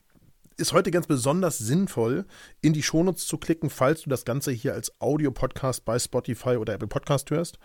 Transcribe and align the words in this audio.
ist 0.58 0.74
heute 0.74 0.92
ganz 0.92 1.08
besonders 1.08 1.58
sinnvoll, 1.58 2.26
in 2.62 2.74
die 2.74 2.84
Shownotes 2.84 3.28
zu 3.28 3.38
klicken, 3.38 3.70
falls 3.70 4.02
du 4.02 4.10
das 4.10 4.26
Ganze 4.26 4.52
hier 4.52 4.74
als 4.74 5.00
Audio-Podcast 5.00 5.86
bei 5.86 6.00
Spotify 6.00 6.58
oder 6.58 6.74
Apple 6.74 6.88
Podcast 6.88 7.30
hörst. 7.32 7.60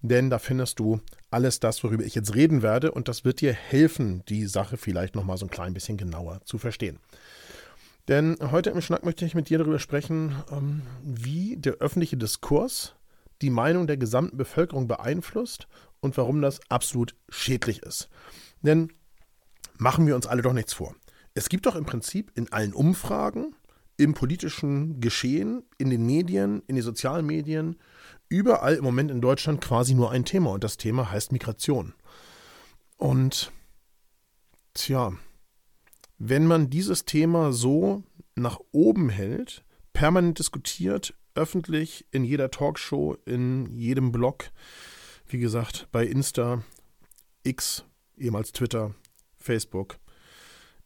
Denn 0.00 0.30
da 0.30 0.38
findest 0.38 0.78
du 0.78 1.00
alles 1.30 1.60
das, 1.60 1.82
worüber 1.84 2.04
ich 2.04 2.14
jetzt 2.14 2.34
reden 2.34 2.62
werde. 2.62 2.92
Und 2.92 3.08
das 3.08 3.24
wird 3.24 3.40
dir 3.40 3.52
helfen, 3.52 4.24
die 4.28 4.46
Sache 4.46 4.76
vielleicht 4.76 5.14
nochmal 5.14 5.36
so 5.36 5.46
ein 5.46 5.50
klein 5.50 5.74
bisschen 5.74 5.96
genauer 5.96 6.40
zu 6.44 6.58
verstehen. 6.58 6.98
Denn 8.08 8.36
heute 8.40 8.70
im 8.70 8.80
Schnack 8.80 9.04
möchte 9.04 9.24
ich 9.24 9.34
mit 9.34 9.48
dir 9.48 9.58
darüber 9.58 9.78
sprechen, 9.78 10.34
ähm, 10.50 10.82
wie 11.04 11.56
der 11.56 11.74
öffentliche 11.74 12.16
Diskurs 12.16 12.94
die 13.42 13.50
Meinung 13.50 13.86
der 13.86 13.96
gesamten 13.96 14.36
Bevölkerung 14.36 14.88
beeinflusst 14.88 15.68
und 16.00 16.16
warum 16.16 16.42
das 16.42 16.60
absolut 16.68 17.14
schädlich 17.28 17.82
ist. 17.82 18.08
Denn 18.62 18.92
machen 19.78 20.06
wir 20.06 20.16
uns 20.16 20.26
alle 20.26 20.42
doch 20.42 20.52
nichts 20.52 20.72
vor. 20.72 20.94
Es 21.34 21.48
gibt 21.48 21.66
doch 21.66 21.76
im 21.76 21.86
Prinzip 21.86 22.30
in 22.34 22.52
allen 22.52 22.74
Umfragen, 22.74 23.54
im 23.96 24.14
politischen 24.14 25.00
Geschehen, 25.00 25.62
in 25.78 25.90
den 25.90 26.04
Medien, 26.04 26.62
in 26.66 26.76
den 26.76 26.84
sozialen 26.84 27.26
Medien, 27.26 27.76
überall 28.28 28.74
im 28.74 28.84
Moment 28.84 29.10
in 29.10 29.20
Deutschland 29.20 29.60
quasi 29.60 29.94
nur 29.94 30.10
ein 30.10 30.24
Thema 30.24 30.50
und 30.50 30.64
das 30.64 30.76
Thema 30.76 31.10
heißt 31.10 31.32
Migration. 31.32 31.94
Und 32.96 33.52
tja, 34.74 35.12
wenn 36.18 36.46
man 36.46 36.70
dieses 36.70 37.04
Thema 37.04 37.52
so 37.52 38.02
nach 38.34 38.58
oben 38.72 39.08
hält, 39.08 39.64
permanent 39.92 40.38
diskutiert, 40.38 41.14
öffentlich, 41.34 42.06
in 42.10 42.24
jeder 42.24 42.50
Talkshow, 42.50 43.16
in 43.24 43.66
jedem 43.76 44.12
Blog, 44.12 44.50
wie 45.26 45.38
gesagt, 45.38 45.88
bei 45.92 46.04
Insta, 46.04 46.62
X, 47.42 47.84
ehemals 48.16 48.52
Twitter, 48.52 48.94
Facebook, 49.36 49.98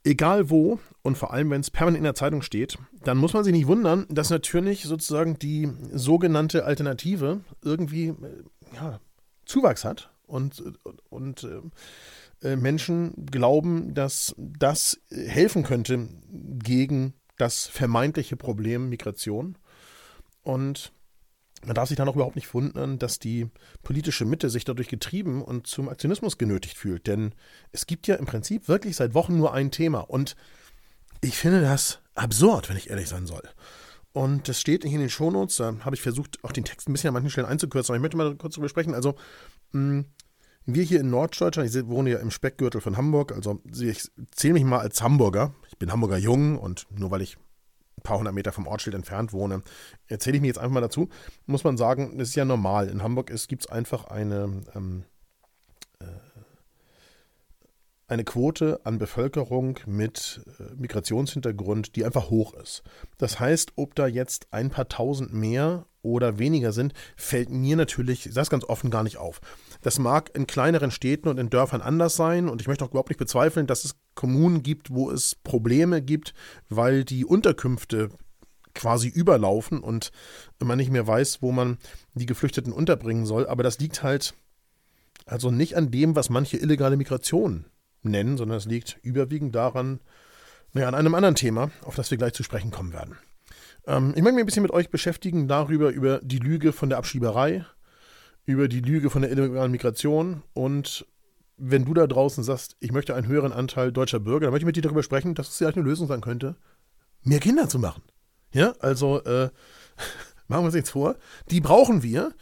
egal 0.06 0.48
wo 0.50 0.78
und 1.02 1.18
vor 1.18 1.32
allem, 1.32 1.50
wenn 1.50 1.60
es 1.60 1.70
permanent 1.70 1.98
in 1.98 2.04
der 2.04 2.14
Zeitung 2.14 2.42
steht, 2.42 2.78
dann 3.04 3.18
muss 3.18 3.34
man 3.34 3.44
sich 3.44 3.52
nicht 3.52 3.66
wundern, 3.66 4.06
dass 4.08 4.30
natürlich 4.30 4.84
sozusagen 4.84 5.38
die 5.38 5.68
sogenannte 5.92 6.64
Alternative 6.64 7.40
irgendwie 7.62 8.08
äh, 8.08 8.14
ja, 8.74 9.00
Zuwachs 9.44 9.84
hat 9.84 10.10
und, 10.26 10.62
und 11.10 11.44
äh, 11.44 12.48
äh, 12.48 12.56
Menschen 12.56 13.26
glauben, 13.26 13.94
dass 13.94 14.34
das 14.38 15.00
helfen 15.10 15.62
könnte 15.62 16.08
gegen 16.30 17.14
das 17.36 17.66
vermeintliche 17.66 18.36
Problem 18.36 18.88
Migration. 18.88 19.58
Und 20.42 20.92
man 21.64 21.74
darf 21.74 21.88
sich 21.88 21.96
dann 21.96 22.08
auch 22.08 22.14
überhaupt 22.14 22.36
nicht 22.36 22.52
wundern, 22.52 22.98
dass 22.98 23.18
die 23.18 23.48
politische 23.82 24.24
Mitte 24.24 24.50
sich 24.50 24.64
dadurch 24.64 24.88
getrieben 24.88 25.42
und 25.42 25.66
zum 25.66 25.88
Aktionismus 25.88 26.38
genötigt 26.38 26.76
fühlt. 26.76 27.06
Denn 27.06 27.34
es 27.72 27.86
gibt 27.86 28.06
ja 28.06 28.16
im 28.16 28.26
Prinzip 28.26 28.68
wirklich 28.68 28.96
seit 28.96 29.14
Wochen 29.14 29.36
nur 29.36 29.52
ein 29.54 29.70
Thema. 29.70 30.00
Und 30.00 30.36
ich 31.20 31.36
finde 31.36 31.60
das 31.60 32.00
absurd, 32.14 32.68
wenn 32.68 32.76
ich 32.76 32.90
ehrlich 32.90 33.08
sein 33.08 33.26
soll. 33.26 33.42
Und 34.12 34.48
das 34.48 34.60
steht 34.60 34.82
hier 34.84 34.92
in 34.92 35.00
den 35.00 35.10
Shownotes. 35.10 35.56
Da 35.56 35.76
habe 35.80 35.96
ich 35.96 36.02
versucht, 36.02 36.42
auch 36.44 36.52
den 36.52 36.64
Text 36.64 36.88
ein 36.88 36.92
bisschen 36.92 37.08
an 37.08 37.14
manchen 37.14 37.30
Stellen 37.30 37.46
einzukürzen. 37.46 37.92
Aber 37.92 37.96
ich 37.96 38.02
möchte 38.02 38.16
mal 38.16 38.36
kurz 38.36 38.54
darüber 38.54 38.68
sprechen. 38.68 38.94
Also, 38.94 39.14
mh, 39.72 40.04
wir 40.66 40.82
hier 40.82 41.00
in 41.00 41.10
Norddeutschland, 41.10 41.74
ich 41.74 41.86
wohne 41.86 42.10
ja 42.10 42.18
im 42.18 42.30
Speckgürtel 42.30 42.80
von 42.80 42.96
Hamburg, 42.96 43.32
also 43.32 43.60
ich 43.72 44.10
zähle 44.32 44.54
mich 44.54 44.64
mal 44.64 44.80
als 44.80 45.00
Hamburger. 45.00 45.54
Ich 45.68 45.78
bin 45.78 45.92
Hamburger 45.92 46.16
Jung 46.18 46.58
und 46.58 46.86
nur 46.90 47.10
weil 47.12 47.22
ich 47.22 47.38
paar 48.06 48.18
hundert 48.18 48.34
Meter 48.34 48.52
vom 48.52 48.66
Ortsschild 48.66 48.94
entfernt 48.94 49.32
wohne, 49.32 49.62
erzähle 50.06 50.36
ich 50.36 50.40
mir 50.40 50.46
jetzt 50.46 50.58
einfach 50.58 50.72
mal 50.74 50.80
dazu. 50.80 51.08
Muss 51.46 51.64
man 51.64 51.76
sagen, 51.76 52.18
das 52.18 52.28
ist 52.28 52.36
ja 52.36 52.44
normal. 52.44 52.88
In 52.88 53.02
Hamburg 53.02 53.32
gibt 53.48 53.62
es 53.62 53.70
einfach 53.70 54.04
eine, 54.04 54.62
ähm, 54.74 55.04
äh, 55.98 56.04
eine 58.06 58.24
Quote 58.24 58.80
an 58.84 58.98
Bevölkerung 58.98 59.80
mit 59.86 60.40
äh, 60.60 60.74
Migrationshintergrund, 60.76 61.96
die 61.96 62.04
einfach 62.04 62.30
hoch 62.30 62.54
ist. 62.54 62.84
Das 63.18 63.40
heißt, 63.40 63.72
ob 63.76 63.94
da 63.96 64.06
jetzt 64.06 64.46
ein 64.52 64.70
paar 64.70 64.88
tausend 64.88 65.34
mehr 65.34 65.86
oder 66.02 66.38
weniger 66.38 66.70
sind, 66.72 66.92
fällt 67.16 67.50
mir 67.50 67.76
natürlich, 67.76 68.26
ich 68.26 68.36
es 68.36 68.50
ganz 68.50 68.64
offen, 68.64 68.90
gar 68.90 69.02
nicht 69.02 69.16
auf. 69.16 69.40
Das 69.82 69.98
mag 69.98 70.30
in 70.36 70.46
kleineren 70.46 70.92
Städten 70.92 71.28
und 71.28 71.38
in 71.38 71.50
Dörfern 71.50 71.82
anders 71.82 72.14
sein 72.14 72.48
und 72.48 72.60
ich 72.60 72.68
möchte 72.68 72.84
auch 72.84 72.90
überhaupt 72.90 73.10
nicht 73.10 73.18
bezweifeln, 73.18 73.66
dass 73.66 73.84
es 73.84 73.96
Kommunen 74.16 74.64
gibt, 74.64 74.90
wo 74.90 75.12
es 75.12 75.36
Probleme 75.36 76.02
gibt, 76.02 76.34
weil 76.68 77.04
die 77.04 77.24
Unterkünfte 77.24 78.10
quasi 78.74 79.08
überlaufen 79.08 79.80
und 79.80 80.10
man 80.58 80.78
nicht 80.78 80.90
mehr 80.90 81.06
weiß, 81.06 81.40
wo 81.40 81.52
man 81.52 81.78
die 82.14 82.26
Geflüchteten 82.26 82.72
unterbringen 82.72 83.26
soll. 83.26 83.46
Aber 83.46 83.62
das 83.62 83.78
liegt 83.78 84.02
halt 84.02 84.34
also 85.24 85.50
nicht 85.50 85.76
an 85.76 85.90
dem, 85.90 86.16
was 86.16 86.30
manche 86.30 86.56
illegale 86.56 86.96
Migration 86.96 87.66
nennen, 88.02 88.36
sondern 88.36 88.58
es 88.58 88.66
liegt 88.66 88.98
überwiegend 89.02 89.54
daran, 89.54 90.00
naja, 90.72 90.88
an 90.88 90.94
einem 90.94 91.14
anderen 91.14 91.34
Thema, 91.34 91.70
auf 91.82 91.94
das 91.94 92.10
wir 92.10 92.18
gleich 92.18 92.34
zu 92.34 92.42
sprechen 92.42 92.70
kommen 92.70 92.92
werden. 92.92 93.16
Ähm, 93.86 94.12
ich 94.14 94.22
möchte 94.22 94.34
mich 94.34 94.42
ein 94.42 94.46
bisschen 94.46 94.62
mit 94.62 94.72
euch 94.72 94.90
beschäftigen 94.90 95.48
darüber, 95.48 95.90
über 95.90 96.20
die 96.22 96.38
Lüge 96.38 96.72
von 96.72 96.88
der 96.88 96.98
Abschieberei, 96.98 97.64
über 98.44 98.68
die 98.68 98.80
Lüge 98.80 99.10
von 99.10 99.22
der 99.22 99.30
illegalen 99.30 99.72
Migration 99.72 100.42
und 100.52 101.06
wenn 101.56 101.84
du 101.84 101.94
da 101.94 102.06
draußen 102.06 102.44
sagst, 102.44 102.76
ich 102.80 102.92
möchte 102.92 103.14
einen 103.14 103.26
höheren 103.26 103.52
Anteil 103.52 103.92
deutscher 103.92 104.20
Bürger, 104.20 104.46
dann 104.46 104.52
möchte 104.52 104.64
ich 104.64 104.66
mit 104.66 104.76
dir 104.76 104.82
darüber 104.82 105.02
sprechen, 105.02 105.34
dass 105.34 105.48
es 105.48 105.56
vielleicht 105.56 105.76
eine 105.76 105.86
Lösung 105.86 106.06
sein 106.06 106.20
könnte, 106.20 106.56
mehr 107.22 107.40
Kinder 107.40 107.68
zu 107.68 107.78
machen. 107.78 108.02
Ja, 108.52 108.74
also 108.80 109.22
äh, 109.24 109.50
machen 110.48 110.62
wir 110.62 110.66
uns 110.66 110.74
nichts 110.74 110.90
vor. 110.90 111.16
Die 111.50 111.60
brauchen 111.60 112.02
wir. 112.02 112.34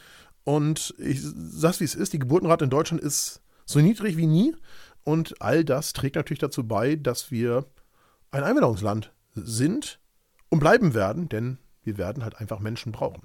Und 0.44 0.94
ich 0.98 1.20
sag's 1.22 1.80
wie 1.80 1.84
es 1.84 1.94
ist, 1.94 2.12
die 2.12 2.18
Geburtenrate 2.18 2.64
in 2.64 2.70
Deutschland 2.70 3.02
ist 3.02 3.40
so 3.64 3.80
niedrig 3.80 4.16
wie 4.16 4.26
nie. 4.26 4.54
Und 5.02 5.40
all 5.40 5.64
das 5.64 5.92
trägt 5.92 6.16
natürlich 6.16 6.40
dazu 6.40 6.66
bei, 6.66 6.96
dass 6.96 7.30
wir 7.30 7.66
ein 8.30 8.42
Einwanderungsland 8.42 9.12
sind 9.34 10.00
und 10.48 10.60
bleiben 10.60 10.94
werden, 10.94 11.28
denn 11.28 11.58
wir 11.82 11.98
werden 11.98 12.24
halt 12.24 12.36
einfach 12.36 12.60
Menschen 12.60 12.92
brauchen. 12.92 13.22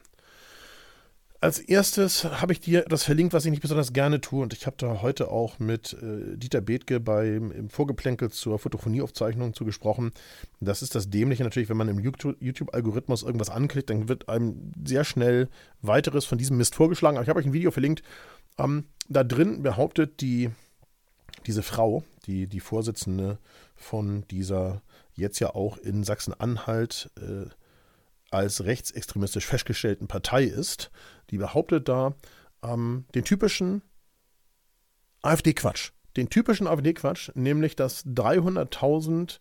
Als 1.41 1.59
erstes 1.59 2.25
habe 2.25 2.51
ich 2.51 2.59
dir 2.59 2.83
das 2.89 3.03
verlinkt, 3.03 3.31
was 3.31 3.45
ich 3.45 3.51
nicht 3.51 3.61
besonders 3.61 3.93
gerne 3.93 4.19
tue. 4.19 4.41
Und 4.41 4.51
ich 4.51 4.65
habe 4.65 4.75
da 4.77 5.01
heute 5.01 5.31
auch 5.31 5.57
mit 5.57 5.93
äh, 5.93 6.35
Dieter 6.35 6.59
Bethke 6.59 6.99
beim 6.99 7.51
im 7.51 7.69
Vorgeplänkel 7.69 8.29
zur 8.29 8.59
Fotophonieaufzeichnung 8.59 9.53
zugesprochen. 9.53 10.11
Das 10.59 10.81
ist 10.81 10.95
das 10.95 11.09
Dämliche 11.09 11.43
natürlich, 11.43 11.69
wenn 11.69 11.77
man 11.77 11.87
im 11.87 11.99
YouTube-Algorithmus 11.99 13.23
irgendwas 13.23 13.49
anklickt, 13.49 13.89
dann 13.89 14.09
wird 14.09 14.27
einem 14.27 14.73
sehr 14.85 15.05
schnell 15.05 15.47
weiteres 15.81 16.25
von 16.25 16.37
diesem 16.37 16.57
Mist 16.57 16.75
vorgeschlagen. 16.75 17.15
Aber 17.15 17.23
ich 17.23 17.29
habe 17.29 17.39
euch 17.39 17.45
ein 17.45 17.53
Video 17.53 17.71
verlinkt. 17.71 18.03
Ähm, 18.57 18.83
da 19.07 19.23
drin 19.23 19.63
behauptet 19.63 20.19
die, 20.19 20.49
diese 21.47 21.63
Frau, 21.63 22.03
die, 22.25 22.47
die 22.47 22.59
Vorsitzende 22.59 23.37
von 23.75 24.25
dieser 24.29 24.81
jetzt 25.13 25.39
ja 25.39 25.55
auch 25.55 25.77
in 25.77 26.03
Sachsen-Anhalt 26.03 27.11
äh, 27.17 27.49
als 28.31 28.63
rechtsextremistisch 28.63 29.45
festgestellten 29.45 30.07
Partei 30.07 30.43
ist, 30.43 30.91
die 31.29 31.37
behauptet 31.37 31.89
da 31.89 32.15
ähm, 32.63 33.05
den 33.15 33.23
typischen 33.23 33.81
AfD-Quatsch. 35.21 35.91
Den 36.17 36.29
typischen 36.29 36.67
AfD-Quatsch, 36.67 37.31
nämlich 37.35 37.75
dass 37.75 38.05
300.000 38.05 39.39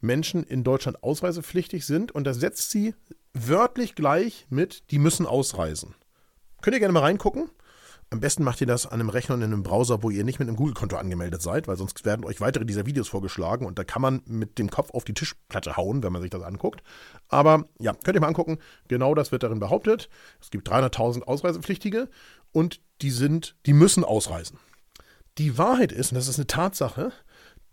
Menschen 0.00 0.44
in 0.44 0.62
Deutschland 0.62 1.02
ausreisepflichtig 1.02 1.86
sind 1.86 2.12
und 2.12 2.24
das 2.24 2.38
setzt 2.38 2.70
sie 2.70 2.94
wörtlich 3.32 3.94
gleich 3.94 4.46
mit, 4.50 4.90
die 4.90 4.98
müssen 4.98 5.26
ausreisen. 5.26 5.94
Könnt 6.62 6.74
ihr 6.74 6.80
gerne 6.80 6.92
mal 6.92 7.00
reingucken. 7.00 7.50
Am 8.10 8.20
besten 8.20 8.44
macht 8.44 8.60
ihr 8.60 8.68
das 8.68 8.86
an 8.86 9.00
einem 9.00 9.08
Rechner 9.08 9.34
und 9.34 9.42
in 9.42 9.52
einem 9.52 9.64
Browser, 9.64 10.02
wo 10.02 10.10
ihr 10.10 10.22
nicht 10.22 10.38
mit 10.38 10.46
einem 10.46 10.56
Google-Konto 10.56 10.96
angemeldet 10.96 11.42
seid, 11.42 11.66
weil 11.66 11.76
sonst 11.76 12.04
werden 12.04 12.24
euch 12.24 12.40
weitere 12.40 12.64
dieser 12.64 12.86
Videos 12.86 13.08
vorgeschlagen 13.08 13.66
und 13.66 13.80
da 13.80 13.84
kann 13.84 14.00
man 14.00 14.22
mit 14.26 14.58
dem 14.58 14.70
Kopf 14.70 14.90
auf 14.92 15.04
die 15.04 15.14
Tischplatte 15.14 15.76
hauen, 15.76 16.04
wenn 16.04 16.12
man 16.12 16.22
sich 16.22 16.30
das 16.30 16.42
anguckt. 16.42 16.82
Aber 17.28 17.64
ja, 17.80 17.94
könnt 17.94 18.16
ihr 18.16 18.20
mal 18.20 18.28
angucken. 18.28 18.58
Genau 18.86 19.14
das 19.16 19.32
wird 19.32 19.42
darin 19.42 19.58
behauptet. 19.58 20.08
Es 20.40 20.50
gibt 20.50 20.70
300.000 20.70 21.22
Ausreisepflichtige 21.22 22.08
und 22.52 22.80
die 23.02 23.10
sind, 23.10 23.56
die 23.66 23.72
müssen 23.72 24.04
ausreisen. 24.04 24.58
Die 25.38 25.58
Wahrheit 25.58 25.90
ist, 25.90 26.12
und 26.12 26.14
das 26.14 26.28
ist 26.28 26.38
eine 26.38 26.46
Tatsache, 26.46 27.12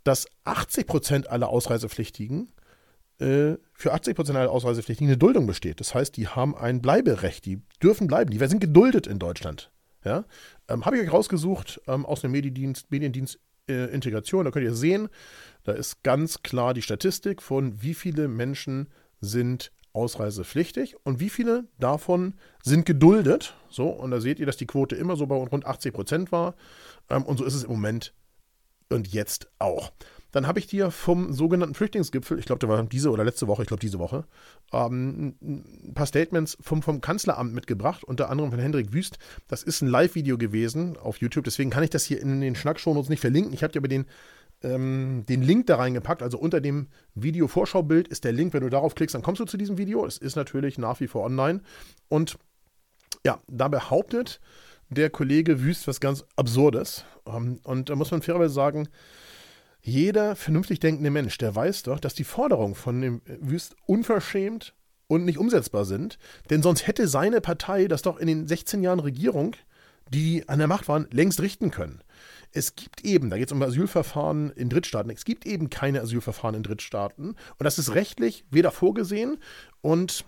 dass 0.04 0.26
80 0.46 0.88
Prozent 0.88 1.30
aller 1.30 1.50
Ausreisepflichtigen 1.50 2.52
äh, 3.20 3.54
für 3.74 3.94
80 3.94 4.16
Prozent 4.16 4.38
aller 4.38 4.52
Ausreisepflichtigen 4.52 5.10
eine 5.10 5.18
Duldung 5.18 5.46
besteht. 5.46 5.80
Das 5.80 5.94
heißt, 5.94 6.18
die 6.18 6.28
haben 6.28 6.56
ein 6.56 6.82
Bleiberecht, 6.82 7.46
die 7.46 7.62
dürfen 7.82 8.08
bleiben, 8.08 8.32
die 8.32 8.46
sind 8.48 8.60
geduldet 8.60 9.06
in 9.06 9.20
Deutschland. 9.20 9.72
Ja? 10.04 10.26
Ähm, 10.68 10.86
Habe 10.86 10.98
ich 10.98 11.04
euch 11.04 11.12
rausgesucht 11.12 11.82
ähm, 11.88 12.06
aus 12.06 12.22
dem 12.22 12.32
Mediendienst, 12.32 12.92
Mediendienst 12.92 13.40
äh, 13.70 13.94
Integration. 13.94 14.46
Da 14.46 14.52
könnt 14.52 14.66
ihr 14.66 14.76
sehen, 14.76 15.10
da 15.64 15.72
ist 15.74 16.04
ganz 16.04 16.44
klar 16.44 16.74
die 16.74 16.82
Statistik 16.82 17.42
von 17.42 17.82
wie 17.82 17.94
viele 17.94 18.28
Menschen 18.28 18.90
sind 19.22 19.72
ausreisepflichtig 19.94 20.96
und 21.04 21.20
wie 21.20 21.30
viele 21.30 21.66
davon 21.80 22.34
sind 22.64 22.86
geduldet. 22.86 23.56
So, 23.70 23.90
und 23.90 24.12
da 24.12 24.20
seht 24.20 24.40
ihr, 24.40 24.46
dass 24.46 24.58
die 24.58 24.66
Quote 24.66 24.96
immer 24.96 25.16
so 25.16 25.28
bei 25.28 25.36
rund 25.36 25.66
80 25.66 25.94
Prozent 25.94 26.32
war. 26.32 26.56
Ähm, 27.10 27.24
und 27.24 27.38
so 27.38 27.46
ist 27.46 27.54
es 27.54 27.64
im 27.64 27.72
Moment 27.72 28.14
und 28.90 29.08
jetzt 29.08 29.52
auch. 29.60 29.92
Dann 30.34 30.48
habe 30.48 30.58
ich 30.58 30.66
dir 30.66 30.90
vom 30.90 31.32
sogenannten 31.32 31.76
Flüchtlingsgipfel, 31.76 32.40
ich 32.40 32.46
glaube, 32.46 32.60
der 32.60 32.68
war 32.68 32.84
diese 32.84 33.12
oder 33.12 33.24
letzte 33.24 33.48
Woche, 33.48 33.62
ich 33.62 33.68
glaube 33.68 33.82
diese 33.82 34.00
Woche, 34.00 34.26
ähm, 34.74 35.36
ein 35.42 35.94
paar 35.94 36.08
Statements 36.08 36.58
vom, 36.60 36.82
vom 36.82 37.02
Kanzleramt 37.02 37.54
mitgebracht, 37.54 38.04
unter 38.04 38.32
anderem 38.32 38.50
von 38.50 38.60
Hendrik 38.60 38.94
Wüst. 38.94 39.20
Das 39.48 39.62
ist 39.62 39.84
ein 39.84 39.88
Live-Video 39.88 40.40
gewesen 40.40 40.98
auf 40.98 41.18
YouTube, 41.18 41.46
deswegen 41.46 41.70
kann 41.70 41.84
ich 41.84 41.92
das 41.92 42.04
hier 42.04 42.20
in 42.20 42.42
den 42.42 42.56
Schnackshow 42.56 42.94
nicht 43.08 43.20
verlinken. 43.20 43.54
Ich 43.54 43.62
habe 43.62 43.72
dir 43.72 43.80
aber 43.80 43.88
den, 43.88 44.06
ähm, 44.64 45.24
den 45.30 45.44
Link 45.44 45.68
da 45.68 45.76
reingepackt. 45.76 46.24
Also 46.24 46.40
unter 46.40 46.62
dem 46.62 46.88
Video-Vorschaubild 47.14 48.08
ist 48.08 48.24
der 48.24 48.32
Link. 48.32 48.54
Wenn 48.54 48.64
du 48.64 48.70
darauf 48.70 48.96
klickst, 48.96 49.14
dann 49.14 49.22
kommst 49.22 49.40
du 49.40 49.46
zu 49.46 49.58
diesem 49.58 49.78
Video. 49.78 50.04
Es 50.04 50.18
ist 50.18 50.36
natürlich 50.36 50.80
nach 50.80 51.00
wie 51.00 51.08
vor 51.08 51.24
online. 51.24 51.62
Und 52.10 52.40
ja, 53.24 53.40
da 53.48 53.68
behauptet 53.68 54.42
der 54.90 55.12
Kollege 55.12 55.62
Wüst 55.62 55.88
was 55.88 56.00
ganz 56.00 56.26
Absurdes. 56.36 57.06
Ähm, 57.28 57.60
und 57.64 57.92
da 57.92 57.96
muss 57.96 58.10
man 58.10 58.24
fairerweise 58.24 58.54
sagen, 58.56 58.90
jeder 59.84 60.36
vernünftig 60.36 60.80
denkende 60.80 61.12
Mensch, 61.12 61.38
der 61.38 61.56
weiß 61.56 61.84
doch, 61.84 62.00
dass 62.00 62.14
die 62.16 62.24
Forderungen 62.24 62.74
von 62.74 63.02
dem 63.02 63.22
Wüst 63.26 63.76
unverschämt 63.86 64.74
und 65.08 65.26
nicht 65.26 65.38
umsetzbar 65.38 65.84
sind. 65.84 66.18
Denn 66.50 66.64
sonst 66.64 66.88
hätte 66.88 67.08
seine 67.08 67.42
Partei 67.42 67.88
das 67.88 68.02
doch 68.02 68.18
in 68.18 68.28
den 68.28 68.48
16 68.48 68.82
Jahren 68.82 69.02
Regierung, 69.02 69.56
die 70.10 70.48
an 70.48 70.60
der 70.60 70.68
Macht 70.68 70.88
waren, 70.88 71.08
längst 71.12 71.42
richten 71.42 71.70
können. 71.70 72.02
Es 72.52 72.76
gibt 72.76 73.04
eben, 73.04 73.30
da 73.30 73.38
geht 73.38 73.48
es 73.48 73.52
um 73.52 73.62
Asylverfahren 73.62 74.52
in 74.52 74.70
Drittstaaten, 74.70 75.12
es 75.12 75.26
gibt 75.26 75.46
eben 75.46 75.70
keine 75.70 76.02
Asylverfahren 76.02 76.56
in 76.56 76.64
Drittstaaten. 76.64 77.30
Und 77.30 77.64
das 77.64 77.78
ist 77.78 77.94
rechtlich 77.94 78.46
weder 78.52 78.72
vorgesehen 78.72 79.38
und 79.82 80.24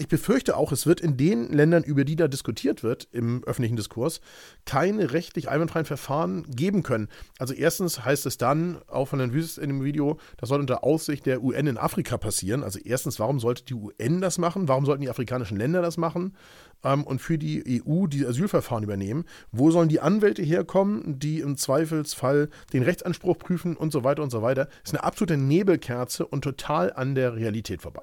ich 0.00 0.06
befürchte 0.06 0.56
auch, 0.56 0.70
es 0.70 0.86
wird 0.86 1.00
in 1.00 1.16
den 1.16 1.52
Ländern, 1.52 1.82
über 1.82 2.04
die 2.04 2.14
da 2.14 2.28
diskutiert 2.28 2.84
wird 2.84 3.08
im 3.10 3.42
öffentlichen 3.44 3.74
Diskurs, 3.74 4.20
keine 4.64 5.12
rechtlich 5.12 5.48
einwandfreien 5.48 5.86
Verfahren 5.86 6.44
geben 6.48 6.84
können. 6.84 7.08
Also 7.38 7.52
erstens 7.52 8.04
heißt 8.04 8.24
es 8.26 8.38
dann, 8.38 8.78
auch 8.86 9.08
von 9.08 9.18
Herrn 9.18 9.32
Wüst 9.32 9.58
in 9.58 9.70
dem 9.70 9.82
Video, 9.82 10.18
das 10.36 10.50
soll 10.50 10.60
unter 10.60 10.84
Aussicht 10.84 11.26
der 11.26 11.42
UN 11.42 11.66
in 11.66 11.78
Afrika 11.78 12.16
passieren. 12.16 12.62
Also 12.62 12.78
erstens, 12.78 13.18
warum 13.18 13.40
sollte 13.40 13.64
die 13.64 13.74
UN 13.74 14.20
das 14.20 14.38
machen? 14.38 14.68
Warum 14.68 14.86
sollten 14.86 15.02
die 15.02 15.10
afrikanischen 15.10 15.56
Länder 15.56 15.82
das 15.82 15.96
machen? 15.96 16.36
Ähm, 16.84 17.02
und 17.02 17.20
für 17.20 17.36
die 17.36 17.82
EU 17.84 18.06
die 18.06 18.24
Asylverfahren 18.24 18.84
übernehmen? 18.84 19.24
Wo 19.50 19.72
sollen 19.72 19.88
die 19.88 20.00
Anwälte 20.00 20.42
herkommen, 20.42 21.18
die 21.18 21.40
im 21.40 21.56
Zweifelsfall 21.56 22.50
den 22.72 22.84
Rechtsanspruch 22.84 23.36
prüfen 23.36 23.76
und 23.76 23.92
so 23.92 24.04
weiter 24.04 24.22
und 24.22 24.30
so 24.30 24.42
weiter? 24.42 24.66
Das 24.66 24.92
ist 24.92 24.94
eine 24.94 25.02
absolute 25.02 25.36
Nebelkerze 25.36 26.24
und 26.24 26.42
total 26.42 26.92
an 26.92 27.16
der 27.16 27.34
Realität 27.34 27.82
vorbei. 27.82 28.02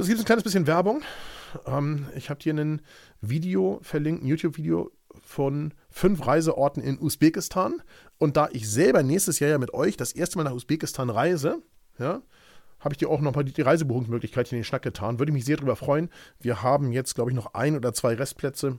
So, 0.00 0.04
es 0.04 0.08
gibt 0.08 0.20
ein 0.20 0.24
kleines 0.24 0.44
bisschen 0.44 0.66
Werbung. 0.66 1.02
Ähm, 1.66 2.06
ich 2.16 2.30
habe 2.30 2.40
hier 2.42 2.54
ein 2.54 2.80
Video 3.20 3.80
verlinkt, 3.82 4.22
ein 4.24 4.28
YouTube-Video 4.28 4.90
von 5.22 5.74
fünf 5.90 6.26
Reiseorten 6.26 6.82
in 6.82 6.98
Usbekistan. 6.98 7.82
Und 8.16 8.38
da 8.38 8.48
ich 8.50 8.66
selber 8.70 9.02
nächstes 9.02 9.40
Jahr 9.40 9.50
ja 9.50 9.58
mit 9.58 9.74
euch 9.74 9.98
das 9.98 10.12
erste 10.12 10.38
Mal 10.38 10.44
nach 10.44 10.54
Usbekistan 10.54 11.10
reise, 11.10 11.58
ja, 11.98 12.22
habe 12.78 12.94
ich 12.94 12.96
dir 12.96 13.10
auch 13.10 13.20
nochmal 13.20 13.44
die 13.44 13.60
Reisebuchungsmöglichkeit 13.60 14.50
in 14.50 14.60
den 14.60 14.64
Schnack 14.64 14.80
getan. 14.80 15.18
Würde 15.18 15.32
mich 15.32 15.44
sehr 15.44 15.58
darüber 15.58 15.76
freuen. 15.76 16.08
Wir 16.38 16.62
haben 16.62 16.92
jetzt, 16.92 17.14
glaube 17.14 17.30
ich, 17.30 17.36
noch 17.36 17.52
ein 17.52 17.76
oder 17.76 17.92
zwei 17.92 18.14
Restplätze. 18.14 18.78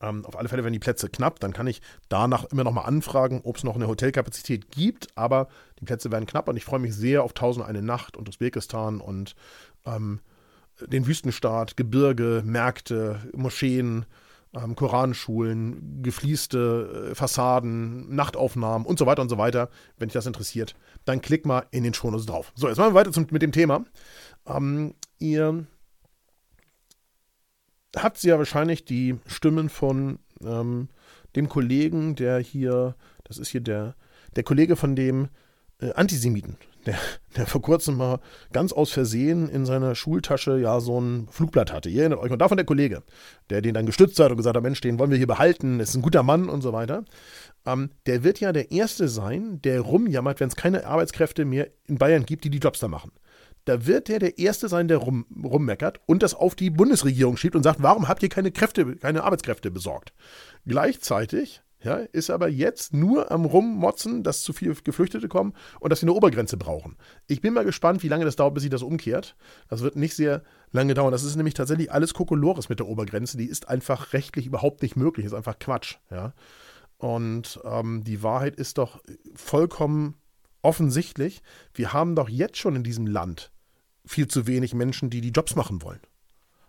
Ähm, 0.00 0.24
auf 0.24 0.38
alle 0.38 0.48
Fälle 0.48 0.64
werden 0.64 0.72
die 0.72 0.78
Plätze 0.78 1.10
knapp. 1.10 1.38
Dann 1.40 1.52
kann 1.52 1.66
ich 1.66 1.82
danach 2.08 2.46
immer 2.46 2.64
nochmal 2.64 2.86
anfragen, 2.86 3.42
ob 3.44 3.58
es 3.58 3.64
noch 3.64 3.74
eine 3.74 3.88
Hotelkapazität 3.88 4.70
gibt. 4.70 5.08
Aber 5.16 5.48
die 5.80 5.84
Plätze 5.84 6.10
werden 6.10 6.24
knapp 6.24 6.48
und 6.48 6.56
ich 6.56 6.64
freue 6.64 6.80
mich 6.80 6.94
sehr 6.94 7.24
auf 7.24 7.32
1001 7.32 7.84
Nacht 7.84 8.16
und 8.16 8.26
Usbekistan 8.26 9.02
und 9.02 9.36
ähm, 9.84 10.20
den 10.88 11.06
Wüstenstaat, 11.06 11.76
Gebirge, 11.76 12.42
Märkte, 12.44 13.20
Moscheen, 13.34 14.06
ähm, 14.54 14.74
Koranschulen, 14.74 16.02
gefließte 16.02 17.10
äh, 17.10 17.14
Fassaden, 17.14 18.14
Nachtaufnahmen 18.14 18.86
und 18.86 18.98
so 18.98 19.06
weiter 19.06 19.22
und 19.22 19.28
so 19.28 19.38
weiter. 19.38 19.68
Wenn 19.98 20.08
dich 20.08 20.14
das 20.14 20.26
interessiert, 20.26 20.74
dann 21.04 21.20
klick 21.20 21.46
mal 21.46 21.66
in 21.70 21.84
den 21.84 21.94
Shownotes 21.94 22.26
drauf. 22.26 22.52
So, 22.54 22.68
jetzt 22.68 22.78
machen 22.78 22.90
wir 22.90 22.98
weiter 22.98 23.12
zum, 23.12 23.26
mit 23.30 23.42
dem 23.42 23.52
Thema. 23.52 23.84
Ähm, 24.46 24.94
ihr 25.18 25.66
habt 27.96 28.22
ja 28.22 28.38
wahrscheinlich 28.38 28.84
die 28.84 29.16
Stimmen 29.26 29.68
von 29.68 30.18
ähm, 30.42 30.88
dem 31.36 31.48
Kollegen, 31.48 32.16
der 32.16 32.38
hier, 32.38 32.96
das 33.24 33.38
ist 33.38 33.48
hier 33.48 33.60
der, 33.60 33.94
der 34.36 34.42
Kollege 34.42 34.76
von 34.76 34.96
dem 34.96 35.28
äh, 35.80 35.92
Antisemiten, 35.92 36.56
der, 36.86 36.98
der 37.36 37.46
vor 37.46 37.62
kurzem 37.62 37.96
mal 37.96 38.20
ganz 38.52 38.72
aus 38.72 38.90
Versehen 38.90 39.48
in 39.48 39.66
seiner 39.66 39.94
Schultasche 39.94 40.58
ja 40.58 40.80
so 40.80 41.00
ein 41.00 41.28
Flugblatt 41.30 41.72
hatte. 41.72 41.88
Ihr 41.88 42.00
erinnert 42.02 42.20
euch. 42.20 42.30
Und 42.30 42.38
davon 42.38 42.56
der 42.56 42.66
Kollege, 42.66 43.02
der 43.50 43.62
den 43.62 43.74
dann 43.74 43.86
gestützt 43.86 44.18
hat 44.18 44.30
und 44.30 44.36
gesagt 44.36 44.56
hat, 44.56 44.62
Mensch, 44.62 44.80
den 44.80 44.98
wollen 44.98 45.10
wir 45.10 45.18
hier 45.18 45.26
behalten, 45.26 45.80
ist 45.80 45.94
ein 45.94 46.02
guter 46.02 46.22
Mann 46.22 46.48
und 46.48 46.62
so 46.62 46.72
weiter. 46.72 47.04
Ähm, 47.66 47.90
der 48.06 48.24
wird 48.24 48.40
ja 48.40 48.52
der 48.52 48.70
Erste 48.70 49.08
sein, 49.08 49.60
der 49.62 49.80
rumjammert, 49.80 50.40
wenn 50.40 50.48
es 50.48 50.56
keine 50.56 50.86
Arbeitskräfte 50.86 51.44
mehr 51.44 51.68
in 51.86 51.98
Bayern 51.98 52.24
gibt, 52.24 52.44
die 52.44 52.50
die 52.50 52.58
Jobs 52.58 52.80
da 52.80 52.88
machen. 52.88 53.12
Da 53.66 53.86
wird 53.86 54.08
der 54.08 54.18
der 54.18 54.38
Erste 54.38 54.68
sein, 54.68 54.88
der 54.88 54.96
rum, 54.96 55.26
rummeckert 55.44 56.00
und 56.06 56.22
das 56.22 56.34
auf 56.34 56.54
die 56.54 56.70
Bundesregierung 56.70 57.36
schiebt 57.36 57.54
und 57.54 57.62
sagt, 57.62 57.82
warum 57.82 58.08
habt 58.08 58.22
ihr 58.22 58.30
keine 58.30 58.50
Kräfte, 58.50 58.96
keine 58.96 59.22
Arbeitskräfte 59.22 59.70
besorgt? 59.70 60.12
Gleichzeitig 60.66 61.62
ja, 61.82 61.96
ist 61.96 62.30
aber 62.30 62.48
jetzt 62.48 62.92
nur 62.92 63.30
am 63.30 63.46
Rummotzen, 63.46 64.22
dass 64.22 64.42
zu 64.42 64.52
viele 64.52 64.74
Geflüchtete 64.74 65.28
kommen 65.28 65.54
und 65.80 65.90
dass 65.90 66.00
sie 66.00 66.04
eine 66.04 66.12
Obergrenze 66.12 66.58
brauchen. 66.58 66.96
Ich 67.26 67.40
bin 67.40 67.54
mal 67.54 67.64
gespannt, 67.64 68.02
wie 68.02 68.08
lange 68.08 68.26
das 68.26 68.36
dauert, 68.36 68.54
bis 68.54 68.62
sie 68.62 68.68
das 68.68 68.82
umkehrt. 68.82 69.34
Das 69.68 69.80
wird 69.80 69.96
nicht 69.96 70.14
sehr 70.14 70.42
lange 70.72 70.92
dauern. 70.92 71.12
Das 71.12 71.24
ist 71.24 71.36
nämlich 71.36 71.54
tatsächlich 71.54 71.90
alles 71.90 72.12
Kokolores 72.12 72.68
mit 72.68 72.80
der 72.80 72.86
Obergrenze. 72.86 73.38
Die 73.38 73.46
ist 73.46 73.68
einfach 73.68 74.12
rechtlich 74.12 74.46
überhaupt 74.46 74.82
nicht 74.82 74.96
möglich. 74.96 75.24
Ist 75.24 75.32
einfach 75.32 75.58
Quatsch. 75.58 75.96
Ja. 76.10 76.34
Und 76.98 77.58
ähm, 77.64 78.04
die 78.04 78.22
Wahrheit 78.22 78.56
ist 78.56 78.76
doch 78.76 79.00
vollkommen 79.34 80.16
offensichtlich. 80.60 81.42
Wir 81.72 81.94
haben 81.94 82.14
doch 82.14 82.28
jetzt 82.28 82.58
schon 82.58 82.76
in 82.76 82.84
diesem 82.84 83.06
Land 83.06 83.52
viel 84.04 84.28
zu 84.28 84.46
wenig 84.46 84.74
Menschen, 84.74 85.08
die 85.08 85.22
die 85.22 85.30
Jobs 85.30 85.56
machen 85.56 85.80
wollen. 85.80 86.00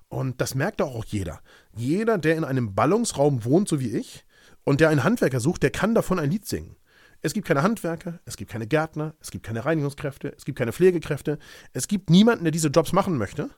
Und 0.08 0.40
das 0.40 0.56
merkt 0.56 0.82
auch 0.82 1.04
jeder. 1.06 1.42
Jeder, 1.76 2.18
der 2.18 2.38
in 2.38 2.44
einem 2.46 2.76
Ballungsraum 2.76 3.44
wohnt, 3.44 3.68
so 3.68 3.82
wie 3.82 3.98
ich, 3.98 4.26
und 4.64 4.82
der 4.82 4.90
einen 4.90 5.04
Handwerker 5.04 5.40
sucht, 5.40 5.64
der 5.64 5.72
kann 5.72 5.96
davon 5.96 6.20
ein 6.20 6.30
Lied 6.30 6.46
singen. 6.46 6.76
Es 7.22 7.34
gibt 7.34 7.48
keine 7.48 7.62
Handwerker, 7.62 8.20
es 8.26 8.36
gibt 8.36 8.52
keine 8.52 8.68
Gärtner, 8.68 9.14
es 9.20 9.30
gibt 9.30 9.46
keine 9.46 9.64
Reinigungskräfte, 9.64 10.34
es 10.36 10.44
gibt 10.44 10.58
keine 10.58 10.74
Pflegekräfte, 10.74 11.38
es 11.74 11.88
gibt 11.88 12.10
niemanden, 12.10 12.46
der 12.46 12.52
diese 12.52 12.70
Jobs 12.70 12.94
machen 12.94 13.18
möchte. 13.18 13.50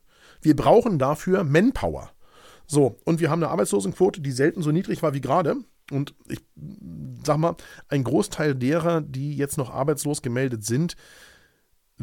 Wir 0.42 0.56
brauchen 0.56 1.00
dafür 1.00 1.44
Manpower. 1.44 2.12
So, 2.68 2.98
und 3.06 3.19
wir 3.19 3.30
haben 3.30 3.42
eine 3.42 3.52
Arbeitslosenquote, 3.52 4.22
die 4.22 4.31
selten 4.31 4.62
so 4.62 4.72
niedrig 4.72 5.02
war 5.02 5.14
wie 5.14 5.22
gerade. 5.22 5.56
Und 5.92 6.14
ich 6.28 6.40
sag 7.26 7.38
mal, 7.38 7.56
ein 7.88 8.04
Großteil 8.04 8.56
derer, 8.56 9.02
die 9.02 9.36
jetzt 9.36 9.57
noch 9.57 9.69
arbeitslos 9.69 10.22
gemeldet 10.22 10.66
sind, 10.66 10.95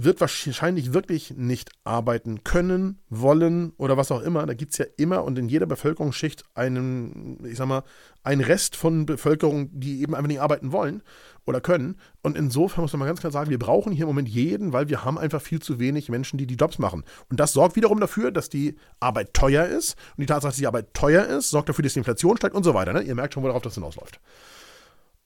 wird 0.05 0.21
wahrscheinlich 0.21 0.93
wirklich 0.93 1.35
nicht 1.37 1.71
arbeiten 1.85 2.45
können, 2.45 2.99
wollen 3.09 3.73
oder 3.77 3.97
was 3.97 4.11
auch 4.11 4.23
immer. 4.23 4.47
Da 4.47 4.55
gibt 4.55 4.73
es 4.73 4.79
ja 4.79 4.87
immer 4.97 5.25
und 5.25 5.39
in 5.39 5.49
jeder 5.49 5.67
Bevölkerungsschicht 5.67 6.45
einen, 6.55 7.45
ich 7.45 7.57
sag 7.57 7.67
mal, 7.67 7.83
einen 8.23 8.41
Rest 8.41 8.77
von 8.77 9.07
Bevölkerung, 9.07 9.69
die 9.73 10.03
eben 10.03 10.15
einfach 10.15 10.29
nicht 10.29 10.41
arbeiten 10.41 10.73
wollen 10.73 11.03
oder 11.47 11.61
können. 11.61 11.97
Und 12.23 12.37
insofern 12.37 12.83
muss 12.83 12.93
man 12.93 13.01
mal 13.01 13.07
ganz 13.07 13.21
klar 13.21 13.33
sagen, 13.33 13.51
wir 13.51 13.59
brauchen 13.59 13.93
hier 13.93 14.03
im 14.03 14.09
Moment 14.09 14.29
jeden, 14.29 14.73
weil 14.73 14.89
wir 14.89 15.05
haben 15.05 15.19
einfach 15.19 15.43
viel 15.43 15.61
zu 15.61 15.79
wenig 15.79 16.09
Menschen, 16.09 16.39
die 16.39 16.47
die 16.47 16.57
Jobs 16.57 16.79
machen. 16.79 17.05
Und 17.29 17.41
das 17.41 17.53
sorgt 17.53 17.77
wiederum 17.77 18.01
dafür, 18.01 18.31
dass 18.31 18.49
die 18.49 18.77
Arbeit 19.01 19.35
teuer 19.35 19.67
ist. 19.67 19.97
Und 20.17 20.23
die 20.23 20.27
Tatsache, 20.27 20.51
dass 20.51 20.59
die 20.59 20.67
Arbeit 20.67 20.93
teuer 20.95 21.27
ist, 21.27 21.51
sorgt 21.51 21.69
dafür, 21.69 21.83
dass 21.83 21.95
die 21.95 22.01
Inflation 22.01 22.37
steigt 22.37 22.55
und 22.55 22.65
so 22.65 22.75
weiter. 22.75 22.93
Ne? 22.93 23.03
Ihr 23.03 23.15
merkt 23.15 23.35
schon, 23.35 23.43
worauf 23.43 23.63
das 23.63 23.75
hinausläuft. 23.75 24.21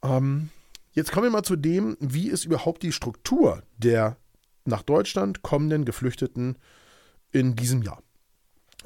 Ähm, 0.03 0.51
jetzt 0.93 1.13
kommen 1.13 1.25
wir 1.25 1.31
mal 1.31 1.43
zu 1.43 1.57
dem, 1.57 1.97
wie 2.01 2.29
ist 2.29 2.45
überhaupt 2.45 2.83
die 2.83 2.93
Struktur 2.93 3.63
der 3.79 4.17
nach 4.65 4.83
Deutschland 4.83 5.43
kommenden 5.43 5.85
Geflüchteten 5.85 6.57
in 7.33 7.57
diesem 7.57 7.83
Jahr. 7.83 8.03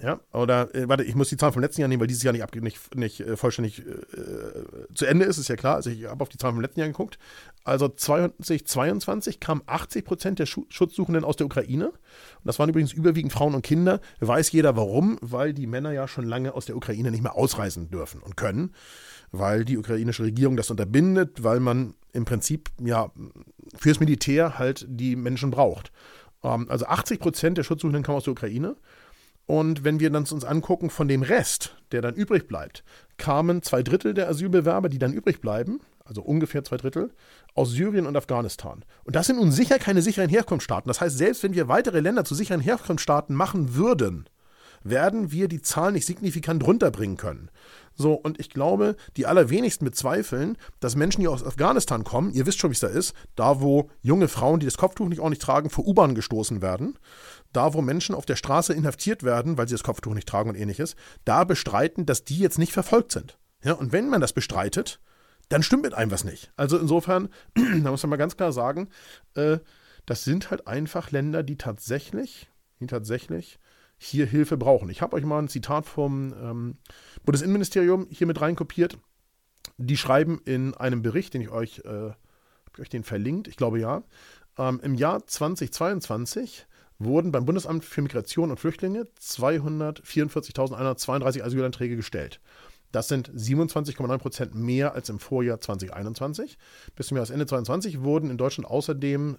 Ja, 0.00 0.20
oder, 0.32 0.72
äh, 0.74 0.88
warte, 0.88 1.02
ich 1.02 1.16
muss 1.16 1.28
die 1.28 1.36
Zahlen 1.36 1.52
vom 1.52 1.62
letzten 1.62 1.80
Jahr 1.80 1.88
nehmen, 1.88 2.00
weil 2.00 2.06
dieses 2.06 2.22
Jahr 2.22 2.32
nicht, 2.32 2.54
nicht, 2.54 2.94
nicht 2.94 3.20
äh, 3.20 3.36
vollständig 3.36 3.80
äh, 3.80 4.94
zu 4.94 5.06
Ende 5.06 5.24
ist, 5.24 5.38
ist 5.38 5.48
ja 5.48 5.56
klar. 5.56 5.74
Also 5.76 5.90
ich 5.90 6.04
habe 6.04 6.22
auf 6.22 6.28
die 6.28 6.38
Zahlen 6.38 6.54
vom 6.54 6.62
letzten 6.62 6.80
Jahr 6.80 6.88
geguckt. 6.88 7.18
Also 7.64 7.88
2022 7.88 9.40
kamen 9.40 9.62
80 9.66 10.04
Prozent 10.04 10.38
der 10.38 10.46
Schu 10.46 10.66
Schutzsuchenden 10.68 11.24
aus 11.24 11.36
der 11.36 11.46
Ukraine. 11.46 11.88
Und 11.88 11.96
das 12.44 12.60
waren 12.60 12.68
übrigens 12.68 12.92
überwiegend 12.92 13.32
Frauen 13.32 13.54
und 13.54 13.62
Kinder. 13.62 14.00
Weiß 14.20 14.52
jeder 14.52 14.76
warum, 14.76 15.18
weil 15.20 15.52
die 15.52 15.66
Männer 15.66 15.90
ja 15.90 16.06
schon 16.06 16.26
lange 16.26 16.54
aus 16.54 16.66
der 16.66 16.76
Ukraine 16.76 17.10
nicht 17.10 17.22
mehr 17.22 17.34
ausreisen 17.34 17.90
dürfen 17.90 18.22
und 18.22 18.36
können, 18.36 18.74
weil 19.32 19.64
die 19.64 19.78
ukrainische 19.78 20.22
Regierung 20.22 20.56
das 20.56 20.70
unterbindet, 20.70 21.42
weil 21.42 21.58
man 21.58 21.94
im 22.12 22.24
Prinzip 22.24 22.70
ja 22.80 23.10
fürs 23.76 24.00
Militär 24.00 24.58
halt 24.58 24.86
die 24.88 25.16
Menschen 25.16 25.50
braucht. 25.50 25.92
Ähm, 26.42 26.66
also 26.68 26.86
80 26.86 27.20
Prozent 27.20 27.58
der 27.58 27.64
Schutzsuchenden 27.64 28.02
kommen 28.02 28.18
aus 28.18 28.24
der 28.24 28.32
Ukraine. 28.32 28.76
Und 29.46 29.82
wenn 29.82 29.98
wir 29.98 30.14
uns 30.14 30.44
angucken 30.44 30.90
von 30.90 31.08
dem 31.08 31.22
Rest, 31.22 31.74
der 31.90 32.02
dann 32.02 32.14
übrig 32.14 32.48
bleibt, 32.48 32.84
kamen 33.16 33.62
zwei 33.62 33.82
Drittel 33.82 34.12
der 34.12 34.28
Asylbewerber, 34.28 34.90
die 34.90 34.98
dann 34.98 35.14
übrig 35.14 35.40
bleiben, 35.40 35.80
also 36.04 36.20
ungefähr 36.20 36.64
zwei 36.64 36.76
Drittel, 36.76 37.12
aus 37.54 37.70
Syrien 37.70 38.06
und 38.06 38.16
Afghanistan. 38.16 38.84
Und 39.04 39.16
das 39.16 39.26
sind 39.26 39.36
nun 39.36 39.50
sicher 39.50 39.78
keine 39.78 40.02
sicheren 40.02 40.28
Herkunftsstaaten. 40.28 40.88
Das 40.88 41.00
heißt, 41.00 41.16
selbst 41.16 41.42
wenn 41.42 41.54
wir 41.54 41.66
weitere 41.66 42.00
Länder 42.00 42.26
zu 42.26 42.34
sicheren 42.34 42.60
Herkunftsstaaten 42.60 43.34
machen 43.34 43.74
würden, 43.74 44.28
werden 44.84 45.32
wir 45.32 45.48
die 45.48 45.62
Zahl 45.62 45.92
nicht 45.92 46.06
signifikant 46.06 46.64
runterbringen 46.66 47.16
können. 47.16 47.50
So, 48.00 48.14
und 48.14 48.38
ich 48.38 48.50
glaube, 48.50 48.94
die 49.16 49.26
allerwenigsten 49.26 49.84
bezweifeln, 49.84 50.56
dass 50.78 50.94
Menschen, 50.94 51.20
die 51.20 51.26
aus 51.26 51.42
Afghanistan 51.42 52.04
kommen, 52.04 52.32
ihr 52.32 52.46
wisst 52.46 52.60
schon, 52.60 52.70
wie 52.70 52.74
es 52.74 52.80
da 52.80 52.86
ist, 52.86 53.12
da 53.34 53.60
wo 53.60 53.90
junge 54.02 54.28
Frauen, 54.28 54.60
die 54.60 54.66
das 54.66 54.78
Kopftuch 54.78 55.08
nicht 55.08 55.18
ordentlich 55.18 55.44
tragen, 55.44 55.68
vor 55.68 55.84
U-Bahn 55.84 56.14
gestoßen 56.14 56.62
werden, 56.62 56.96
da 57.52 57.74
wo 57.74 57.82
Menschen 57.82 58.14
auf 58.14 58.24
der 58.24 58.36
Straße 58.36 58.72
inhaftiert 58.72 59.24
werden, 59.24 59.58
weil 59.58 59.66
sie 59.66 59.74
das 59.74 59.82
Kopftuch 59.82 60.14
nicht 60.14 60.28
tragen 60.28 60.48
und 60.48 60.54
ähnliches, 60.54 60.94
da 61.24 61.42
bestreiten, 61.42 62.06
dass 62.06 62.22
die 62.22 62.38
jetzt 62.38 62.58
nicht 62.60 62.72
verfolgt 62.72 63.10
sind. 63.10 63.36
Ja, 63.64 63.72
und 63.72 63.90
wenn 63.90 64.08
man 64.08 64.20
das 64.20 64.32
bestreitet, 64.32 65.00
dann 65.48 65.64
stimmt 65.64 65.82
mit 65.82 65.94
einem 65.94 66.12
was 66.12 66.22
nicht. 66.22 66.52
Also 66.56 66.78
insofern, 66.78 67.30
da 67.56 67.90
muss 67.90 68.04
man 68.04 68.10
mal 68.10 68.16
ganz 68.16 68.36
klar 68.36 68.52
sagen, 68.52 68.90
äh, 69.34 69.58
das 70.06 70.22
sind 70.22 70.52
halt 70.52 70.68
einfach 70.68 71.10
Länder, 71.10 71.42
die 71.42 71.56
tatsächlich, 71.56 72.48
die 72.78 72.86
tatsächlich 72.86 73.58
hier 73.98 74.26
Hilfe 74.26 74.56
brauchen. 74.56 74.88
Ich 74.88 75.02
habe 75.02 75.16
euch 75.16 75.24
mal 75.24 75.40
ein 75.40 75.48
Zitat 75.48 75.86
vom 75.86 76.34
ähm, 76.40 76.76
Bundesinnenministerium 77.24 78.06
hier 78.10 78.26
mit 78.26 78.40
reinkopiert. 78.40 78.98
Die 79.76 79.96
schreiben 79.96 80.40
in 80.44 80.74
einem 80.74 81.02
Bericht, 81.02 81.34
den 81.34 81.42
ich 81.42 81.50
euch, 81.50 81.82
äh, 81.84 82.10
ich 82.72 82.80
euch 82.80 82.88
den 82.88 83.04
verlinkt, 83.04 83.48
ich 83.48 83.56
glaube 83.56 83.80
ja, 83.80 84.02
ähm, 84.56 84.80
im 84.82 84.94
Jahr 84.94 85.26
2022 85.26 86.66
wurden 86.98 87.32
beim 87.32 87.44
Bundesamt 87.44 87.84
für 87.84 88.00
Migration 88.02 88.50
und 88.50 88.58
Flüchtlinge 88.58 89.06
244.132 89.20 91.42
Asylanträge 91.42 91.96
gestellt. 91.96 92.40
Das 92.90 93.08
sind 93.08 93.30
27,9 93.30 94.18
Prozent 94.18 94.54
mehr 94.54 94.94
als 94.94 95.10
im 95.10 95.18
Vorjahr 95.18 95.60
2021. 95.60 96.56
Bis 96.96 97.08
zum 97.08 97.18
Jahresende 97.18 97.44
2022 97.46 98.02
wurden 98.02 98.30
in 98.30 98.38
Deutschland 98.38 98.66
außerdem 98.68 99.36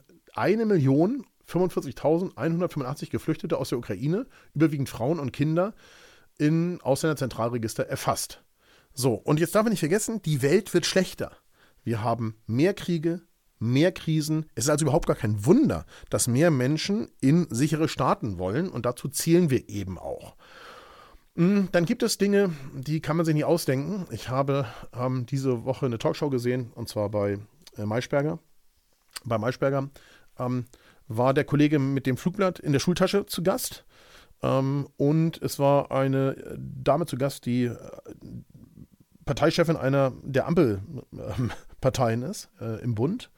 1.045.185 1.50 3.10
Geflüchtete 3.10 3.58
aus 3.58 3.70
der 3.70 3.78
Ukraine, 3.78 4.26
überwiegend 4.54 4.90
Frauen 4.90 5.20
und 5.20 5.32
Kinder, 5.34 5.74
in 6.38 6.80
Ausländerzentralregister 6.82 7.88
erfasst. 7.88 8.44
So, 8.94 9.14
und 9.14 9.40
jetzt 9.40 9.56
darf 9.56 9.64
man 9.64 9.72
nicht 9.72 9.80
vergessen, 9.80 10.22
die 10.22 10.42
Welt 10.42 10.74
wird 10.74 10.86
schlechter. 10.86 11.32
Wir 11.84 12.04
haben 12.04 12.36
mehr 12.48 12.74
Kriege, 12.74 13.22
mehr 13.60 13.92
Krisen. 13.92 14.46
Es 14.56 14.66
ist 14.66 14.70
also 14.70 14.86
überhaupt 14.86 15.08
gar 15.08 15.16
kein 15.16 15.46
Wunder, 15.46 15.86
dass 16.10 16.28
mehr 16.28 16.52
Menschen 16.52 17.10
in 17.22 17.48
sichere 17.50 17.88
Staaten 17.88 18.40
wollen 18.40 18.70
und 18.70 18.86
dazu 18.86 19.10
zielen 19.10 19.50
wir 19.50 19.70
eben 19.70 19.98
auch. 19.98 20.36
Hm, 21.36 21.70
dann 21.72 21.86
gibt 21.86 22.04
es 22.04 22.18
Dinge, 22.18 22.52
die 22.74 23.02
kann 23.02 23.18
man 23.18 23.26
sich 23.26 23.36
nie 23.36 23.44
ausdenken. 23.44 24.08
Ich 24.12 24.30
habe 24.30 24.66
ähm, 24.94 25.26
diese 25.26 25.64
Woche 25.66 25.86
eine 25.86 25.98
Talkshow 25.98 26.30
gesehen, 26.30 26.72
und 26.76 26.90
zwar 26.90 27.10
bei 27.10 27.40
äh, 27.78 27.86
Maischberger. 27.86 28.40
Bei 29.26 29.38
Maischberger 29.38 29.90
ähm, 30.38 30.66
war 31.10 31.34
der 31.34 31.44
Kollege 31.44 31.80
mit 31.80 32.06
dem 32.06 32.16
Flugblatt 32.16 32.60
in 32.60 32.72
der 32.72 32.80
Schultasche 32.80 33.26
zu 33.26 33.44
Gast. 33.44 33.84
Ähm, 34.42 34.88
und 34.96 35.42
es 35.42 35.60
war 35.60 35.92
eine 35.92 36.58
Dame 36.58 37.06
zu 37.06 37.18
Gast, 37.18 37.46
die 37.46 37.66
äh, 37.66 37.76
Parteichefin 39.26 39.76
einer 39.76 40.14
der 40.24 40.48
Ampelparteien 40.48 42.24
ist 42.24 42.50
äh, 42.62 42.82
im 42.82 42.96
Bund. 42.96 43.30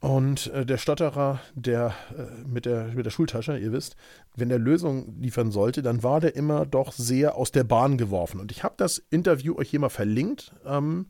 Und 0.00 0.48
äh, 0.48 0.66
der 0.66 0.78
Stotterer, 0.78 1.38
der, 1.54 1.94
äh, 2.18 2.44
mit 2.44 2.66
der 2.66 2.88
mit 2.88 3.06
der 3.06 3.12
Schultasche, 3.12 3.56
ihr 3.56 3.70
wisst, 3.70 3.94
wenn 4.34 4.48
der 4.48 4.58
Lösung 4.58 5.14
liefern 5.20 5.52
sollte, 5.52 5.80
dann 5.80 6.02
war 6.02 6.18
der 6.18 6.34
immer 6.34 6.66
doch 6.66 6.90
sehr 6.90 7.36
aus 7.36 7.52
der 7.52 7.62
Bahn 7.62 7.98
geworfen. 7.98 8.40
Und 8.40 8.50
ich 8.50 8.64
habe 8.64 8.74
das 8.76 8.98
Interview 8.98 9.54
euch 9.56 9.70
hier 9.70 9.78
mal 9.78 9.90
verlinkt 9.90 10.52
ähm, 10.66 11.06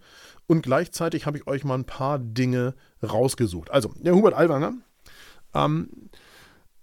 und 0.46 0.62
gleichzeitig 0.62 1.24
habe 1.24 1.38
ich 1.38 1.46
euch 1.46 1.64
mal 1.64 1.76
ein 1.76 1.86
paar 1.86 2.18
Dinge 2.18 2.74
rausgesucht. 3.02 3.70
Also, 3.70 3.94
der 3.98 4.14
Hubert 4.14 4.34
Alwanger, 4.34 4.74
ähm, 5.54 6.10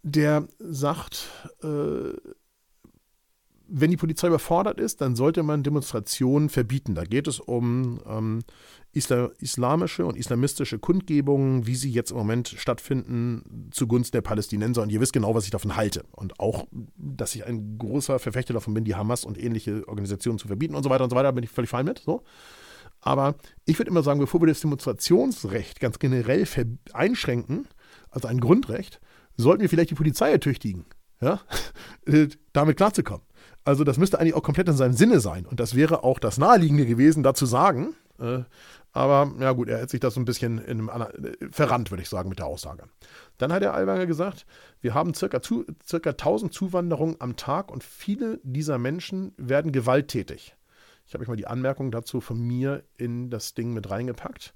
der 0.04 0.48
sagt, 0.60 1.30
äh, 1.62 2.14
wenn 3.72 3.92
die 3.92 3.98
Polizei 3.98 4.28
überfordert 4.28 4.80
ist, 4.80 5.02
dann 5.02 5.16
sollte 5.16 5.44
man 5.44 5.64
Demonstrationen 5.64 6.50
verbieten. 6.50 6.96
Da 6.96 7.04
geht 7.04 7.28
es 7.28 7.40
um 7.40 8.00
ähm, 8.08 8.42
isla 8.94 9.30
islamische 9.40 10.06
und 10.06 10.18
islamistische 10.18 10.80
Kundgebungen, 10.80 11.68
wie 11.68 11.76
sie 11.76 11.92
jetzt 11.92 12.12
im 12.12 12.18
Moment 12.18 12.48
stattfinden, 12.48 13.70
zugunsten 13.72 14.18
der 14.18 14.22
Palästinenser. 14.22 14.82
Und 14.82 14.92
ihr 14.92 15.00
wisst 15.00 15.14
genau, 15.14 15.36
was 15.36 15.46
ich 15.46 15.52
davon 15.52 15.76
halte. 15.76 16.04
Und 16.12 16.40
auch, 16.40 16.68
dass 16.98 17.36
ich 17.36 17.46
ein 17.46 17.78
großer 17.78 18.18
Verfechter 18.18 18.54
davon 18.54 18.74
bin, 18.74 18.86
die 18.86 18.96
Hamas 18.96 19.24
und 19.24 19.38
ähnliche 19.38 19.88
Organisationen 19.88 20.40
zu 20.40 20.48
verbieten 20.48 20.74
und 20.74 20.84
so 20.84 20.90
weiter 20.90 21.04
und 21.04 21.12
so 21.12 21.16
weiter, 21.16 21.32
bin 21.32 21.44
ich 21.44 21.52
völlig 21.52 21.70
fein 21.70 21.86
mit. 21.86 22.00
So. 22.00 22.24
Aber 23.02 23.36
ich 23.66 23.78
würde 23.78 23.92
immer 23.92 24.04
sagen, 24.04 24.20
bevor 24.20 24.42
wir 24.42 24.48
das 24.48 24.62
Demonstrationsrecht 24.62 25.80
ganz 25.80 26.00
generell 26.00 26.46
einschränken, 26.94 27.68
also 28.12 28.28
ein 28.28 28.40
Grundrecht, 28.40 29.00
sollten 29.38 29.62
wir 29.62 29.70
vielleicht 29.70 29.92
die 29.92 29.96
Polizei 29.96 30.32
ertüchtigen, 30.32 30.86
ja, 31.22 31.40
damit 32.54 32.78
klarzukommen. 32.78 33.26
Also 33.64 33.84
das 33.84 33.98
müsste 33.98 34.20
eigentlich 34.20 34.34
auch 34.34 34.44
komplett 34.44 34.68
in 34.68 34.76
seinem 34.76 34.94
Sinne 34.94 35.20
sein. 35.20 35.46
Und 35.46 35.60
das 35.60 35.76
wäre 35.76 36.04
auch 36.04 36.20
das 36.20 36.38
Naheliegende 36.38 36.86
gewesen, 36.86 37.24
da 37.24 37.34
zu 37.34 37.46
sagen. 37.46 37.94
Äh, 38.20 38.44
aber 38.92 39.32
ja 39.40 39.52
gut, 39.52 39.70
er 39.70 39.82
hat 39.82 39.90
sich 39.90 40.00
das 40.00 40.16
so 40.16 40.20
ein 40.20 40.26
bisschen 40.26 40.58
in 40.58 40.90
einem, 40.90 41.04
äh, 41.12 41.52
verrannt, 41.52 41.92
würde 41.92 42.02
ich 42.02 42.10
sagen, 42.10 42.30
mit 42.30 42.40
der 42.40 42.48
Aussage. 42.48 42.86
Dann 43.38 43.54
hat 43.54 43.62
der 43.62 43.74
Alwanger 43.74 44.08
gesagt, 44.08 44.46
wir 44.82 44.94
haben 44.94 45.14
circa, 45.14 45.42
zu, 45.42 45.66
circa 45.86 46.12
1000 46.12 46.54
Zuwanderungen 46.54 47.16
am 47.20 47.36
Tag 47.36 47.72
und 47.72 47.84
viele 47.84 48.40
dieser 48.44 48.78
Menschen 48.78 49.34
werden 49.38 49.72
gewalttätig. 49.72 50.56
Ich 51.06 51.14
habe 51.14 51.24
euch 51.24 51.28
mal 51.28 51.36
die 51.38 51.48
Anmerkung 51.48 51.92
dazu 51.92 52.22
von 52.22 52.40
mir 52.40 52.84
in 52.98 53.30
das 53.30 53.54
Ding 53.54 53.74
mit 53.74 53.90
reingepackt. 53.90 54.54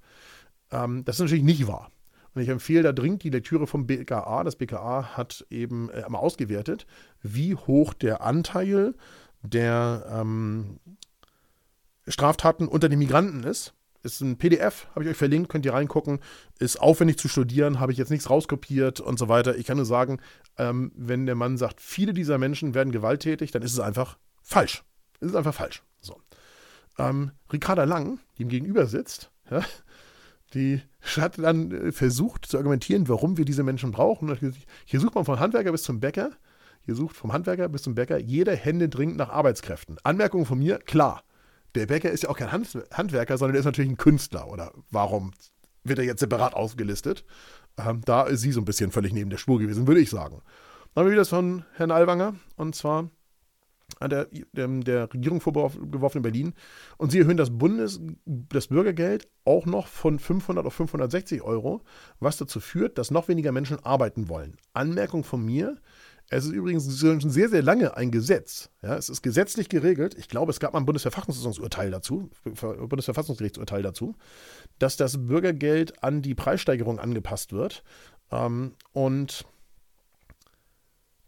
Ähm, 0.72 1.06
das 1.06 1.18
ist 1.18 1.22
natürlich 1.22 1.44
nicht 1.44 1.68
wahr. 1.68 1.92
Und 2.34 2.42
ich 2.42 2.50
empfehle 2.50 2.84
da 2.84 2.92
dringend 2.92 3.24
die 3.24 3.30
Lektüre 3.30 3.68
vom 3.68 3.86
BKA. 3.86 4.44
Das 4.44 4.56
BKA 4.56 5.16
hat 5.16 5.46
eben 5.50 5.90
äh, 5.90 6.08
mal 6.10 6.20
ausgewertet, 6.20 6.86
wie 7.22 7.56
hoch 7.56 7.94
der 7.94 8.22
Anteil 8.22 8.96
der 9.44 10.06
ähm, 10.10 10.80
Straftaten 12.08 12.68
unter 12.68 12.90
den 12.90 13.00
Migranten 13.00 13.44
ist. 13.44 13.74
Ist 14.02 14.20
ein 14.20 14.38
PDF, 14.38 14.88
habe 14.94 15.06
ich 15.06 15.12
euch 15.12 15.18
verlinkt, 15.18 15.50
könnt 15.50 15.66
ihr 15.66 15.74
reingucken. 15.74 16.20
Ist 16.60 16.82
aufwendig 16.82 17.18
zu 17.18 17.30
studieren, 17.30 17.80
habe 17.80 17.94
ich 17.94 17.98
jetzt 17.98 18.12
nichts 18.12 18.30
rauskopiert 18.30 19.00
und 19.00 19.18
so 19.18 19.30
weiter. 19.30 19.56
Ich 19.56 19.66
kann 19.66 19.78
nur 19.78 19.86
sagen, 19.86 20.20
ähm, 20.58 20.92
wenn 20.96 21.26
der 21.26 21.36
Mann 21.36 21.58
sagt, 21.58 21.80
viele 21.80 22.14
dieser 22.14 22.38
Menschen 22.38 22.74
werden 22.74 22.92
gewalttätig, 22.92 23.52
dann 23.52 23.62
ist 23.62 23.72
es 23.72 23.80
einfach 23.80 24.18
falsch. 24.42 24.84
Es 25.22 25.30
ist 25.30 25.36
einfach 25.36 25.54
falsch. 25.54 25.84
So. 26.02 26.20
Ähm, 26.98 27.32
Ricarda 27.52 27.86
Lang, 27.86 28.20
die 28.38 28.44
ihm 28.44 28.50
gegenüber 28.50 28.88
sitzt, 28.88 29.32
ja, 29.50 29.64
die 30.54 30.82
hat 31.18 31.38
dann 31.38 31.72
äh, 31.72 31.92
versucht 31.92 32.46
zu 32.46 32.58
argumentieren, 32.58 33.08
warum 33.08 33.38
wir 33.38 33.46
diese 33.46 33.64
Menschen 33.64 33.92
brauchen. 33.92 34.38
Hier 34.86 35.00
sucht 35.00 35.16
man 35.16 35.26
vom 35.26 35.40
Handwerker 35.40 35.72
bis 35.72 35.84
zum 35.84 36.00
Bäcker. 36.00 36.32
Hier 36.86 36.96
sucht 36.96 37.16
vom 37.16 37.32
Handwerker 37.32 37.70
bis 37.70 37.84
zum 37.84 37.96
Bäcker 37.96 38.18
jeder 38.18 38.56
Hände 38.56 38.90
dringend 38.90 39.18
nach 39.18 39.30
Arbeitskräften. 39.30 39.98
Anmerkung 40.04 40.46
von 40.46 40.60
mir, 40.60 40.80
klar. 40.80 41.24
Der 41.76 41.88
Bäcker 41.88 42.12
ist 42.12 42.24
ja 42.24 42.30
auch 42.30 42.38
kein 42.38 42.52
Handwerker, 42.52 43.38
sondern 43.38 43.54
der 43.54 43.60
ist 43.62 43.66
natürlich 43.66 43.92
ein 43.92 43.98
Künstler. 43.98 44.48
Oder 44.48 44.74
warum 44.92 45.32
wird 45.84 46.00
er 46.00 46.06
jetzt 46.06 46.20
separat 46.20 46.54
aufgelistet? 46.54 47.26
Ähm, 47.78 48.02
da 48.06 48.24
ist 48.24 48.42
sie 48.42 48.52
so 48.52 48.62
ein 48.62 48.66
bisschen 48.66 48.92
völlig 48.92 49.14
neben 49.14 49.30
der 49.30 49.38
Spur 49.38 49.60
gewesen, 49.60 49.88
würde 49.88 50.02
ich 50.02 50.10
sagen. 50.10 50.42
Dann 50.94 51.04
haben 51.04 51.10
wir 51.10 51.14
wieder 51.14 51.26
von 51.26 51.66
Herrn 51.74 51.92
Alwanger. 51.92 52.36
Und 52.58 52.76
zwar 52.76 53.10
der, 54.02 54.28
der, 54.54 54.68
der 54.68 55.14
Regierung 55.14 55.42
vorgeworfen 55.42 56.18
in 56.18 56.24
Berlin. 56.24 56.54
Und 56.98 57.12
sie 57.12 57.20
erhöhen 57.20 57.38
das 57.38 57.58
Bundes, 57.58 58.02
das 58.26 58.68
Bürgergeld 58.68 59.28
auch 59.46 59.66
noch 59.66 59.88
von 59.88 60.20
500 60.20 60.66
auf 60.66 60.74
560 60.74 61.42
Euro, 61.42 61.82
was 62.20 62.38
dazu 62.38 62.60
führt, 62.60 62.98
dass 62.98 63.12
noch 63.12 63.28
weniger 63.28 63.52
Menschen 63.52 63.80
arbeiten 63.84 64.30
wollen. 64.30 64.58
Anmerkung 64.74 65.24
von 65.24 65.44
mir. 65.44 65.78
Es 66.30 66.46
ist 66.46 66.52
übrigens 66.52 67.00
schon 67.00 67.20
sehr, 67.20 67.50
sehr 67.50 67.62
lange 67.62 67.98
ein 67.98 68.10
Gesetz. 68.10 68.70
Ja, 68.82 68.96
es 68.96 69.10
ist 69.10 69.22
gesetzlich 69.22 69.70
geregelt. 69.70 70.16
Ich 70.18 70.30
glaube, 70.30 70.52
es 70.52 70.60
gab 70.60 70.74
mal 70.74 70.80
ein 70.80 70.86
Bundesverfassungsurteil 70.86 71.92
dazu, 71.92 72.32
Bundesverfassungsgerichtsurteil 72.44 73.84
dazu, 73.84 74.16
dass 74.80 74.96
das 74.96 75.28
Bürgergeld 75.28 76.02
an 76.02 76.22
die 76.22 76.34
Preissteigerung 76.34 76.98
angepasst 76.98 77.52
wird. 77.52 77.84
Ähm, 78.32 78.74
und 78.94 79.46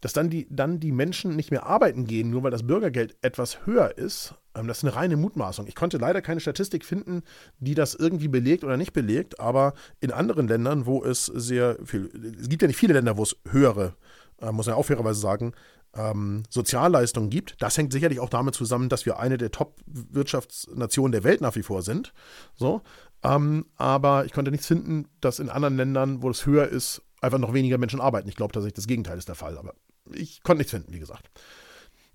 dass 0.06 0.12
dann 0.12 0.30
die, 0.30 0.46
dann 0.48 0.78
die 0.78 0.92
Menschen 0.92 1.34
nicht 1.34 1.50
mehr 1.50 1.66
arbeiten 1.66 2.06
gehen, 2.06 2.30
nur 2.30 2.44
weil 2.44 2.52
das 2.52 2.64
Bürgergeld 2.64 3.16
etwas 3.22 3.66
höher 3.66 3.98
ist, 3.98 4.36
ähm, 4.54 4.68
das 4.68 4.78
ist 4.78 4.84
eine 4.84 4.94
reine 4.94 5.16
Mutmaßung. 5.16 5.66
Ich 5.66 5.74
konnte 5.74 5.98
leider 5.98 6.22
keine 6.22 6.38
Statistik 6.38 6.84
finden, 6.84 7.24
die 7.58 7.74
das 7.74 7.96
irgendwie 7.96 8.28
belegt 8.28 8.62
oder 8.62 8.76
nicht 8.76 8.92
belegt, 8.92 9.40
aber 9.40 9.74
in 9.98 10.12
anderen 10.12 10.46
Ländern, 10.46 10.86
wo 10.86 11.02
es 11.02 11.26
sehr 11.26 11.76
viel, 11.84 12.08
es 12.40 12.48
gibt 12.48 12.62
ja 12.62 12.68
nicht 12.68 12.76
viele 12.76 12.92
Länder, 12.94 13.16
wo 13.16 13.24
es 13.24 13.34
höhere, 13.50 13.96
äh, 14.40 14.52
muss 14.52 14.66
man 14.66 14.76
auch 14.76 14.84
fairerweise 14.84 15.18
sagen, 15.18 15.54
ähm, 15.92 16.44
Sozialleistungen 16.50 17.28
gibt. 17.28 17.60
Das 17.60 17.76
hängt 17.76 17.92
sicherlich 17.92 18.20
auch 18.20 18.30
damit 18.30 18.54
zusammen, 18.54 18.88
dass 18.88 19.06
wir 19.06 19.18
eine 19.18 19.38
der 19.38 19.50
Top-Wirtschaftsnationen 19.50 21.10
der 21.10 21.24
Welt 21.24 21.40
nach 21.40 21.56
wie 21.56 21.64
vor 21.64 21.82
sind. 21.82 22.14
So, 22.54 22.82
ähm, 23.24 23.66
aber 23.74 24.24
ich 24.24 24.32
konnte 24.32 24.52
nichts 24.52 24.68
finden, 24.68 25.08
dass 25.20 25.40
in 25.40 25.48
anderen 25.48 25.76
Ländern, 25.76 26.22
wo 26.22 26.30
es 26.30 26.46
höher 26.46 26.68
ist, 26.68 27.02
einfach 27.20 27.38
noch 27.38 27.54
weniger 27.54 27.78
Menschen 27.78 28.00
arbeiten. 28.00 28.28
Ich 28.28 28.36
glaube 28.36 28.52
tatsächlich, 28.52 28.74
das 28.74 28.86
Gegenteil 28.86 29.18
ist 29.18 29.28
der 29.28 29.34
Fall. 29.34 29.58
Aber 29.58 29.74
ich 30.12 30.42
konnte 30.42 30.58
nichts 30.58 30.72
finden, 30.72 30.92
wie 30.92 31.00
gesagt. 31.00 31.30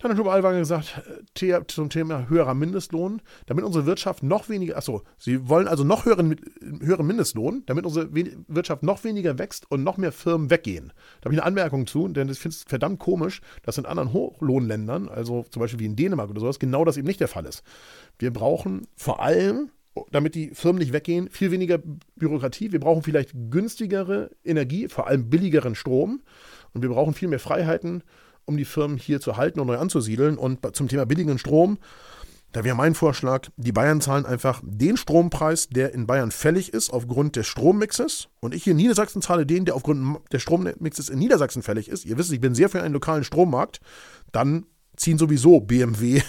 Dann 0.01 0.11
hat 0.11 0.17
Huber 0.17 0.33
Allwanger 0.33 0.57
gesagt, 0.57 0.99
äh, 1.41 1.61
zum 1.67 1.89
Thema 1.91 2.27
höherer 2.27 2.55
Mindestlohn, 2.55 3.21
damit 3.45 3.63
unsere 3.63 3.85
Wirtschaft 3.85 4.23
noch 4.23 4.49
weniger, 4.49 4.75
achso, 4.75 5.03
sie 5.19 5.47
wollen 5.47 5.67
also 5.67 5.83
noch 5.83 6.05
höheren, 6.05 6.37
höheren 6.81 7.05
Mindestlohn, 7.05 7.61
damit 7.67 7.85
unsere 7.85 8.09
Wirtschaft 8.47 8.81
noch 8.81 9.03
weniger 9.03 9.37
wächst 9.37 9.69
und 9.69 9.83
noch 9.83 9.97
mehr 9.97 10.11
Firmen 10.11 10.49
weggehen. 10.49 10.91
Da 11.19 11.25
habe 11.25 11.35
ich 11.35 11.39
eine 11.39 11.45
Anmerkung 11.45 11.85
zu, 11.85 12.07
denn 12.07 12.29
ich 12.29 12.39
finde 12.39 12.55
es 12.55 12.63
verdammt 12.63 12.97
komisch, 12.97 13.41
dass 13.61 13.77
in 13.77 13.85
anderen 13.85 14.11
Hochlohnländern, 14.11 15.07
also 15.07 15.45
zum 15.51 15.59
Beispiel 15.59 15.79
wie 15.79 15.85
in 15.85 15.95
Dänemark 15.95 16.31
oder 16.31 16.39
sowas, 16.39 16.57
genau 16.57 16.83
das 16.83 16.97
eben 16.97 17.07
nicht 17.07 17.19
der 17.19 17.27
Fall 17.27 17.45
ist. 17.45 17.61
Wir 18.17 18.33
brauchen 18.33 18.87
vor 18.95 19.21
allem 19.21 19.69
damit 20.11 20.35
die 20.35 20.51
Firmen 20.53 20.79
nicht 20.79 20.93
weggehen, 20.93 21.29
viel 21.29 21.51
weniger 21.51 21.79
Bürokratie. 22.15 22.71
Wir 22.71 22.79
brauchen 22.79 23.03
vielleicht 23.03 23.31
günstigere 23.49 24.31
Energie, 24.43 24.87
vor 24.87 25.07
allem 25.07 25.29
billigeren 25.29 25.75
Strom. 25.75 26.21
Und 26.73 26.81
wir 26.81 26.89
brauchen 26.89 27.13
viel 27.13 27.27
mehr 27.27 27.39
Freiheiten 27.39 28.03
um 28.45 28.57
die 28.57 28.65
Firmen 28.65 28.97
hier 28.97 29.19
zu 29.19 29.37
halten 29.37 29.59
und 29.59 29.67
neu 29.67 29.77
anzusiedeln. 29.77 30.37
Und 30.37 30.75
zum 30.75 30.87
Thema 30.87 31.05
billigen 31.05 31.37
Strom, 31.37 31.77
da 32.51 32.63
wäre 32.63 32.75
mein 32.75 32.95
Vorschlag, 32.95 33.47
die 33.55 33.71
Bayern 33.71 34.01
zahlen 34.01 34.25
einfach 34.25 34.61
den 34.63 34.97
Strompreis, 34.97 35.69
der 35.69 35.93
in 35.93 36.05
Bayern 36.05 36.31
fällig 36.31 36.73
ist 36.73 36.91
aufgrund 36.91 37.35
des 37.35 37.47
Strommixes. 37.47 38.27
Und 38.41 38.53
ich 38.53 38.63
hier 38.63 38.71
in 38.71 38.77
Niedersachsen 38.77 39.21
zahle 39.21 39.45
den, 39.45 39.65
der 39.65 39.75
aufgrund 39.75 40.19
des 40.33 40.41
Strommixes 40.41 41.09
in 41.09 41.19
Niedersachsen 41.19 41.63
fällig 41.63 41.87
ist. 41.87 42.05
Ihr 42.05 42.17
wisst, 42.17 42.31
ich 42.31 42.41
bin 42.41 42.53
sehr 42.53 42.69
für 42.69 42.81
einen 42.81 42.93
lokalen 42.93 43.23
Strommarkt. 43.23 43.79
Dann 44.31 44.65
ziehen 44.97 45.17
sowieso 45.17 45.61
BMW 45.61 46.21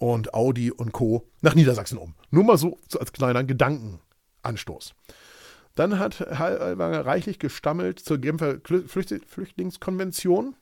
und 0.00 0.34
Audi 0.34 0.72
und 0.72 0.92
Co. 0.92 1.28
nach 1.42 1.54
Niedersachsen 1.54 1.98
um. 1.98 2.14
Nur 2.30 2.42
mal 2.42 2.56
so 2.56 2.78
als 2.98 3.12
kleiner 3.12 3.44
Gedankenanstoß. 3.44 4.94
Dann 5.74 5.98
hat 5.98 6.20
Hallwanger 6.20 7.04
reichlich 7.06 7.38
gestammelt 7.38 8.00
zur 8.00 8.18
Genfer 8.18 8.56
Flüchtlingskonvention 8.64 10.56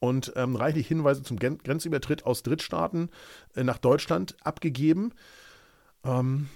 und 0.00 0.34
ähm, 0.36 0.54
reichlich 0.54 0.86
Hinweise 0.86 1.22
zum 1.22 1.38
Grenzübertritt 1.38 2.26
aus 2.26 2.42
Drittstaaten 2.42 3.10
äh, 3.56 3.64
nach 3.64 3.78
Deutschland 3.78 4.36
abgegeben. 4.44 5.12
Ähm, 6.04 6.48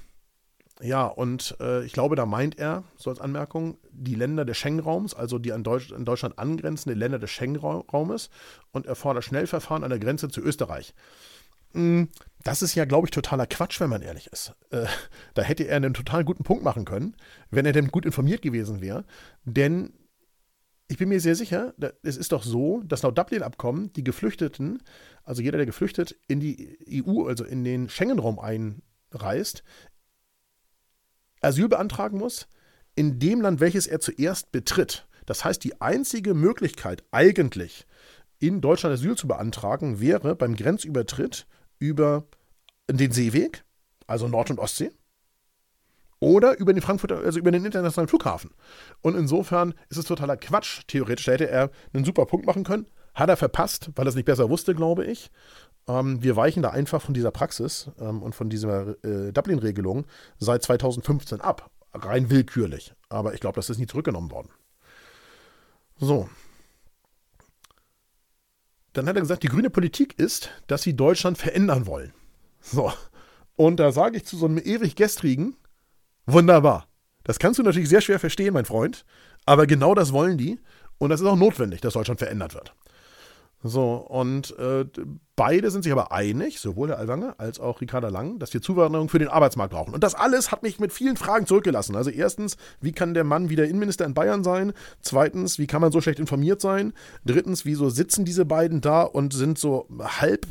ja, 0.83 1.07
und 1.07 1.57
äh, 1.61 1.83
ich 1.87 1.95
glaube, 1.95 2.15
da 2.15 2.27
meint 2.27 2.59
er, 2.59 2.85
so 2.99 3.09
als 3.09 3.23
Anmerkung, 3.23 3.79
die 3.91 4.15
Länder 4.15 4.45
des 4.45 4.59
Schengen-Raums, 4.59 5.15
also 5.15 5.39
die 5.39 5.55
an, 5.55 5.65
Deutsch, 5.65 5.93
an 5.93 6.05
Deutschland 6.05 6.39
angrenzenden 6.39 6.99
Länder 6.99 7.19
des 7.19 7.31
Schengen-Raumes 7.31 8.29
und 8.73 8.85
er 8.85 8.97
fordert 8.97 9.25
Schnellverfahren 9.25 9.83
an 9.83 9.91
der 9.91 9.99
Grenze 9.99 10.29
zu 10.29 10.43
Österreich. 10.43 10.93
Hm, 11.77 12.09
das 12.43 12.63
ist 12.63 12.75
ja, 12.75 12.85
glaube 12.85 13.07
ich, 13.07 13.11
totaler 13.11 13.47
Quatsch, 13.47 13.81
wenn 13.81 13.91
man 13.91 14.03
ehrlich 14.03 14.29
ist. 14.29 14.55
Äh, 14.71 14.87
da 15.35 15.43
hätte 15.43 15.65
er 15.65 15.77
einen 15.77 15.95
total 15.95 16.25
guten 16.25 16.43
Punkt 16.43 16.65
machen 16.65 16.85
können, 16.85 17.17
wenn 17.51 17.67
er 17.67 17.73
denn 17.73 17.89
gut 17.89 18.07
informiert 18.07 18.41
gewesen 18.41 18.81
wäre. 18.81 19.05
Denn 19.45 19.93
ich 20.89 20.97
bin 20.99 21.09
mir 21.09 21.21
sehr 21.21 21.35
sicher, 21.35 21.75
es 22.03 22.17
ist 22.17 22.33
doch 22.33 22.45
so, 22.45 22.83
dass 22.85 23.03
laut 23.03 23.19
Dublin-Abkommen 23.19 23.93
die 23.93 24.05
Geflüchteten, 24.05 24.83
also 25.25 25.43
jeder, 25.43 25.59
der 25.59 25.67
geflüchtet 25.67 26.17
in 26.29 26.39
die 26.39 26.79
EU, 27.05 27.27
also 27.27 27.45
in 27.45 27.65
den 27.65 27.89
Schengen-Raum 27.89 28.39
einreist, 28.39 29.65
Asyl 31.41 31.69
beantragen 31.69 32.19
muss 32.19 32.49
in 32.95 33.19
dem 33.19 33.41
Land, 33.41 33.61
welches 33.61 33.87
er 33.87 34.01
zuerst 34.01 34.53
betritt. 34.53 35.07
Das 35.27 35.45
heißt, 35.45 35.63
die 35.65 35.81
einzige 35.81 36.35
Möglichkeit 36.35 37.03
eigentlich 37.11 37.87
in 38.39 38.61
Deutschland 38.61 38.95
Asyl 38.95 39.17
zu 39.17 39.27
beantragen 39.27 40.01
wäre 40.01 40.37
beim 40.37 40.55
Grenzübertritt 40.55 41.47
über 41.79 42.25
den 42.91 43.13
Seeweg, 43.13 43.65
also 44.07 44.29
Nord- 44.29 44.51
und 44.51 44.59
Ostsee, 44.59 44.91
oder 46.19 46.59
über 46.59 46.73
den 46.73 46.83
Frankfurter, 46.83 47.19
also 47.19 47.39
über 47.39 47.51
den 47.51 47.65
internationalen 47.65 48.09
Flughafen. 48.09 48.51
Und 49.03 49.17
insofern 49.17 49.75
ist 49.91 49.99
es 49.99 50.07
totaler 50.07 50.37
Quatsch. 50.37 50.83
Theoretisch 50.87 51.27
hätte 51.27 51.49
er 51.49 51.71
einen 51.93 52.05
super 52.05 52.27
Punkt 52.27 52.47
machen 52.47 52.65
können. 52.65 52.87
Hat 53.15 53.29
er 53.29 53.37
verpasst, 53.37 53.91
weil 53.95 54.07
er 54.07 54.09
es 54.09 54.15
nicht 54.15 54.25
besser 54.25 54.49
wusste, 54.49 54.75
glaube 54.75 55.05
ich. 55.05 55.31
Ähm, 55.89 56.23
wir 56.23 56.37
weichen 56.37 56.63
da 56.63 56.71
einfach 56.71 57.03
von 57.03 57.15
dieser 57.15 57.31
Praxis 57.31 57.91
ähm, 58.01 58.23
und 58.23 58.35
von 58.35 58.49
dieser 58.49 59.03
äh, 59.05 59.33
Dublin-Regelung 59.33 60.07
seit 60.39 60.63
2015 60.63 61.41
ab. 61.41 61.71
Rein 61.93 62.31
willkürlich. 62.31 62.95
Aber 63.09 63.35
ich 63.35 63.41
glaube, 63.41 63.57
das 63.57 63.71
ist 63.71 63.79
nie 63.79 63.87
zurückgenommen 63.87 64.31
worden. 64.31 64.51
So. 65.99 66.29
Dann 68.97 69.09
hat 69.09 69.17
er 69.17 69.23
gesagt, 69.23 69.43
die 69.43 69.49
grüne 69.49 69.71
Politik 69.71 70.19
ist, 70.19 70.51
dass 70.67 70.83
sie 70.83 70.97
Deutschland 70.97 71.39
verändern 71.39 71.87
wollen. 71.87 72.13
So. 72.61 72.93
Und 73.55 73.79
da 73.79 73.93
sage 73.93 74.17
ich 74.17 74.25
zu 74.25 74.37
so 74.37 74.47
einem 74.47 74.59
ewig 74.59 74.97
gestrigen, 74.97 75.57
Wunderbar. 76.27 76.89
Das 77.23 77.39
kannst 77.39 77.59
du 77.59 77.63
natürlich 77.63 77.89
sehr 77.89 78.01
schwer 78.01 78.19
verstehen, 78.19 78.55
mein 78.55 78.65
Freund, 78.65 79.05
aber 79.47 79.67
genau 79.67 79.95
das 79.95 80.13
wollen 80.13 80.37
die 80.37 80.59
und 80.99 81.11
das 81.11 81.21
ist 81.21 81.27
auch 81.27 81.37
notwendig, 81.37 81.81
dass 81.81 81.95
Deutschland 81.95 82.19
verändert 82.19 82.55
wird. 82.55 82.75
So, 83.63 83.95
und 83.95 84.57
äh, 84.59 84.85
beide 85.35 85.71
sind 85.71 85.83
sich 85.83 85.93
aber 85.93 86.13
einig, 86.13 86.61
sowohl 86.61 86.91
Herr 86.91 86.99
Alwanger 86.99 87.35
als 87.39 87.59
auch 87.59 87.81
Ricarda 87.81 88.09
Lang, 88.09 88.39
dass 88.39 88.53
wir 88.55 88.63
Zuwanderung 88.63 89.09
für 89.09 89.19
den 89.19 89.29
Arbeitsmarkt 89.29 89.73
brauchen. 89.73 89.95
Und 89.95 90.05
das 90.05 90.15
alles 90.15 90.53
hat 90.53 90.63
mich 90.63 90.79
mit 90.79 90.93
vielen 90.93 91.17
Fragen 91.17 91.47
zurückgelassen. 91.47 91.97
Also 91.97 92.11
erstens, 92.11 92.57
wie 92.81 92.93
kann 92.93 93.15
der 93.15 93.25
Mann 93.25 93.49
wieder 93.49 93.65
Innenminister 93.65 94.05
in 94.05 94.15
Bayern 94.15 94.45
sein? 94.45 94.73
Zweitens, 95.01 95.59
wie 95.59 95.67
kann 95.67 95.81
man 95.81 95.91
so 95.91 96.01
schlecht 96.01 96.21
informiert 96.21 96.61
sein? 96.61 96.93
Drittens, 97.25 97.65
wieso 97.65 97.89
sitzen 97.89 98.25
diese 98.25 98.45
beiden 98.45 98.81
da 98.81 99.03
und 99.03 99.33
sind 99.33 99.59
so 99.59 99.89
halb 100.01 100.47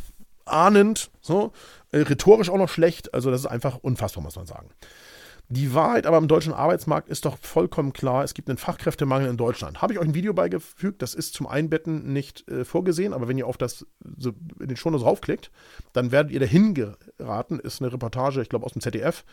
ahnend, 0.45 1.09
so, 1.21 1.51
äh, 1.91 1.99
rhetorisch 1.99 2.49
auch 2.49 2.57
noch 2.57 2.69
schlecht? 2.69 3.13
Also 3.13 3.31
das 3.31 3.41
ist 3.41 3.47
einfach 3.47 3.77
unfassbar, 3.81 4.23
muss 4.23 4.35
man 4.35 4.45
sagen. 4.45 4.69
Die 5.49 5.75
Wahrheit 5.75 6.07
aber 6.07 6.17
im 6.17 6.27
deutschen 6.27 6.53
Arbeitsmarkt 6.53 7.07
ist 7.07 7.25
doch 7.25 7.37
vollkommen 7.37 7.93
klar. 7.93 8.23
Es 8.23 8.33
gibt 8.33 8.49
einen 8.49 8.57
Fachkräftemangel 8.57 9.29
in 9.29 9.37
Deutschland. 9.37 9.81
Habe 9.81 9.93
ich 9.93 9.99
euch 9.99 10.07
ein 10.07 10.15
Video 10.15 10.33
beigefügt, 10.33 11.01
das 11.01 11.13
ist 11.13 11.35
zum 11.35 11.45
Einbetten 11.45 12.11
nicht 12.13 12.49
äh, 12.49 12.65
vorgesehen, 12.65 13.13
aber 13.13 13.27
wenn 13.27 13.37
ihr 13.37 13.45
auf 13.45 13.57
das 13.57 13.85
so 14.17 14.31
in 14.59 14.67
den 14.67 14.77
Shownotes 14.77 15.05
raufklickt, 15.05 15.51
dann 15.93 16.11
werdet 16.11 16.31
ihr 16.31 16.39
dahin 16.39 16.73
geraten. 16.73 17.59
Ist 17.59 17.81
eine 17.81 17.93
Reportage, 17.93 18.41
ich 18.41 18.49
glaube 18.49 18.65
aus 18.65 18.73
dem 18.73 18.81
ZDF, 18.81 19.23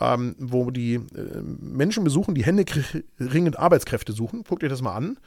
ähm, 0.00 0.36
wo 0.38 0.70
die 0.70 0.94
äh, 0.94 1.42
Menschen 1.42 2.02
besuchen, 2.02 2.34
die 2.34 2.44
händeringend 2.44 3.58
Arbeitskräfte 3.58 4.12
suchen. 4.12 4.44
Guckt 4.44 4.64
euch 4.64 4.70
das 4.70 4.82
mal 4.82 4.94
an. 4.94 5.18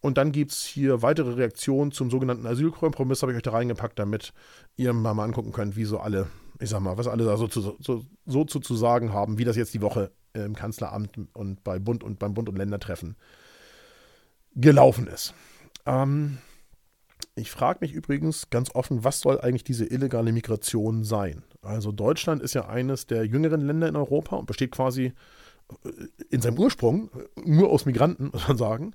Und 0.00 0.16
dann 0.16 0.30
gibt 0.30 0.52
es 0.52 0.62
hier 0.62 1.02
weitere 1.02 1.32
Reaktionen 1.32 1.90
zum 1.90 2.08
sogenannten 2.08 2.46
Asylkompromiss, 2.46 3.22
habe 3.22 3.32
ich 3.32 3.36
euch 3.36 3.42
da 3.42 3.50
reingepackt, 3.50 3.98
damit 3.98 4.32
ihr 4.76 4.92
mal, 4.92 5.14
mal 5.14 5.24
angucken 5.24 5.50
könnt, 5.50 5.74
wie 5.74 5.84
so 5.84 5.98
alle 5.98 6.28
ich 6.60 6.70
sag 6.70 6.80
mal, 6.80 6.98
was 6.98 7.06
alle 7.06 7.24
da 7.24 7.36
so 7.36 7.48
zu, 7.48 7.76
so, 7.78 8.04
so 8.26 8.44
zu, 8.44 8.76
sagen 8.76 9.12
haben, 9.12 9.38
wie 9.38 9.44
das 9.44 9.56
jetzt 9.56 9.74
die 9.74 9.82
Woche 9.82 10.10
im 10.32 10.54
Kanzleramt 10.54 11.18
und 11.32 11.64
bei 11.64 11.78
Bund 11.78 12.02
und 12.02 12.18
beim 12.18 12.34
Bund 12.34 12.48
und 12.48 12.56
Ländertreffen 12.56 13.16
gelaufen 14.54 15.06
ist. 15.06 15.34
Ähm, 15.86 16.38
ich 17.34 17.50
frage 17.50 17.78
mich 17.82 17.92
übrigens 17.92 18.50
ganz 18.50 18.74
offen, 18.74 19.04
was 19.04 19.20
soll 19.20 19.40
eigentlich 19.40 19.64
diese 19.64 19.86
illegale 19.86 20.32
Migration 20.32 21.04
sein? 21.04 21.44
Also 21.62 21.92
Deutschland 21.92 22.42
ist 22.42 22.54
ja 22.54 22.66
eines 22.68 23.06
der 23.06 23.24
jüngeren 23.24 23.60
Länder 23.60 23.88
in 23.88 23.96
Europa 23.96 24.36
und 24.36 24.46
besteht 24.46 24.72
quasi 24.72 25.12
äh, 25.84 25.90
in 26.30 26.40
seinem 26.40 26.58
Ursprung 26.58 27.10
nur 27.44 27.70
aus 27.70 27.86
Migranten, 27.86 28.30
muss 28.32 28.48
man 28.48 28.58
sagen. 28.58 28.94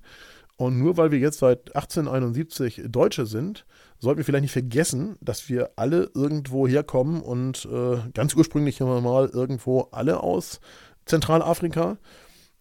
Und 0.56 0.78
nur 0.78 0.96
weil 0.96 1.10
wir 1.10 1.18
jetzt 1.18 1.40
seit 1.40 1.74
1871 1.74 2.82
Deutsche 2.86 3.26
sind, 3.26 3.66
sollten 3.98 4.18
wir 4.18 4.24
vielleicht 4.24 4.42
nicht 4.42 4.52
vergessen, 4.52 5.16
dass 5.20 5.48
wir 5.48 5.72
alle 5.76 6.10
irgendwo 6.14 6.68
herkommen 6.68 7.22
und 7.22 7.66
äh, 7.66 7.98
ganz 8.12 8.34
ursprünglich 8.34 8.80
haben 8.80 9.02
mal 9.02 9.28
irgendwo 9.28 9.82
alle 9.90 10.22
aus 10.22 10.60
Zentralafrika, 11.06 11.98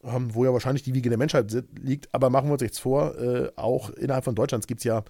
ähm, 0.03 0.33
wo 0.33 0.43
ja 0.43 0.53
wahrscheinlich 0.53 0.83
die 0.83 0.95
Wiege 0.95 1.09
der 1.09 1.19
Menschheit 1.19 1.51
liegt. 1.79 2.13
Aber 2.13 2.31
machen 2.31 2.47
wir 2.47 2.53
uns 2.53 2.63
jetzt 2.63 2.79
vor, 2.79 3.15
äh, 3.19 3.51
auch 3.55 3.91
innerhalb 3.91 4.25
von 4.25 4.35
Deutschlands 4.35 4.65
gibt 4.65 4.79
es 4.79 4.85
ja, 4.85 5.03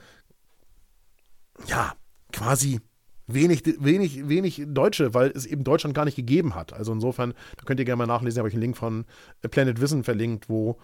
ja, 1.67 1.93
quasi 2.33 2.81
wenig, 3.27 3.63
wenig, 3.79 4.27
wenig 4.27 4.63
Deutsche, 4.67 5.13
weil 5.13 5.31
es 5.31 5.45
eben 5.45 5.63
Deutschland 5.63 5.95
gar 5.95 6.05
nicht 6.05 6.15
gegeben 6.15 6.55
hat. 6.55 6.73
Also 6.73 6.91
insofern, 6.91 7.33
da 7.57 7.63
könnt 7.63 7.79
ihr 7.79 7.85
gerne 7.85 7.97
mal 7.97 8.07
nachlesen, 8.07 8.39
habe 8.39 8.49
ich 8.49 8.55
einen 8.55 8.61
Link 8.61 8.77
von 8.77 9.05
Planet 9.41 9.79
Wissen 9.79 10.03
verlinkt, 10.03 10.49
wo 10.49 10.77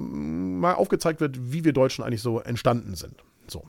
mal 0.00 0.74
aufgezeigt 0.74 1.20
wird, 1.20 1.52
wie 1.52 1.64
wir 1.64 1.72
Deutschen 1.72 2.04
eigentlich 2.04 2.22
so 2.22 2.40
entstanden 2.40 2.94
sind. 2.94 3.22
So. 3.46 3.64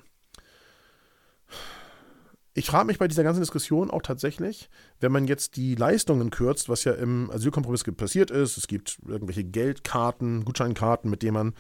Ich 2.54 2.66
frage 2.66 2.88
mich 2.88 3.00
bei 3.00 3.08
dieser 3.08 3.24
ganzen 3.24 3.40
Diskussion 3.40 3.90
auch 3.90 4.02
tatsächlich, 4.02 4.70
wenn 5.00 5.14
man 5.14 5.26
jetzt 5.26 5.56
die 5.56 5.74
Leistungen 5.76 6.32
kürzt, 6.32 6.68
was 6.68 6.84
ja 6.84 6.92
im 6.92 7.32
Asylkompromiss 7.32 7.86
passiert 7.96 8.30
ist, 8.30 8.58
es 8.58 8.68
gibt 8.68 9.00
irgendwelche 9.08 9.46
Geldkarten, 9.46 10.44
Gutscheinkarten, 10.44 11.10
mit 11.10 11.24
denen 11.24 11.34
man 11.34 11.54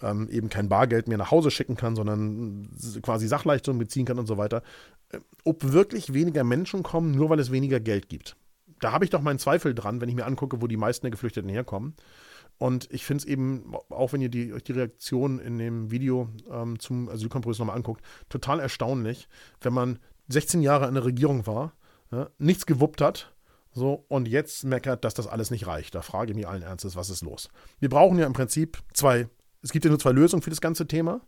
ähm, 0.00 0.26
eben 0.30 0.48
kein 0.48 0.70
Bargeld 0.70 1.06
mehr 1.06 1.18
nach 1.18 1.30
Hause 1.30 1.50
schicken 1.50 1.76
kann, 1.76 1.96
sondern 1.96 2.70
quasi 3.02 3.28
Sachleistungen 3.28 3.78
beziehen 3.78 4.06
kann 4.06 4.18
und 4.18 4.26
so 4.26 4.38
weiter, 4.38 4.62
äh, 5.10 5.18
ob 5.44 5.70
wirklich 5.70 6.14
weniger 6.14 6.44
Menschen 6.44 6.82
kommen, 6.82 7.10
nur 7.10 7.28
weil 7.28 7.40
es 7.40 7.52
weniger 7.52 7.78
Geld 7.78 8.08
gibt. 8.08 8.34
Da 8.80 8.92
habe 8.92 9.04
ich 9.04 9.10
doch 9.10 9.20
meinen 9.20 9.38
Zweifel 9.38 9.74
dran, 9.74 10.00
wenn 10.00 10.08
ich 10.08 10.14
mir 10.14 10.24
angucke, 10.24 10.62
wo 10.62 10.66
die 10.66 10.78
meisten 10.78 11.04
der 11.04 11.10
Geflüchteten 11.10 11.50
herkommen. 11.50 11.94
Und 12.58 12.88
ich 12.90 13.04
finde 13.04 13.22
es 13.22 13.24
eben, 13.24 13.72
auch 13.88 14.12
wenn 14.12 14.20
ihr 14.20 14.28
die, 14.28 14.52
euch 14.52 14.64
die 14.64 14.72
Reaktion 14.72 15.38
in 15.38 15.58
dem 15.58 15.90
Video 15.90 16.28
ähm, 16.50 16.78
zum 16.78 17.08
Asylkompromiss 17.08 17.58
nochmal 17.58 17.76
anguckt, 17.76 18.02
total 18.28 18.60
erstaunlich, 18.60 19.28
wenn 19.60 19.72
man 19.72 19.98
16 20.28 20.60
Jahre 20.62 20.88
in 20.88 20.94
der 20.94 21.04
Regierung 21.04 21.46
war, 21.46 21.72
ja, 22.10 22.28
nichts 22.38 22.66
gewuppt 22.66 23.00
hat, 23.00 23.32
so, 23.72 24.04
und 24.08 24.26
jetzt 24.26 24.64
meckert, 24.64 25.04
dass 25.04 25.14
das 25.14 25.28
alles 25.28 25.50
nicht 25.50 25.66
reicht. 25.66 25.94
Da 25.94 26.02
frage 26.02 26.32
ich 26.32 26.36
mich 26.36 26.48
allen 26.48 26.62
Ernstes, 26.62 26.96
was 26.96 27.10
ist 27.10 27.22
los? 27.22 27.48
Wir 27.78 27.88
brauchen 27.88 28.18
ja 28.18 28.26
im 28.26 28.32
Prinzip 28.32 28.78
zwei, 28.92 29.28
es 29.62 29.70
gibt 29.70 29.84
ja 29.84 29.90
nur 29.90 30.00
zwei 30.00 30.10
Lösungen 30.10 30.42
für 30.42 30.50
das 30.50 30.60
ganze 30.60 30.86
Thema. 30.86 31.20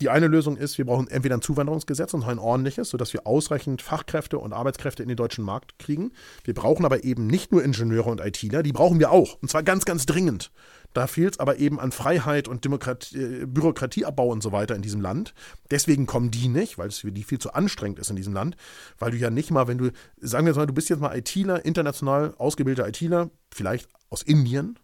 Die 0.00 0.10
eine 0.10 0.28
Lösung 0.28 0.56
ist, 0.56 0.78
wir 0.78 0.84
brauchen 0.84 1.08
entweder 1.08 1.36
ein 1.36 1.42
Zuwanderungsgesetz 1.42 2.14
und 2.14 2.22
ein 2.22 2.38
ordentliches, 2.38 2.90
sodass 2.90 3.12
wir 3.12 3.26
ausreichend 3.26 3.82
Fachkräfte 3.82 4.38
und 4.38 4.52
Arbeitskräfte 4.52 5.02
in 5.02 5.08
den 5.08 5.16
deutschen 5.16 5.44
Markt 5.44 5.78
kriegen. 5.80 6.12
Wir 6.44 6.54
brauchen 6.54 6.84
aber 6.84 7.02
eben 7.02 7.26
nicht 7.26 7.50
nur 7.50 7.64
Ingenieure 7.64 8.08
und 8.08 8.20
ITler, 8.20 8.62
die 8.62 8.72
brauchen 8.72 9.00
wir 9.00 9.10
auch. 9.10 9.38
Und 9.42 9.50
zwar 9.50 9.64
ganz, 9.64 9.84
ganz 9.84 10.06
dringend. 10.06 10.52
Da 10.94 11.08
fehlt 11.08 11.34
es 11.34 11.40
aber 11.40 11.58
eben 11.58 11.80
an 11.80 11.90
Freiheit 11.90 12.46
und 12.46 12.64
Demokratie, 12.64 13.18
äh, 13.18 13.46
Bürokratieabbau 13.46 14.28
und 14.28 14.42
so 14.42 14.52
weiter 14.52 14.76
in 14.76 14.82
diesem 14.82 15.00
Land. 15.00 15.34
Deswegen 15.70 16.06
kommen 16.06 16.30
die 16.30 16.48
nicht, 16.48 16.78
weil 16.78 16.88
es 16.88 16.98
für 16.98 17.10
die 17.10 17.24
viel 17.24 17.38
zu 17.38 17.52
anstrengend 17.52 17.98
ist 17.98 18.08
in 18.08 18.16
diesem 18.16 18.34
Land. 18.34 18.56
Weil 18.98 19.10
du 19.10 19.16
ja 19.16 19.30
nicht 19.30 19.50
mal, 19.50 19.66
wenn 19.66 19.78
du, 19.78 19.90
sagen 20.20 20.46
wir 20.46 20.50
jetzt 20.50 20.58
mal, 20.58 20.66
du 20.66 20.72
bist 20.72 20.88
jetzt 20.88 21.00
mal 21.00 21.16
ITler, 21.16 21.64
international 21.64 22.34
ausgebildeter 22.38 22.88
ITler, 22.88 23.30
vielleicht 23.52 23.88
aus 24.10 24.22
Indien, 24.22 24.78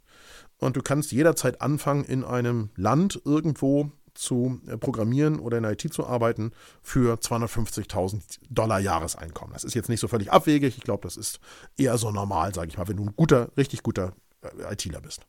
und 0.58 0.76
du 0.76 0.82
kannst 0.82 1.12
jederzeit 1.12 1.60
anfangen, 1.60 2.04
in 2.04 2.24
einem 2.24 2.70
Land 2.76 3.20
irgendwo 3.24 3.90
zu 4.14 4.60
äh, 4.66 4.76
programmieren 4.76 5.38
oder 5.38 5.58
in 5.58 5.64
IT 5.64 5.92
zu 5.92 6.06
arbeiten 6.06 6.52
für 6.82 7.16
250.000 7.16 8.20
Dollar 8.48 8.78
Jahreseinkommen. 8.78 9.52
Das 9.52 9.64
ist 9.64 9.74
jetzt 9.74 9.88
nicht 9.88 10.00
so 10.00 10.08
völlig 10.08 10.32
abwegig. 10.32 10.76
Ich 10.76 10.84
glaube, 10.84 11.02
das 11.02 11.16
ist 11.16 11.40
eher 11.76 11.98
so 11.98 12.10
normal, 12.10 12.54
sage 12.54 12.68
ich 12.68 12.78
mal, 12.78 12.88
wenn 12.88 12.96
du 12.96 13.04
ein 13.04 13.14
guter, 13.16 13.50
richtig 13.56 13.82
guter 13.82 14.12
äh, 14.42 14.72
ITler 14.72 15.00
bist. 15.00 15.26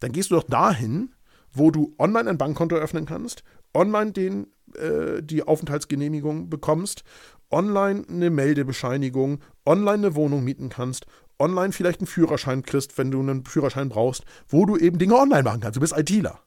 Dann 0.00 0.12
gehst 0.12 0.30
du 0.30 0.34
doch 0.34 0.44
dahin, 0.44 1.14
wo 1.52 1.70
du 1.70 1.94
online 1.98 2.30
ein 2.30 2.38
Bankkonto 2.38 2.76
öffnen 2.76 3.06
kannst, 3.06 3.42
online 3.74 4.12
den, 4.12 4.46
äh, 4.76 5.22
die 5.22 5.42
Aufenthaltsgenehmigung 5.42 6.50
bekommst, 6.50 7.04
online 7.50 8.04
eine 8.08 8.30
Meldebescheinigung, 8.30 9.40
online 9.66 10.06
eine 10.06 10.14
Wohnung 10.14 10.44
mieten 10.44 10.68
kannst, 10.68 11.06
online 11.38 11.72
vielleicht 11.72 12.00
einen 12.00 12.06
Führerschein 12.06 12.62
kriegst, 12.62 12.98
wenn 12.98 13.10
du 13.10 13.20
einen 13.20 13.44
Führerschein 13.44 13.88
brauchst, 13.88 14.24
wo 14.48 14.66
du 14.66 14.76
eben 14.76 14.98
Dinge 14.98 15.16
online 15.16 15.42
machen 15.42 15.60
kannst. 15.60 15.76
Du 15.76 15.80
bist 15.80 15.96
ITler. 15.96 16.40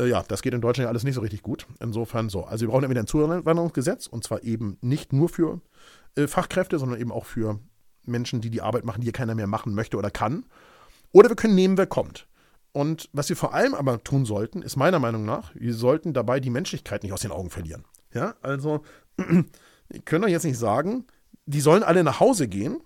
Äh, 0.00 0.08
ja, 0.08 0.24
das 0.26 0.42
geht 0.42 0.54
in 0.54 0.60
Deutschland 0.60 0.86
ja 0.86 0.88
alles 0.88 1.04
nicht 1.04 1.14
so 1.14 1.20
richtig 1.20 1.42
gut. 1.42 1.66
Insofern 1.78 2.28
so. 2.28 2.44
Also 2.44 2.62
wir 2.62 2.68
brauchen 2.70 2.84
entweder 2.84 3.02
ein 3.02 3.06
Zuwanderungsgesetz 3.06 4.06
und 4.06 4.24
zwar 4.24 4.42
eben 4.42 4.78
nicht 4.80 5.12
nur 5.12 5.28
für 5.28 5.60
äh, 6.16 6.26
Fachkräfte, 6.26 6.78
sondern 6.78 7.00
eben 7.00 7.12
auch 7.12 7.26
für 7.26 7.60
Menschen, 8.04 8.40
die 8.40 8.50
die 8.50 8.62
Arbeit 8.62 8.84
machen, 8.84 9.00
die 9.00 9.06
hier 9.06 9.12
keiner 9.12 9.34
mehr 9.34 9.46
machen 9.46 9.74
möchte 9.74 9.96
oder 9.96 10.10
kann. 10.10 10.46
Oder 11.12 11.28
wir 11.28 11.36
können 11.36 11.54
nehmen, 11.54 11.76
wer 11.76 11.86
kommt. 11.86 12.26
Und 12.72 13.08
was 13.12 13.28
wir 13.28 13.36
vor 13.36 13.52
allem 13.52 13.74
aber 13.74 14.02
tun 14.02 14.24
sollten, 14.24 14.62
ist 14.62 14.76
meiner 14.76 15.00
Meinung 15.00 15.24
nach, 15.24 15.52
wir 15.54 15.74
sollten 15.74 16.12
dabei 16.12 16.40
die 16.40 16.50
Menschlichkeit 16.50 17.02
nicht 17.02 17.12
aus 17.12 17.22
den 17.22 17.32
Augen 17.32 17.50
verlieren. 17.50 17.84
Ja, 18.14 18.36
also, 18.42 18.84
ich 19.88 20.04
kann 20.04 20.22
doch 20.22 20.28
jetzt 20.28 20.44
nicht 20.44 20.58
sagen, 20.58 21.04
die 21.46 21.60
sollen 21.60 21.82
alle 21.82 22.04
nach 22.04 22.20
Hause 22.20 22.46
gehen, 22.46 22.80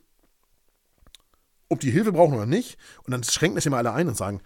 ob 1.68 1.80
die 1.80 1.90
Hilfe 1.90 2.12
brauchen 2.12 2.34
oder 2.34 2.46
nicht. 2.46 2.78
Und 3.04 3.10
dann 3.10 3.22
schränken 3.24 3.56
das 3.56 3.66
immer 3.66 3.76
alle 3.76 3.92
ein 3.92 4.08
und 4.08 4.16
sagen, 4.16 4.40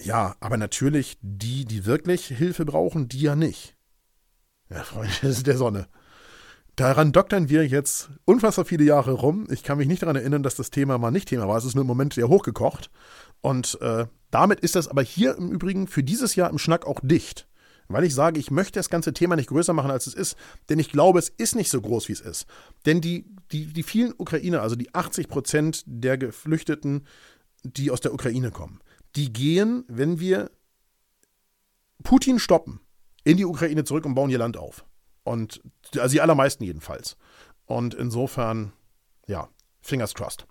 ja, 0.00 0.36
aber 0.40 0.56
natürlich 0.56 1.18
die, 1.20 1.64
die 1.64 1.86
wirklich 1.86 2.26
Hilfe 2.26 2.64
brauchen, 2.64 3.08
die 3.08 3.20
ja 3.20 3.36
nicht. 3.36 3.76
Ja, 4.70 4.82
Freunde, 4.82 5.12
der 5.44 5.56
Sonne. 5.56 5.88
Daran 6.76 7.12
doktern 7.12 7.48
wir 7.48 7.66
jetzt 7.66 8.10
unfassbar 8.24 8.64
viele 8.64 8.84
Jahre 8.84 9.12
rum. 9.12 9.46
Ich 9.50 9.62
kann 9.62 9.78
mich 9.78 9.86
nicht 9.86 10.02
daran 10.02 10.16
erinnern, 10.16 10.42
dass 10.42 10.56
das 10.56 10.70
Thema 10.70 10.98
mal 10.98 11.12
nicht 11.12 11.28
Thema 11.28 11.46
war. 11.46 11.56
Es 11.56 11.64
ist 11.64 11.76
nur 11.76 11.82
im 11.82 11.88
Moment 11.88 12.14
sehr 12.14 12.28
hochgekocht. 12.28 12.90
Und 13.40 13.80
äh, 13.80 14.06
damit 14.32 14.60
ist 14.60 14.74
das 14.74 14.88
aber 14.88 15.02
hier 15.02 15.36
im 15.36 15.52
Übrigen 15.52 15.86
für 15.86 16.02
dieses 16.02 16.34
Jahr 16.34 16.50
im 16.50 16.58
Schnack 16.58 16.84
auch 16.86 16.98
dicht. 17.02 17.46
Weil 17.86 18.02
ich 18.02 18.14
sage, 18.14 18.40
ich 18.40 18.50
möchte 18.50 18.78
das 18.78 18.90
ganze 18.90 19.12
Thema 19.12 19.36
nicht 19.36 19.50
größer 19.50 19.72
machen, 19.72 19.90
als 19.92 20.08
es 20.08 20.14
ist. 20.14 20.36
Denn 20.68 20.80
ich 20.80 20.90
glaube, 20.90 21.20
es 21.20 21.28
ist 21.28 21.54
nicht 21.54 21.70
so 21.70 21.80
groß, 21.80 22.08
wie 22.08 22.14
es 22.14 22.20
ist. 22.20 22.46
Denn 22.86 23.00
die, 23.00 23.24
die, 23.52 23.66
die 23.66 23.82
vielen 23.84 24.12
Ukrainer, 24.16 24.62
also 24.62 24.74
die 24.74 24.92
80 24.92 25.28
Prozent 25.28 25.84
der 25.86 26.18
Geflüchteten, 26.18 27.06
die 27.62 27.92
aus 27.92 28.00
der 28.00 28.12
Ukraine 28.12 28.50
kommen, 28.50 28.80
die 29.16 29.32
gehen, 29.32 29.84
wenn 29.88 30.18
wir 30.20 30.50
Putin 32.02 32.38
stoppen, 32.38 32.80
in 33.24 33.36
die 33.36 33.44
Ukraine 33.44 33.84
zurück 33.84 34.04
und 34.04 34.14
bauen 34.14 34.30
ihr 34.30 34.38
Land 34.38 34.56
auf. 34.56 34.84
Und 35.22 35.62
also 35.96 36.12
die 36.12 36.20
allermeisten 36.20 36.64
jedenfalls. 36.64 37.16
Und 37.66 37.94
insofern, 37.94 38.72
ja, 39.26 39.48
fingers 39.80 40.14
crossed. 40.14 40.46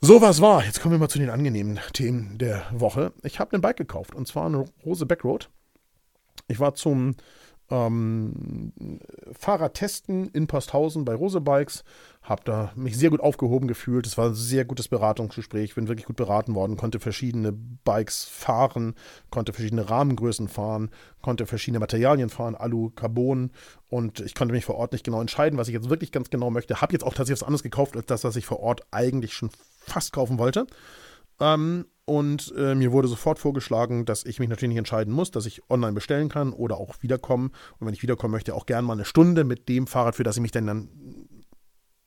So 0.00 0.20
was 0.20 0.40
war. 0.40 0.64
Jetzt 0.64 0.80
kommen 0.80 0.94
wir 0.94 0.98
mal 0.98 1.08
zu 1.08 1.18
den 1.18 1.30
angenehmen 1.30 1.80
Themen 1.92 2.38
der 2.38 2.66
Woche. 2.72 3.12
Ich 3.22 3.40
habe 3.40 3.56
ein 3.56 3.60
Bike 3.60 3.78
gekauft 3.78 4.14
und 4.14 4.28
zwar 4.28 4.46
eine 4.46 4.64
Rose 4.84 5.06
Backroad. 5.06 5.48
Ich 6.46 6.60
war 6.60 6.74
zum 6.74 7.16
ähm, 7.70 8.72
Fahrradtesten 9.32 10.28
in 10.28 10.46
Posthausen 10.46 11.04
bei 11.04 11.14
Rose 11.14 11.40
Bikes. 11.40 11.84
Habe 12.22 12.42
da 12.44 12.72
mich 12.74 12.96
sehr 12.96 13.10
gut 13.10 13.20
aufgehoben 13.20 13.68
gefühlt. 13.68 14.06
Es 14.06 14.16
war 14.16 14.28
ein 14.28 14.34
sehr 14.34 14.64
gutes 14.64 14.88
Beratungsgespräch. 14.88 15.74
Bin 15.74 15.88
wirklich 15.88 16.06
gut 16.06 16.16
beraten 16.16 16.54
worden. 16.54 16.76
Konnte 16.76 17.00
verschiedene 17.00 17.52
Bikes 17.52 18.24
fahren, 18.24 18.94
konnte 19.30 19.52
verschiedene 19.52 19.88
Rahmengrößen 19.88 20.48
fahren, 20.48 20.90
konnte 21.22 21.46
verschiedene 21.46 21.80
Materialien 21.80 22.30
fahren, 22.30 22.54
Alu, 22.54 22.90
Carbon. 22.90 23.50
Und 23.88 24.20
ich 24.20 24.34
konnte 24.34 24.54
mich 24.54 24.64
vor 24.64 24.76
Ort 24.76 24.92
nicht 24.92 25.04
genau 25.04 25.20
entscheiden, 25.20 25.58
was 25.58 25.68
ich 25.68 25.74
jetzt 25.74 25.90
wirklich 25.90 26.12
ganz 26.12 26.30
genau 26.30 26.50
möchte. 26.50 26.80
Habe 26.80 26.92
jetzt 26.92 27.04
auch 27.04 27.14
tatsächlich 27.14 27.42
was 27.42 27.46
anderes 27.46 27.62
gekauft 27.62 27.96
als 27.96 28.06
das, 28.06 28.24
was 28.24 28.36
ich 28.36 28.46
vor 28.46 28.60
Ort 28.60 28.82
eigentlich 28.90 29.34
schon 29.34 29.50
fast 29.86 30.12
kaufen 30.12 30.38
wollte. 30.38 30.66
Ähm, 31.40 31.86
und 32.06 32.52
äh, 32.56 32.74
mir 32.74 32.92
wurde 32.92 33.08
sofort 33.08 33.38
vorgeschlagen, 33.38 34.04
dass 34.04 34.24
ich 34.24 34.38
mich 34.38 34.48
natürlich 34.48 34.70
nicht 34.70 34.78
entscheiden 34.78 35.12
muss, 35.12 35.30
dass 35.30 35.46
ich 35.46 35.62
online 35.70 35.94
bestellen 35.94 36.28
kann 36.28 36.52
oder 36.52 36.76
auch 36.76 36.96
wiederkommen. 37.00 37.50
Und 37.78 37.86
wenn 37.86 37.94
ich 37.94 38.02
wiederkommen 38.02 38.32
möchte, 38.32 38.54
auch 38.54 38.66
gerne 38.66 38.86
mal 38.86 38.92
eine 38.92 39.06
Stunde 39.06 39.44
mit 39.44 39.68
dem 39.68 39.86
Fahrrad, 39.86 40.14
für 40.14 40.22
das 40.22 40.36
ich 40.36 40.42
mich 40.42 40.50
dann, 40.50 40.66
dann 40.66 40.88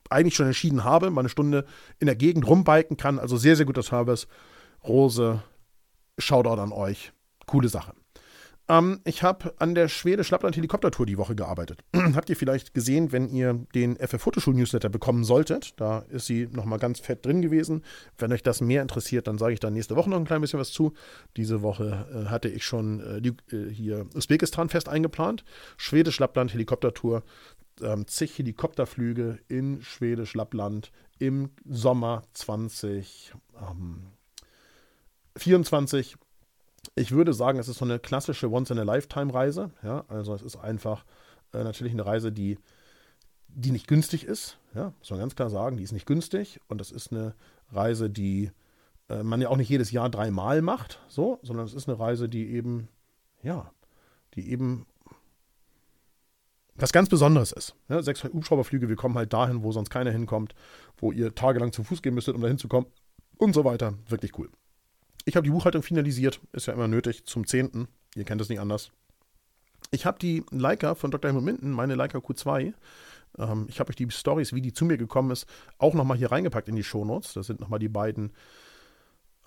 eigentlich 0.09 0.35
schon 0.35 0.45
entschieden 0.45 0.83
habe, 0.83 1.09
mal 1.09 1.21
eine 1.21 1.29
Stunde 1.29 1.65
in 1.99 2.05
der 2.05 2.15
Gegend 2.15 2.47
rumbiken 2.47 2.97
kann. 2.97 3.17
Also 3.17 3.37
sehr, 3.37 3.55
sehr 3.55 3.65
guter 3.65 3.83
Service. 3.83 4.27
Rose, 4.87 5.41
Shoutout 6.19 6.61
an 6.61 6.71
euch. 6.71 7.11
Coole 7.47 7.69
Sache. 7.69 7.93
Ähm, 8.69 8.99
ich 9.05 9.23
habe 9.23 9.53
an 9.59 9.75
der 9.75 9.87
Schwedisch-Lappland-Helikoptertour 9.87 11.05
die 11.05 11.17
Woche 11.17 11.35
gearbeitet. 11.35 11.83
Habt 12.15 12.29
ihr 12.29 12.35
vielleicht 12.35 12.73
gesehen, 12.73 13.11
wenn 13.11 13.29
ihr 13.29 13.53
den 13.73 13.95
FF 13.95 14.21
Fotoschul-Newsletter 14.21 14.89
bekommen 14.89 15.23
solltet. 15.23 15.79
Da 15.79 15.99
ist 16.09 16.25
sie 16.25 16.47
nochmal 16.51 16.79
ganz 16.79 16.99
fett 16.99 17.25
drin 17.25 17.41
gewesen. 17.41 17.83
Wenn 18.17 18.33
euch 18.33 18.43
das 18.43 18.59
mehr 18.61 18.81
interessiert, 18.81 19.27
dann 19.27 19.37
sage 19.37 19.53
ich 19.53 19.59
da 19.59 19.69
nächste 19.69 19.95
Woche 19.95 20.09
noch 20.09 20.17
ein 20.17 20.25
klein 20.25 20.41
bisschen 20.41 20.59
was 20.59 20.71
zu. 20.71 20.93
Diese 21.37 21.61
Woche 21.61 22.07
äh, 22.13 22.25
hatte 22.29 22.49
ich 22.49 22.65
schon 22.65 22.99
äh, 22.99 23.21
die, 23.21 23.35
äh, 23.55 23.69
hier 23.69 24.05
Usbekistan 24.13 24.67
fest 24.69 24.89
eingeplant. 24.89 25.45
Schwedisch-Lappland-Helikoptertour. 25.77 27.23
Ähm, 27.81 28.07
zig 28.07 28.37
Helikopterflüge 28.37 29.39
in 29.47 29.81
Schwedisch-Lappland 29.81 30.91
im 31.19 31.51
Sommer 31.63 32.23
2024. 32.33 33.33
Ähm, 33.61 34.07
ich 36.97 37.11
würde 37.11 37.33
sagen, 37.33 37.59
es 37.59 37.67
ist 37.67 37.77
so 37.77 37.85
eine 37.85 37.99
klassische 37.99 38.51
Once-in-a-Lifetime-Reise. 38.51 39.71
Ja? 39.83 40.03
Also 40.07 40.33
es 40.33 40.41
ist 40.41 40.57
einfach 40.57 41.05
äh, 41.53 41.63
natürlich 41.63 41.93
eine 41.93 42.05
Reise, 42.05 42.31
die, 42.31 42.57
die 43.47 43.71
nicht 43.71 43.87
günstig 43.87 44.23
ist. 44.23 44.57
Ja? 44.73 44.93
Muss 44.97 45.11
man 45.11 45.19
ganz 45.19 45.35
klar 45.35 45.49
sagen, 45.49 45.77
die 45.77 45.83
ist 45.83 45.91
nicht 45.91 46.07
günstig. 46.07 46.59
Und 46.67 46.81
das 46.81 46.91
ist 46.91 47.11
eine 47.11 47.35
Reise, 47.71 48.09
die 48.09 48.51
äh, 49.09 49.21
man 49.21 49.41
ja 49.41 49.49
auch 49.49 49.57
nicht 49.57 49.69
jedes 49.69 49.91
Jahr 49.91 50.09
dreimal 50.09 50.61
macht, 50.61 50.99
so, 51.07 51.39
sondern 51.43 51.65
es 51.65 51.73
ist 51.73 51.87
eine 51.87 51.99
Reise, 51.99 52.27
die 52.29 52.49
eben, 52.49 52.87
ja, 53.43 53.71
die 54.33 54.49
eben 54.49 54.87
was 56.75 56.91
ganz 56.93 57.09
Besonderes 57.09 57.51
ist. 57.51 57.75
Ja, 57.89 58.01
sechs 58.01 58.23
Hubschrauberflüge, 58.23 58.89
wir 58.89 58.95
kommen 58.95 59.15
halt 59.15 59.33
dahin, 59.33 59.63
wo 59.63 59.71
sonst 59.71 59.89
keiner 59.89 60.11
hinkommt, 60.11 60.53
wo 60.97 61.11
ihr 61.11 61.33
tagelang 61.33 61.71
zu 61.71 61.83
Fuß 61.83 62.01
gehen 62.01 62.13
müsstet, 62.13 62.35
um 62.35 62.41
dahin 62.41 62.57
zu 62.57 62.67
kommen 62.67 62.87
und 63.37 63.53
so 63.53 63.65
weiter. 63.65 63.93
Wirklich 64.09 64.37
cool. 64.37 64.49
Ich 65.27 65.35
habe 65.35 65.43
die 65.43 65.51
Buchhaltung 65.51 65.83
finalisiert, 65.83 66.39
ist 66.53 66.67
ja 66.67 66.73
immer 66.73 66.87
nötig, 66.87 67.25
zum 67.25 67.45
10. 67.45 67.89
Ihr 68.15 68.23
kennt 68.23 68.39
es 68.39 68.47
nicht 68.47 68.61
anders. 68.61 68.91
Ich 69.91 70.05
habe 70.05 70.17
die 70.19 70.45
Leica 70.51 70.95
von 70.95 71.11
Dr. 71.11 71.27
Helmut 71.27 71.43
Minden, 71.43 71.71
meine 71.71 71.95
Leica 71.95 72.19
Q2, 72.19 72.73
ähm, 73.37 73.65
ich 73.67 73.81
habe 73.81 73.89
euch 73.89 73.97
die 73.97 74.09
Stories, 74.09 74.53
wie 74.53 74.61
die 74.61 74.71
zu 74.71 74.85
mir 74.85 74.97
gekommen 74.97 75.31
ist, 75.31 75.45
auch 75.79 75.93
nochmal 75.93 76.15
hier 76.15 76.31
reingepackt 76.31 76.69
in 76.69 76.77
die 76.77 76.83
Shownotes. 76.83 77.33
Das 77.33 77.45
sind 77.47 77.59
nochmal 77.59 77.79
die 77.79 77.89
beiden 77.89 78.31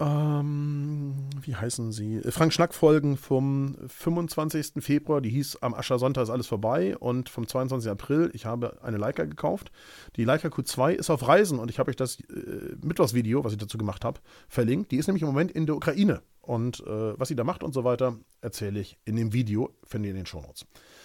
ähm, 0.01 1.15
wie 1.43 1.55
heißen 1.55 1.93
sie? 1.93 2.21
Frank 2.31 2.53
Schnack-Folgen 2.53 3.17
vom 3.17 3.77
25. 3.87 4.83
Februar, 4.83 5.21
die 5.21 5.31
hieß 5.31 5.59
Am 5.61 5.75
Aschersonntag 5.75 6.25
ist 6.25 6.31
alles 6.31 6.47
vorbei 6.47 6.97
und 6.97 7.29
vom 7.29 7.47
22. 7.47 7.91
April, 7.91 8.31
ich 8.33 8.47
habe 8.47 8.83
eine 8.83 8.97
Leica 8.97 9.25
gekauft. 9.25 9.71
Die 10.17 10.25
Leica 10.25 10.49
Q2 10.49 10.93
ist 10.93 11.11
auf 11.11 11.29
Reisen 11.29 11.59
und 11.59 11.71
ich 11.71 11.79
habe 11.79 11.91
euch 11.91 11.97
das 11.97 12.19
äh, 12.21 12.77
Mittwochsvideo, 12.83 13.45
was 13.45 13.53
ich 13.53 13.59
dazu 13.59 13.79
gemacht 13.79 14.05
habe, 14.05 14.21
verlinkt. 14.49 14.91
Die 14.91 14.97
ist 14.97 15.07
nämlich 15.07 15.23
im 15.23 15.29
Moment 15.29 15.53
in 15.53 15.67
der 15.67 15.77
Ukraine 15.77 16.23
und 16.41 16.81
äh, 16.81 17.19
was 17.19 17.29
sie 17.29 17.37
da 17.37 17.45
macht 17.45 17.63
und 17.63 17.75
so 17.75 17.85
weiter, 17.85 18.17
erzähle 18.41 18.81
ich 18.81 18.99
in 19.05 19.17
dem 19.17 19.33
Video, 19.33 19.71
findet 19.85 20.09
ihr 20.09 20.11
in 20.13 20.17
den 20.17 20.27
Shownotes. 20.27 20.63
Notes. 20.63 21.00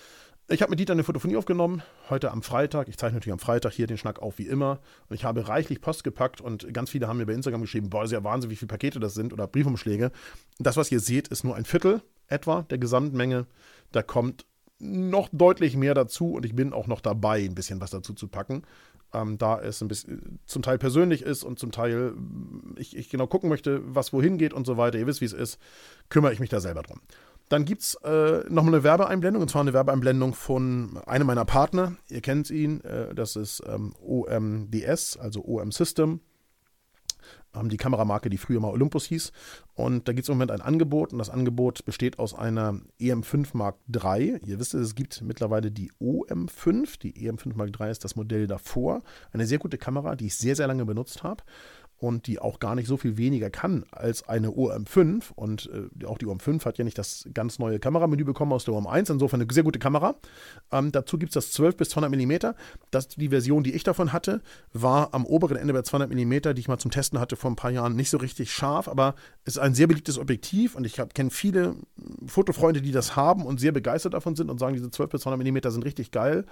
Ich 0.48 0.62
habe 0.62 0.70
mit 0.70 0.80
Dieter 0.80 0.94
eine 0.94 1.04
Fotophonie 1.04 1.38
aufgenommen, 1.38 1.82
heute 2.08 2.30
am 2.30 2.44
Freitag. 2.44 2.88
Ich 2.88 3.00
zeichne 3.00 3.16
natürlich 3.16 3.34
am 3.34 3.40
Freitag 3.40 3.74
hier 3.74 3.88
den 3.88 3.98
Schnack 3.98 4.20
auf 4.20 4.38
wie 4.38 4.46
immer. 4.46 4.80
Und 5.10 5.16
ich 5.16 5.26
habe 5.26 5.48
reichlich 5.48 5.82
Post 5.82 6.04
gepackt 6.04 6.40
und 6.40 6.72
ganz 6.72 6.92
viele 6.92 7.08
haben 7.08 7.18
mir 7.18 7.26
bei 7.26 7.34
Instagram 7.34 7.62
geschrieben, 7.62 7.90
boah, 7.90 8.04
ist 8.04 8.12
ja 8.12 8.24
Wahnsinn, 8.24 8.52
wie 8.52 8.56
viele 8.56 8.68
Pakete 8.68 9.00
das 9.00 9.16
sind 9.16 9.34
oder 9.34 9.48
Briefumschläge. 9.48 10.12
Das, 10.60 10.78
was 10.78 10.92
ihr 10.92 11.00
seht, 11.00 11.30
ist 11.30 11.46
nur 11.46 11.56
ein 11.56 11.66
Viertel 11.66 12.04
etwa 12.28 12.62
der 12.62 12.78
Gesamtmenge. 12.78 13.48
Da 13.92 14.04
kommt 14.04 14.46
noch 14.78 15.30
deutlich 15.32 15.78
mehr 15.78 15.96
dazu 15.96 16.34
und 16.34 16.46
ich 16.46 16.56
bin 16.56 16.74
auch 16.74 16.86
noch 16.86 17.02
dabei, 17.02 17.44
ein 17.44 17.56
bisschen 17.56 17.82
was 17.82 17.90
dazu 17.90 18.14
zu 18.14 18.28
packen. 18.28 18.62
Ähm, 19.14 19.40
da 19.40 19.60
es 19.60 19.82
ein 19.82 19.88
bisschen 19.88 20.38
zum 20.46 20.62
Teil 20.62 20.78
persönlich 20.78 21.24
ist 21.24 21.44
und 21.44 21.58
zum 21.58 21.72
Teil 21.72 22.14
ich, 22.76 22.96
ich 22.96 23.10
genau 23.10 23.26
gucken 23.26 23.50
möchte, 23.50 23.82
was 23.84 24.14
wohin 24.14 24.38
geht 24.38 24.54
und 24.54 24.68
so 24.68 24.78
weiter. 24.78 25.00
Ihr 25.00 25.08
wisst, 25.08 25.22
wie 25.22 25.26
es 25.26 25.34
ist, 25.34 25.60
kümmere 26.10 26.34
ich 26.34 26.40
mich 26.40 26.50
da 26.52 26.60
selber 26.60 26.84
drum. 26.84 27.02
Dann 27.50 27.66
gibt 27.66 27.84
es 27.84 27.96
äh, 28.04 28.44
nochmal 28.50 28.74
eine 28.74 28.84
Werbeeinblendung, 28.84 29.42
und 29.42 29.50
zwar 29.50 29.62
eine 29.62 29.74
Werbeeinblendung 29.74 30.34
von 30.34 31.00
einem 31.06 31.28
meiner 31.28 31.46
Partner. 31.46 31.96
Ihr 32.10 32.22
kennt 32.22 32.50
ihn, 32.50 32.82
äh, 32.82 33.14
das 33.14 33.36
ist 33.36 33.62
ähm, 33.68 33.94
OMDS, 34.02 35.18
also 35.18 35.46
OM 35.46 35.72
System 35.72 36.22
ähm, 37.56 37.70
die 37.70 37.78
Kameramarke, 37.78 38.30
die 38.30 38.38
früher 38.38 38.60
mal 38.60 38.72
Olympus 38.72 39.06
hieß. 39.06 39.32
Und 39.74 40.08
da 40.08 40.14
gibt 40.14 40.24
es 40.24 40.30
im 40.30 40.36
Moment 40.36 40.52
ein 40.52 40.62
Angebot 40.62 41.12
und 41.12 41.20
das 41.20 41.30
Angebot 41.30 41.86
besteht 41.86 42.20
aus 42.20 42.34
einer 42.34 42.80
EM5 43.00 43.50
Mark 43.54 43.78
III. 43.94 44.40
Ihr 44.46 44.60
wisst, 44.60 44.74
es 44.74 44.96
gibt 44.96 45.22
mittlerweile 45.22 45.72
die 45.72 45.92
OM5. 46.02 47.00
Die 47.00 47.14
EM5 47.14 47.56
Mark 47.56 47.72
III 47.80 47.92
ist 47.92 48.04
das 48.04 48.16
Modell 48.16 48.48
davor. 48.48 49.04
Eine 49.32 49.46
sehr 49.46 49.60
gute 49.60 49.78
Kamera, 49.78 50.16
die 50.16 50.28
ich 50.28 50.38
sehr, 50.38 50.56
sehr 50.56 50.68
lange 50.68 50.86
benutzt 50.86 51.24
habe 51.24 51.44
und 51.98 52.28
die 52.28 52.40
auch 52.40 52.60
gar 52.60 52.76
nicht 52.76 52.88
so 52.88 52.98
viel 52.98 53.18
weniger 53.18 53.50
kann 53.50 53.86
als 53.92 54.28
eine 54.28 54.50
OM5. 54.50 55.32
Und 55.36 55.70
äh, 55.74 56.06
auch 56.06 56.18
die 56.18 56.26
OM5 56.26 56.66
hat 56.66 56.78
ja 56.78 56.84
nicht 56.84 56.98
das 56.98 57.28
ganz 57.34 57.58
neue 57.58 57.80
Kameramenü 57.80 58.24
bekommen 58.24 58.52
aus 58.52 58.66
der 58.66 58.74
OM1. 58.74 59.12
Insofern 59.14 59.42
eine 59.42 59.52
sehr 59.52 59.64
gute 59.64 59.80
Kamera. 59.80 60.16
Ähm, 60.72 60.92
dazu 60.92 61.18
gibt 61.18 61.30
es 61.30 61.34
das 61.46 61.52
12 61.54 61.78
bis 61.78 61.90
200 61.90 62.12
mm. 62.12 62.54
Das, 62.92 63.08
die 63.08 63.30
Version, 63.30 63.64
die 63.64 63.74
ich 63.74 63.84
davon 63.84 64.12
hatte, 64.12 64.42
war 64.74 65.14
am 65.14 65.26
oberen 65.26 65.58
Ende 65.58 65.74
bei 65.74 65.84
200 65.84 66.14
mm, 66.14 66.54
die 66.54 66.60
ich 66.60 66.68
mal 66.68 66.78
zum 66.78 66.92
Testen 66.92 67.20
hatte 67.20 67.36
vor 67.36 67.52
ein 67.52 67.56
paar 67.56 67.72
Jahren, 67.72 67.96
nicht 67.96 68.10
so 68.10 68.18
richtig 68.18 68.52
scharf, 68.52 68.88
aber 68.88 69.16
ist 69.46 69.60
ein 69.60 69.76
sehr 69.76 69.86
beliebtes 69.86 70.18
Objektiv 70.18 70.76
und 70.76 70.86
ich 70.86 71.00
kenne 71.14 71.30
viele 71.30 71.76
Fotofreunde, 72.26 72.82
die 72.82 72.92
das 72.92 73.16
haben 73.16 73.46
und 73.46 73.60
sehr 73.60 73.72
begeistert 73.72 74.16
davon 74.16 74.36
sind 74.36 74.50
und 74.50 74.60
sagen, 74.60 74.74
diese 74.74 74.90
12 74.90 75.12
bis 75.12 75.22
200 75.22 75.40
mm 75.48 75.70
sind 75.70 75.86
richtig 75.86 76.10
geil 76.10 76.46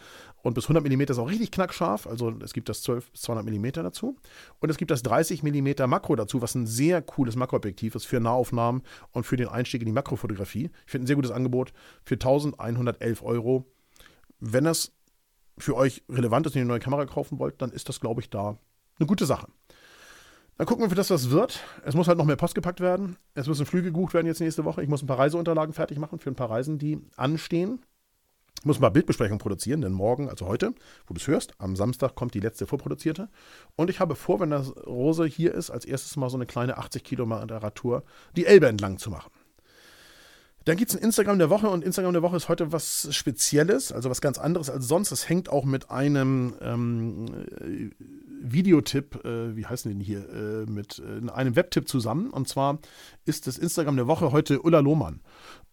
und 0.44 0.54
bis 0.54 0.66
100 0.66 0.84
mm 0.84 1.02
ist 1.02 1.18
auch 1.18 1.28
richtig 1.28 1.50
knackscharf. 1.50 2.06
Also 2.06 2.32
es 2.44 2.54
gibt 2.54 2.70
das 2.70 2.84
12 2.84 3.12
bis 3.12 3.22
200 3.22 3.46
mm 3.46 3.84
dazu 3.84 4.16
und 4.60 4.70
es 4.70 4.78
gibt 4.78 4.92
das 4.92 5.02
30 5.02 5.42
mm 5.42 5.88
Makro 5.88 6.16
dazu, 6.16 6.44
was 6.44 6.54
ein 6.54 6.68
sehr 6.68 7.02
cooles 7.02 7.36
Makroobjektiv 7.36 7.96
ist 7.96 8.06
für 8.06 8.20
Nahaufnahmen 8.20 8.84
und 9.12 9.26
für 9.26 9.38
den 9.38 9.48
Einstieg 9.48 9.82
in 9.82 9.88
die 9.88 9.92
Makrofotografie. 9.92 10.70
Ich 10.86 10.92
finde 10.92 11.06
ein 11.06 11.08
sehr 11.08 11.16
gutes 11.16 11.32
Angebot 11.32 11.74
für 12.06 12.16
1111 12.16 13.24
Euro. 13.24 13.66
Wenn 14.40 14.66
das 14.66 14.92
für 15.58 15.76
euch 15.76 16.04
relevant 16.10 16.46
ist 16.46 16.54
und 16.54 16.58
ihr 16.58 16.62
eine 16.62 16.70
neue 16.70 16.80
Kamera 16.80 17.08
kaufen 17.08 17.40
wollt, 17.40 17.60
dann 17.60 17.72
ist 17.72 17.90
das, 17.90 18.00
glaube 18.00 18.22
ich, 18.22 18.30
da 18.30 18.60
eine 19.00 19.08
gute 19.08 19.26
Sache. 19.26 19.48
Dann 20.58 20.68
gucken 20.68 20.86
wir, 20.86 20.92
wie 20.92 20.96
das 20.96 21.10
was 21.10 21.32
wird. 21.32 21.62
Es 21.84 21.96
muss 21.96 22.08
halt 22.08 22.18
noch 22.18 22.26
mehr 22.26 22.36
Post 22.36 22.56
gepackt 22.56 22.80
werden. 22.80 23.18
Es 23.34 23.48
müssen 23.48 23.66
Flüge 23.66 23.88
gebucht 23.88 24.14
werden 24.14 24.28
jetzt 24.28 24.40
nächste 24.40 24.66
Woche. 24.66 24.84
Ich 24.84 24.90
muss 24.90 25.02
ein 25.02 25.08
paar 25.08 25.20
Reiseunterlagen 25.20 25.74
fertig 25.74 25.98
machen 25.98 26.20
für 26.20 26.30
ein 26.30 26.36
paar 26.36 26.50
Reisen, 26.50 26.78
die 26.78 27.02
anstehen. 27.16 27.80
Ich 28.60 28.66
muss 28.66 28.80
mal 28.80 28.90
Bildbesprechung 28.90 29.40
produzieren, 29.40 29.82
denn 29.82 29.92
morgen, 29.92 30.30
also 30.30 30.48
heute, 30.48 30.74
wo 31.08 31.14
du 31.14 31.20
es 31.20 31.28
hörst, 31.28 31.54
am 31.58 31.76
Samstag 31.76 32.16
kommt 32.16 32.34
die 32.34 32.40
letzte 32.40 32.66
vorproduzierte. 32.66 33.28
Und 33.76 33.90
ich 33.90 34.00
habe 34.00 34.16
vor, 34.16 34.40
wenn 34.40 34.52
das 34.52 34.74
Rose 34.86 35.26
hier 35.26 35.54
ist, 35.54 35.70
als 35.70 35.84
erstes 35.84 36.16
mal 36.16 36.30
so 36.30 36.38
eine 36.38 36.46
kleine 36.46 36.78
80 36.78 37.04
Kilometer 37.04 37.74
Tour 37.74 38.04
die 38.38 38.46
Elbe 38.46 38.68
entlang 38.68 39.00
zu 39.00 39.10
machen. 39.10 39.32
Dann 40.66 40.78
gibt 40.78 40.92
es 40.92 40.98
ein 40.98 41.04
Instagram 41.04 41.40
der 41.40 41.50
Woche 41.50 41.70
und 41.70 41.84
Instagram 41.84 42.14
der 42.14 42.22
Woche 42.22 42.38
ist 42.38 42.48
heute 42.48 42.72
was 42.72 43.14
Spezielles, 43.14 43.92
also 43.92 44.10
was 44.10 44.22
ganz 44.22 44.38
anderes 44.38 44.70
als 44.70 44.88
sonst. 44.88 45.12
Es 45.12 45.28
hängt 45.28 45.50
auch 45.50 45.66
mit 45.66 45.92
einem 45.92 46.54
ähm, 46.62 47.92
Videotipp, 48.42 49.26
äh, 49.26 49.56
wie 49.56 49.66
heißen 49.66 49.92
den 49.92 50.00
hier, 50.00 50.30
äh, 50.30 50.70
mit 50.70 51.02
äh, 51.02 51.30
einem 51.32 51.56
Webtipp 51.56 51.88
zusammen. 51.88 52.30
Und 52.30 52.48
zwar 52.48 52.80
ist 53.26 53.48
das 53.48 53.58
Instagram 53.58 53.98
der 53.98 54.08
Woche 54.08 54.32
heute 54.32 54.62
Ulla 54.62 54.80
Lohmann. 54.80 55.22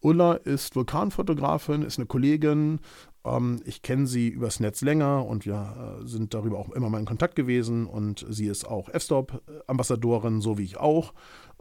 Ulla 0.01 0.35
ist 0.35 0.75
Vulkanfotografin, 0.75 1.83
ist 1.83 1.99
eine 1.99 2.07
Kollegin. 2.07 2.81
Ähm, 3.25 3.61
ich 3.65 3.83
kenne 3.83 4.07
sie 4.07 4.29
übers 4.29 4.61
Netz 4.61 4.81
länger 4.81 5.27
und 5.27 5.47
wir 5.47 6.01
äh, 6.01 6.07
sind 6.07 6.35
darüber 6.35 6.59
auch 6.59 6.71
immer 6.71 6.91
mal 6.91 7.01
in 7.01 7.07
Kontakt 7.07 7.37
gewesen. 7.37 7.87
Und 7.87 8.25
sie 8.29 8.47
ist 8.47 8.67
auch 8.67 8.89
F-Stop-Ambassadorin, 8.89 10.41
so 10.41 10.59
wie 10.59 10.65
ich 10.65 10.79
auch. 10.79 11.13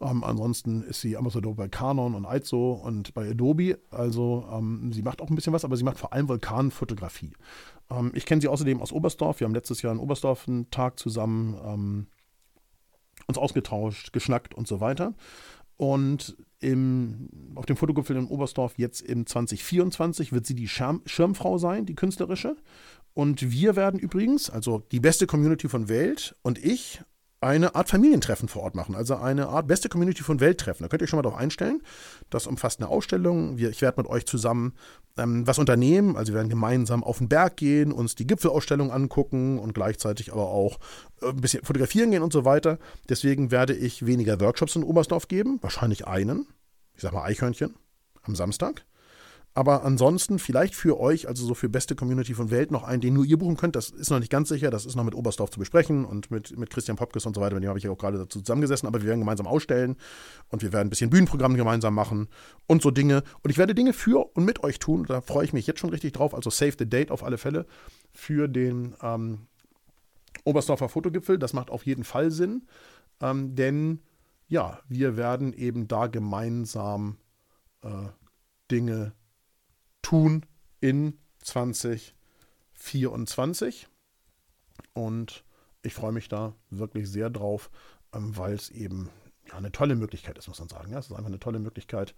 Ähm, 0.01 0.23
ansonsten 0.23 0.83
ist 0.83 1.01
sie 1.01 1.17
Ambassador 1.17 1.55
bei 1.55 1.67
Canon 1.67 2.15
und 2.15 2.25
Aizo 2.25 2.73
und 2.73 3.13
bei 3.13 3.29
Adobe. 3.29 3.79
Also 3.91 4.47
ähm, 4.51 4.91
sie 4.93 5.01
macht 5.01 5.21
auch 5.21 5.29
ein 5.29 5.35
bisschen 5.35 5.53
was, 5.53 5.65
aber 5.65 5.75
sie 5.75 5.83
macht 5.83 5.97
vor 5.97 6.13
allem 6.13 6.29
Vulkanfotografie. 6.29 7.33
Ähm, 7.89 8.11
ich 8.13 8.25
kenne 8.25 8.41
sie 8.41 8.47
außerdem 8.47 8.81
aus 8.81 8.91
Oberstdorf. 8.91 9.39
Wir 9.39 9.45
haben 9.45 9.55
letztes 9.55 9.81
Jahr 9.81 9.93
in 9.93 9.99
Oberstdorf 9.99 10.47
einen 10.47 10.69
Tag 10.71 10.99
zusammen 10.99 11.57
ähm, 11.65 12.07
uns 13.27 13.37
ausgetauscht, 13.37 14.13
geschnackt 14.13 14.53
und 14.53 14.67
so 14.67 14.79
weiter. 14.79 15.13
Und 15.75 16.35
im, 16.59 17.29
auf 17.55 17.65
dem 17.65 17.77
Fotogipfel 17.77 18.17
in 18.17 18.27
Oberstdorf 18.27 18.77
jetzt 18.77 19.01
im 19.01 19.25
2024 19.25 20.33
wird 20.33 20.45
sie 20.45 20.55
die 20.55 20.67
Schirm, 20.67 21.01
Schirmfrau 21.05 21.57
sein, 21.57 21.85
die 21.85 21.95
künstlerische. 21.95 22.57
Und 23.13 23.51
wir 23.51 23.75
werden 23.75 23.99
übrigens, 23.99 24.49
also 24.49 24.79
die 24.91 24.99
beste 24.99 25.27
Community 25.27 25.67
von 25.69 25.89
Welt 25.89 26.35
und 26.41 26.57
ich 26.57 27.01
eine 27.41 27.75
Art 27.75 27.89
Familientreffen 27.89 28.49
vor 28.49 28.63
Ort 28.63 28.75
machen, 28.75 28.95
also 28.95 29.15
eine 29.15 29.47
Art 29.47 29.67
beste 29.67 29.87
Community 29.87 30.23
von 30.23 30.39
Welttreffen. 30.39 30.83
Da 30.83 30.89
könnt 30.89 31.01
ihr 31.01 31.03
euch 31.03 31.09
schon 31.09 31.17
mal 31.17 31.23
darauf 31.23 31.39
einstellen. 31.39 31.81
Das 32.29 32.47
umfasst 32.47 32.81
eine 32.81 32.89
Ausstellung. 32.89 33.57
Wir, 33.57 33.69
ich 33.69 33.81
werde 33.81 34.01
mit 34.01 34.09
euch 34.09 34.25
zusammen 34.25 34.73
ähm, 35.17 35.47
was 35.47 35.57
unternehmen. 35.57 36.17
Also 36.17 36.33
wir 36.33 36.37
werden 36.37 36.49
gemeinsam 36.49 37.03
auf 37.03 37.19
den 37.19 37.29
Berg 37.29 37.57
gehen, 37.57 37.91
uns 37.91 38.15
die 38.15 38.27
Gipfelausstellung 38.27 38.91
angucken 38.91 39.57
und 39.57 39.73
gleichzeitig 39.73 40.33
aber 40.33 40.49
auch 40.49 40.79
äh, 41.21 41.29
ein 41.29 41.41
bisschen 41.41 41.63
fotografieren 41.63 42.11
gehen 42.11 42.23
und 42.23 42.33
so 42.33 42.43
weiter. 42.43 42.77
Deswegen 43.07 43.51
werde 43.51 43.73
ich 43.73 44.05
weniger 44.05 44.39
Workshops 44.41 44.75
in 44.75 44.83
Oberstdorf 44.83 45.27
geben, 45.27 45.59
wahrscheinlich 45.61 46.07
einen. 46.07 46.47
Ich 46.95 47.01
sag 47.01 47.13
mal 47.13 47.23
Eichhörnchen 47.23 47.75
am 48.23 48.35
Samstag. 48.35 48.83
Aber 49.55 49.83
ansonsten 49.83 50.37
vielleicht 50.37 50.75
für 50.75 50.99
euch, 50.99 51.27
also 51.27 51.45
so 51.45 51.53
für 51.53 51.69
beste 51.69 51.95
Community 51.95 52.33
von 52.33 52.51
Welt, 52.51 52.71
noch 52.71 52.83
einen, 52.83 53.01
den 53.01 53.15
nur 53.15 53.25
ihr 53.25 53.37
buchen 53.37 53.57
könnt. 53.57 53.75
Das 53.75 53.89
ist 53.89 54.11
noch 54.11 54.19
nicht 54.19 54.31
ganz 54.31 54.49
sicher. 54.49 54.69
Das 54.69 54.85
ist 54.85 54.95
noch 54.95 55.03
mit 55.03 55.15
Oberstdorf 55.15 55.49
zu 55.49 55.59
besprechen 55.59 56.05
und 56.05 56.29
mit, 56.29 56.57
mit 56.57 56.69
Christian 56.69 56.97
Popkes 56.97 57.25
und 57.25 57.35
so 57.35 57.41
weiter. 57.41 57.55
Mit 57.55 57.63
dem 57.63 57.69
habe 57.69 57.79
ich 57.79 57.85
ja 57.85 57.91
auch 57.91 57.97
gerade 57.97 58.17
dazu 58.19 58.39
zusammengesessen. 58.39 58.87
Aber 58.87 59.01
wir 59.01 59.07
werden 59.07 59.19
gemeinsam 59.19 59.47
ausstellen 59.47 59.97
und 60.49 60.61
wir 60.61 60.71
werden 60.71 60.87
ein 60.87 60.89
bisschen 60.89 61.09
Bühnenprogramm 61.09 61.55
gemeinsam 61.55 61.95
machen 61.95 62.27
und 62.67 62.81
so 62.81 62.91
Dinge. 62.91 63.23
Und 63.41 63.49
ich 63.49 63.57
werde 63.57 63.73
Dinge 63.73 63.93
für 63.93 64.29
und 64.35 64.45
mit 64.45 64.63
euch 64.63 64.77
tun. 64.77 65.05
Da 65.07 65.21
freue 65.21 65.45
ich 65.45 65.53
mich 65.53 65.65
jetzt 65.65 65.79
schon 65.79 65.89
richtig 65.89 66.13
drauf. 66.13 66.35
Also 66.35 66.51
save 66.51 66.73
the 66.77 66.87
date 66.87 67.09
auf 67.09 67.23
alle 67.23 67.37
Fälle 67.37 67.65
für 68.13 68.47
den 68.47 68.95
ähm, 69.01 69.47
Oberstdorfer 70.43 70.89
Fotogipfel. 70.89 71.39
Das 71.39 71.53
macht 71.53 71.71
auf 71.71 71.85
jeden 71.85 72.03
Fall 72.03 72.29
Sinn. 72.29 72.67
Ähm, 73.19 73.55
denn 73.55 73.99
ja, 74.47 74.79
wir 74.87 75.17
werden 75.17 75.53
eben 75.53 75.87
da 75.87 76.07
gemeinsam 76.07 77.17
äh, 77.81 77.89
Dinge 78.71 79.13
tun 80.01 80.45
in 80.81 81.17
2024. 81.43 83.87
Und 84.93 85.43
ich 85.81 85.93
freue 85.93 86.11
mich 86.11 86.27
da 86.29 86.53
wirklich 86.69 87.09
sehr 87.09 87.29
drauf, 87.29 87.69
ähm, 88.13 88.37
weil 88.37 88.53
es 88.53 88.69
eben 88.69 89.09
ja, 89.47 89.55
eine 89.55 89.71
tolle 89.71 89.95
Möglichkeit 89.95 90.37
ist, 90.37 90.47
muss 90.47 90.59
man 90.59 90.69
sagen. 90.69 90.93
Es 90.93 91.07
ist 91.07 91.11
einfach 91.11 91.25
eine 91.27 91.39
tolle 91.39 91.59
Möglichkeit. 91.59 92.15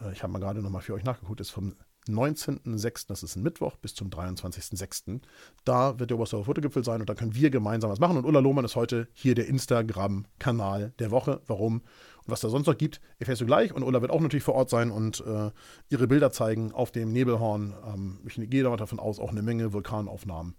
Äh, 0.00 0.12
ich 0.12 0.22
habe 0.22 0.32
mal 0.32 0.38
gerade 0.38 0.62
nochmal 0.62 0.82
für 0.82 0.94
euch 0.94 1.04
nachgeguckt, 1.04 1.40
ist 1.40 1.50
vom 1.50 1.76
19.06., 2.08 3.06
das 3.08 3.22
ist 3.22 3.36
ein 3.36 3.42
Mittwoch, 3.42 3.76
bis 3.76 3.94
zum 3.94 4.10
23.06. 4.10 5.20
Da 5.64 5.98
wird 5.98 6.10
der 6.10 6.16
Oberstdorfer 6.16 6.46
Fotogipfel 6.46 6.84
sein 6.84 7.00
und 7.00 7.08
da 7.08 7.14
können 7.14 7.34
wir 7.34 7.50
gemeinsam 7.50 7.90
was 7.90 8.00
machen. 8.00 8.16
Und 8.16 8.24
Ulla 8.24 8.40
Lohmann 8.40 8.64
ist 8.64 8.76
heute 8.76 9.08
hier 9.12 9.34
der 9.34 9.46
Instagram-Kanal 9.46 10.92
der 10.98 11.10
Woche. 11.10 11.40
Warum? 11.46 11.76
Und 11.76 12.32
was 12.32 12.40
da 12.40 12.48
sonst 12.48 12.66
noch 12.66 12.76
gibt, 12.76 13.00
erfährst 13.18 13.40
du 13.40 13.46
gleich. 13.46 13.72
Und 13.72 13.82
Ulla 13.82 14.00
wird 14.00 14.10
auch 14.10 14.20
natürlich 14.20 14.44
vor 14.44 14.54
Ort 14.54 14.70
sein 14.70 14.90
und 14.90 15.24
äh, 15.26 15.50
ihre 15.88 16.06
Bilder 16.06 16.30
zeigen 16.30 16.72
auf 16.72 16.90
dem 16.90 17.12
Nebelhorn. 17.12 17.74
Ähm, 17.86 18.20
ich 18.26 18.34
gehe 18.50 18.62
davon 18.62 18.98
aus, 18.98 19.18
auch 19.18 19.30
eine 19.30 19.42
Menge 19.42 19.72
Vulkanaufnahmen. 19.72 20.54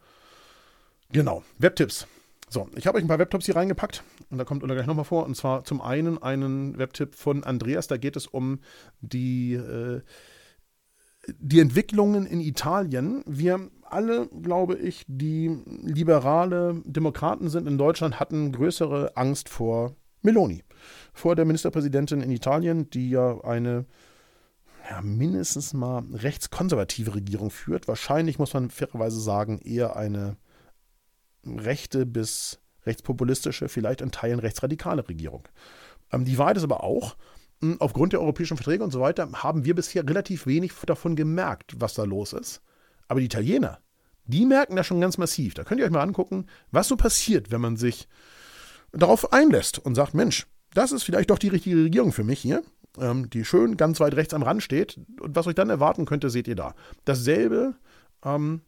Genau, 1.12 1.44
Webtipps. 1.58 2.08
So, 2.50 2.70
ich 2.76 2.86
habe 2.86 2.98
euch 2.98 3.04
ein 3.04 3.08
paar 3.08 3.20
Webtipps 3.20 3.46
hier 3.46 3.56
reingepackt 3.56 4.04
und 4.30 4.38
da 4.38 4.44
kommt 4.46 4.64
Ulla 4.64 4.76
gleich 4.76 4.86
nochmal 4.86 5.06
vor. 5.06 5.26
Und 5.26 5.36
zwar 5.36 5.64
zum 5.64 5.82
einen 5.82 6.22
einen 6.22 6.78
Webtipp 6.78 7.16
von 7.16 7.44
Andreas, 7.44 7.88
da 7.88 7.98
geht 7.98 8.16
es 8.16 8.28
um 8.28 8.60
die, 9.02 9.54
äh, 9.54 10.02
die 11.28 11.60
Entwicklungen 11.60 12.26
in 12.26 12.42
Italien. 12.42 13.24
Wir 13.26 13.70
alle, 13.84 14.28
glaube 14.28 14.76
ich, 14.76 15.04
die 15.08 15.58
liberale 15.84 16.82
Demokraten 16.86 17.50
sind 17.50 17.68
in 17.68 17.78
Deutschland, 17.78 18.20
hatten 18.20 18.52
größere 18.52 19.16
Angst 19.16 19.50
vor 19.50 19.96
Meloni 20.22 20.64
vor 21.14 21.36
der 21.36 21.46
Ministerpräsidentin 21.46 22.22
in 22.22 22.32
Italien, 22.32 22.90
die 22.90 23.10
ja 23.10 23.40
eine 23.42 23.86
ja, 24.90 25.02
mindestens 25.02 25.74
mal 25.74 26.04
rechtskonservative 26.14 27.16
Regierung 27.16 27.50
führt. 27.50 27.88
Wahrscheinlich 27.88 28.38
muss 28.38 28.54
man 28.54 28.70
fairerweise 28.70 29.20
sagen, 29.20 29.60
eher 29.60 29.96
eine 29.96 30.38
rechte 31.44 32.06
bis 32.06 32.60
rechtspopulistische, 32.86 33.68
vielleicht 33.68 34.02
in 34.02 34.12
Teilen 34.12 34.40
rechtsradikale 34.40 35.08
Regierung. 35.08 35.48
Ähm, 36.12 36.26
die 36.26 36.38
Wahrheit 36.38 36.58
ist 36.58 36.64
aber 36.64 36.84
auch, 36.84 37.16
aufgrund 37.80 38.14
der 38.14 38.22
europäischen 38.22 38.58
Verträge 38.58 38.84
und 38.84 38.92
so 38.92 39.00
weiter, 39.00 39.30
haben 39.34 39.66
wir 39.66 39.76
bisher 39.76 40.08
relativ 40.08 40.46
wenig 40.46 40.74
davon 40.86 41.16
gemerkt, 41.16 41.76
was 41.80 41.94
da 41.94 42.04
los 42.04 42.34
ist. 42.34 42.62
Aber 43.08 43.20
die 43.20 43.26
Italiener, 43.28 43.80
die 44.26 44.46
merken 44.46 44.76
das 44.76 44.88
schon 44.88 45.02
ganz 45.02 45.18
massiv. 45.18 45.54
Da 45.54 45.64
könnt 45.64 45.80
ihr 45.80 45.86
euch 45.86 45.92
mal 45.92 46.02
angucken, 46.02 46.48
was 46.72 46.88
so 46.88 46.96
passiert, 46.96 47.52
wenn 47.52 47.62
man 47.62 47.78
sich 47.78 48.08
darauf 48.92 49.34
einlässt 49.34 49.80
und 49.80 49.96
sagt, 49.96 50.14
Mensch, 50.14 50.48
das 50.74 50.92
ist 50.92 51.04
vielleicht 51.04 51.30
doch 51.30 51.40
die 51.40 51.48
richtige 51.48 51.78
Regierung 51.78 52.12
für 52.12 52.24
mich 52.24 52.40
hier, 52.40 52.64
ähm, 53.00 53.30
die 53.30 53.46
schön 53.46 53.78
ganz 53.78 54.00
weit 54.00 54.16
rechts 54.16 54.34
am 54.34 54.44
Rand 54.44 54.64
steht. 54.64 55.00
Und 55.22 55.36
was 55.36 55.48
euch 55.48 55.56
dann 55.56 55.70
erwarten 55.70 56.06
könnte, 56.06 56.30
seht 56.30 56.48
ihr 56.48 56.56
da. 56.56 56.76
Dasselbe 57.06 57.76
ähm, 58.24 58.62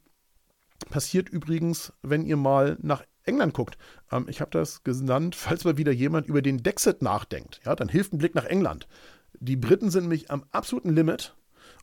passiert 0.89 1.29
übrigens, 1.29 1.93
wenn 2.01 2.25
ihr 2.25 2.37
mal 2.37 2.77
nach 2.81 3.03
England 3.27 3.53
guckt. 3.53 3.77
Ähm, 4.11 4.27
ich 4.29 4.41
habe 4.41 4.51
das 4.51 4.83
genannt, 4.83 5.35
falls 5.37 5.63
mal 5.63 5.77
wieder 5.77 5.91
jemand 5.91 6.27
über 6.27 6.41
den 6.41 6.63
Dexit 6.63 7.01
nachdenkt. 7.01 7.61
Ja, 7.65 7.75
dann 7.75 7.89
hilft 7.89 8.13
ein 8.13 8.17
Blick 8.17 8.35
nach 8.35 8.45
England. 8.45 8.87
Die 9.39 9.55
Briten 9.55 9.91
sind 9.91 10.03
nämlich 10.03 10.31
am 10.31 10.45
absoluten 10.51 10.89
Limit. 10.89 11.35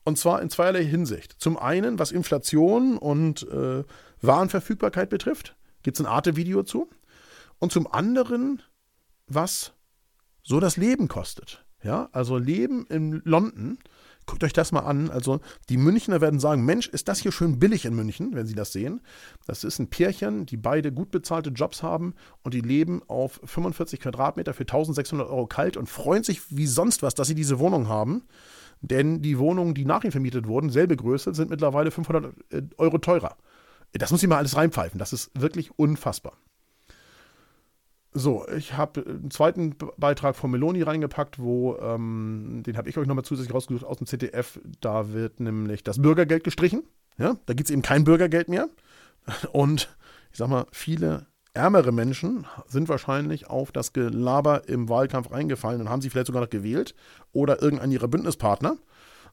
Und 0.05 0.19
zwar 0.19 0.43
in 0.43 0.51
zweierlei 0.51 0.85
Hinsicht. 0.85 1.35
Zum 1.39 1.57
einen, 1.57 1.99
was 1.99 2.13
Inflation 2.13 2.99
und 2.99 3.49
äh, 3.49 3.85
Warenverfügbarkeit 4.21 5.09
betrifft, 5.09 5.57
gibt 5.83 5.99
es 5.99 6.05
ein 6.05 6.11
Arte-Video 6.11 6.63
zu. 6.63 6.91
Und 7.59 7.73
zum 7.73 7.91
anderen, 7.91 8.63
was 9.27 9.73
so 10.43 10.61
das 10.61 10.77
Leben 10.77 11.09
kostet. 11.09 11.65
Ja, 11.83 12.09
also 12.13 12.39
Leben 12.39 12.87
in 12.87 13.23
London 13.25 13.79
Guckt 14.27 14.43
euch 14.43 14.53
das 14.53 14.73
mal 14.73 14.81
an. 14.81 15.11
Also 15.11 15.41
die 15.69 15.77
Münchner 15.77 16.21
werden 16.21 16.41
sagen, 16.41 16.65
Mensch, 16.65 16.89
ist 16.89 17.09
das 17.09 17.21
hier 17.21 17.33
schön 17.33 17.59
billig 17.59 17.85
in 17.85 17.95
München, 17.95 18.35
wenn 18.35 18.47
sie 18.47 18.55
das 18.55 18.73
sehen. 18.73 19.01
Das 19.47 19.65
ist 19.65 19.79
ein 19.79 19.89
Pärchen, 19.89 20.47
die 20.47 20.57
beide 20.57 20.93
gut 20.93 21.11
bezahlte 21.11 21.51
Jobs 21.51 21.83
haben 21.83 22.15
und 22.43 22.55
die 22.55 22.61
leben 22.61 23.03
auf 23.07 23.41
45 23.45 24.01
Quadratmeter 24.01 24.55
für 24.55 24.63
1600 24.63 25.29
Euro 25.29 25.47
kalt 25.47 25.77
und 25.77 25.89
freuen 25.89 26.25
sich 26.25 26.41
wie 26.57 26.67
sonst 26.67 27.03
was, 27.03 27.15
dass 27.15 27.29
sie 27.29 27.35
diese 27.35 27.59
Wohnung 27.59 27.89
haben. 27.89 28.23
Denn 28.81 29.23
die 29.23 29.39
Wohnungen, 29.39 29.75
die 29.75 29.85
nach 29.85 30.05
ihnen 30.05 30.13
vermietet 30.13 30.47
wurden, 30.47 30.71
selbe 30.71 30.97
Größe, 30.97 31.35
sind 31.35 31.51
mittlerweile 31.51 31.91
500 31.91 32.35
äh, 32.51 32.63
Euro 32.77 32.99
teurer. 32.99 33.37
Das 33.93 34.11
muss 34.11 34.23
ich 34.23 34.29
mal 34.29 34.39
alles 34.39 34.57
reinpfeifen. 34.57 34.99
Das 34.99 35.13
ist 35.13 35.31
wirklich 35.41 35.79
unfassbar. 35.79 36.35
So, 38.17 38.47
ich 38.57 38.77
habe 38.77 39.05
einen 39.05 39.33
zweiten 39.33 39.75
Beitrag 39.97 40.37
von 40.37 40.49
Meloni 40.49 40.83
reingepackt, 40.83 41.41
wo, 41.41 41.77
ähm, 41.79 42.63
den 42.65 42.77
habe 42.77 42.89
ich 42.89 42.97
euch 42.97 43.09
nochmal 43.09 43.25
zusätzlich 43.25 43.53
rausgesucht 43.53 43.85
aus 43.85 43.97
dem 43.97 44.07
ZDF. 44.07 44.61
Da 44.81 45.13
wird 45.13 45.41
nämlich 45.41 45.83
das 45.83 46.01
Bürgergeld 46.01 46.45
gestrichen. 46.45 46.85
Ja, 47.19 47.37
da 47.47 47.55
gibt 47.55 47.69
es 47.69 47.73
eben 47.73 47.83
kein 47.83 48.05
Bürgergeld 48.05 48.49
mehr. 48.49 48.69
Und 49.53 49.97
ich 50.31 50.39
sag 50.39 50.49
mal, 50.49 50.67
viele 50.71 51.27
ärmere 51.55 51.91
Menschen 51.91 52.47
sind 52.69 52.89
wahrscheinlich 52.89 53.51
auf 53.51 53.73
das 53.73 53.93
Gelaber 53.93 54.69
im 54.69 54.89
Wahlkampf 54.89 55.31
reingefallen 55.31 55.81
und 55.81 55.89
haben 55.89 56.03
sie 56.03 56.11
vielleicht 56.11 56.27
sogar 56.27 56.43
noch 56.43 56.51
gewählt 56.51 56.97
oder 57.33 57.63
irgendeinen 57.63 57.93
ihrer 57.93 58.09
Bündnispartner. 58.09 58.77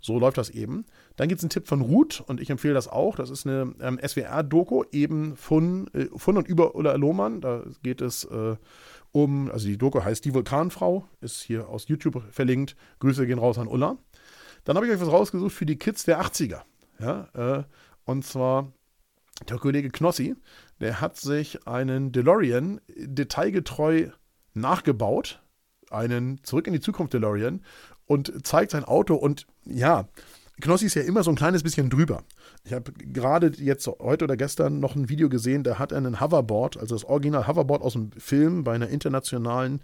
So 0.02 0.20
läuft 0.20 0.38
das 0.38 0.50
eben. 0.50 0.86
Dann 1.16 1.28
gibt 1.28 1.40
es 1.40 1.44
einen 1.44 1.52
Tipp 1.52 1.68
von 1.68 1.82
Ruth 1.82 2.24
und 2.26 2.42
ich 2.42 2.50
empfehle 2.50 2.74
das 2.74 2.88
auch. 2.88 3.16
Das 3.16 3.30
ist 3.30 3.46
eine 3.46 3.74
ähm, 3.80 4.00
SWR-Doku 4.06 4.84
eben 4.92 5.36
von, 5.36 5.88
äh, 5.94 6.08
von 6.16 6.38
und 6.38 6.48
über 6.48 6.76
Ulla 6.76 6.96
Lohmann. 6.96 7.40
Da 7.40 7.64
geht 7.84 8.02
es 8.02 8.24
äh, 8.26 8.56
um, 9.12 9.52
also 9.52 9.68
die 9.68 9.78
Doku 9.78 10.04
heißt 10.04 10.26
Die 10.26 10.34
Vulkanfrau, 10.34 11.06
ist 11.22 11.42
hier 11.42 11.70
aus 11.70 11.88
YouTube 11.88 12.24
verlinkt. 12.32 12.76
Grüße 13.00 13.28
gehen 13.28 13.40
raus 13.40 13.58
an 13.58 13.68
Ulla. 13.68 13.98
Dann 14.64 14.76
habe 14.76 14.88
ich 14.88 14.92
euch 14.92 15.02
was 15.02 15.12
rausgesucht 15.12 15.54
für 15.54 15.66
die 15.66 15.78
Kids 15.78 16.04
der 16.04 16.22
80er. 16.22 16.62
Ja, 17.00 17.28
äh, 17.34 17.64
und 18.06 18.26
zwar 18.26 18.72
der 19.50 19.58
Kollege 19.58 19.90
Knossi, 19.90 20.36
der 20.80 21.02
hat 21.02 21.18
sich 21.18 21.68
einen 21.68 22.12
DeLorean 22.12 22.80
detailgetreu 22.88 24.10
nachgebaut, 24.54 25.42
einen 25.90 26.44
Zurück 26.44 26.68
in 26.68 26.74
die 26.74 26.80
Zukunft 26.80 27.14
DeLorean 27.14 27.62
und 28.12 28.46
zeigt 28.46 28.72
sein 28.72 28.84
Auto 28.84 29.16
und 29.16 29.48
ja, 29.66 30.06
Knossi 30.60 30.86
ist 30.86 30.96
ja 30.96 31.02
immer 31.02 31.24
so 31.24 31.32
ein 31.32 31.38
kleines 31.38 31.64
bisschen 31.64 31.90
drüber. 31.90 32.24
Ich 32.66 32.74
habe 32.74 32.92
gerade 32.92 33.52
jetzt 33.56 33.88
heute 33.88 34.26
oder 34.26 34.36
gestern 34.36 34.82
noch 34.82 34.96
ein 34.96 35.08
Video 35.08 35.30
gesehen, 35.30 35.64
da 35.64 35.80
hat 35.80 35.94
er 35.94 35.98
einen 35.98 36.20
Hoverboard, 36.20 36.78
also 36.78 36.94
das 36.94 37.06
Original 37.06 37.48
Hoverboard 37.48 37.82
aus 37.82 37.94
dem 37.94 38.12
Film 38.18 38.66
bei 38.66 38.74
einer 38.74 38.90
internationalen 38.90 39.82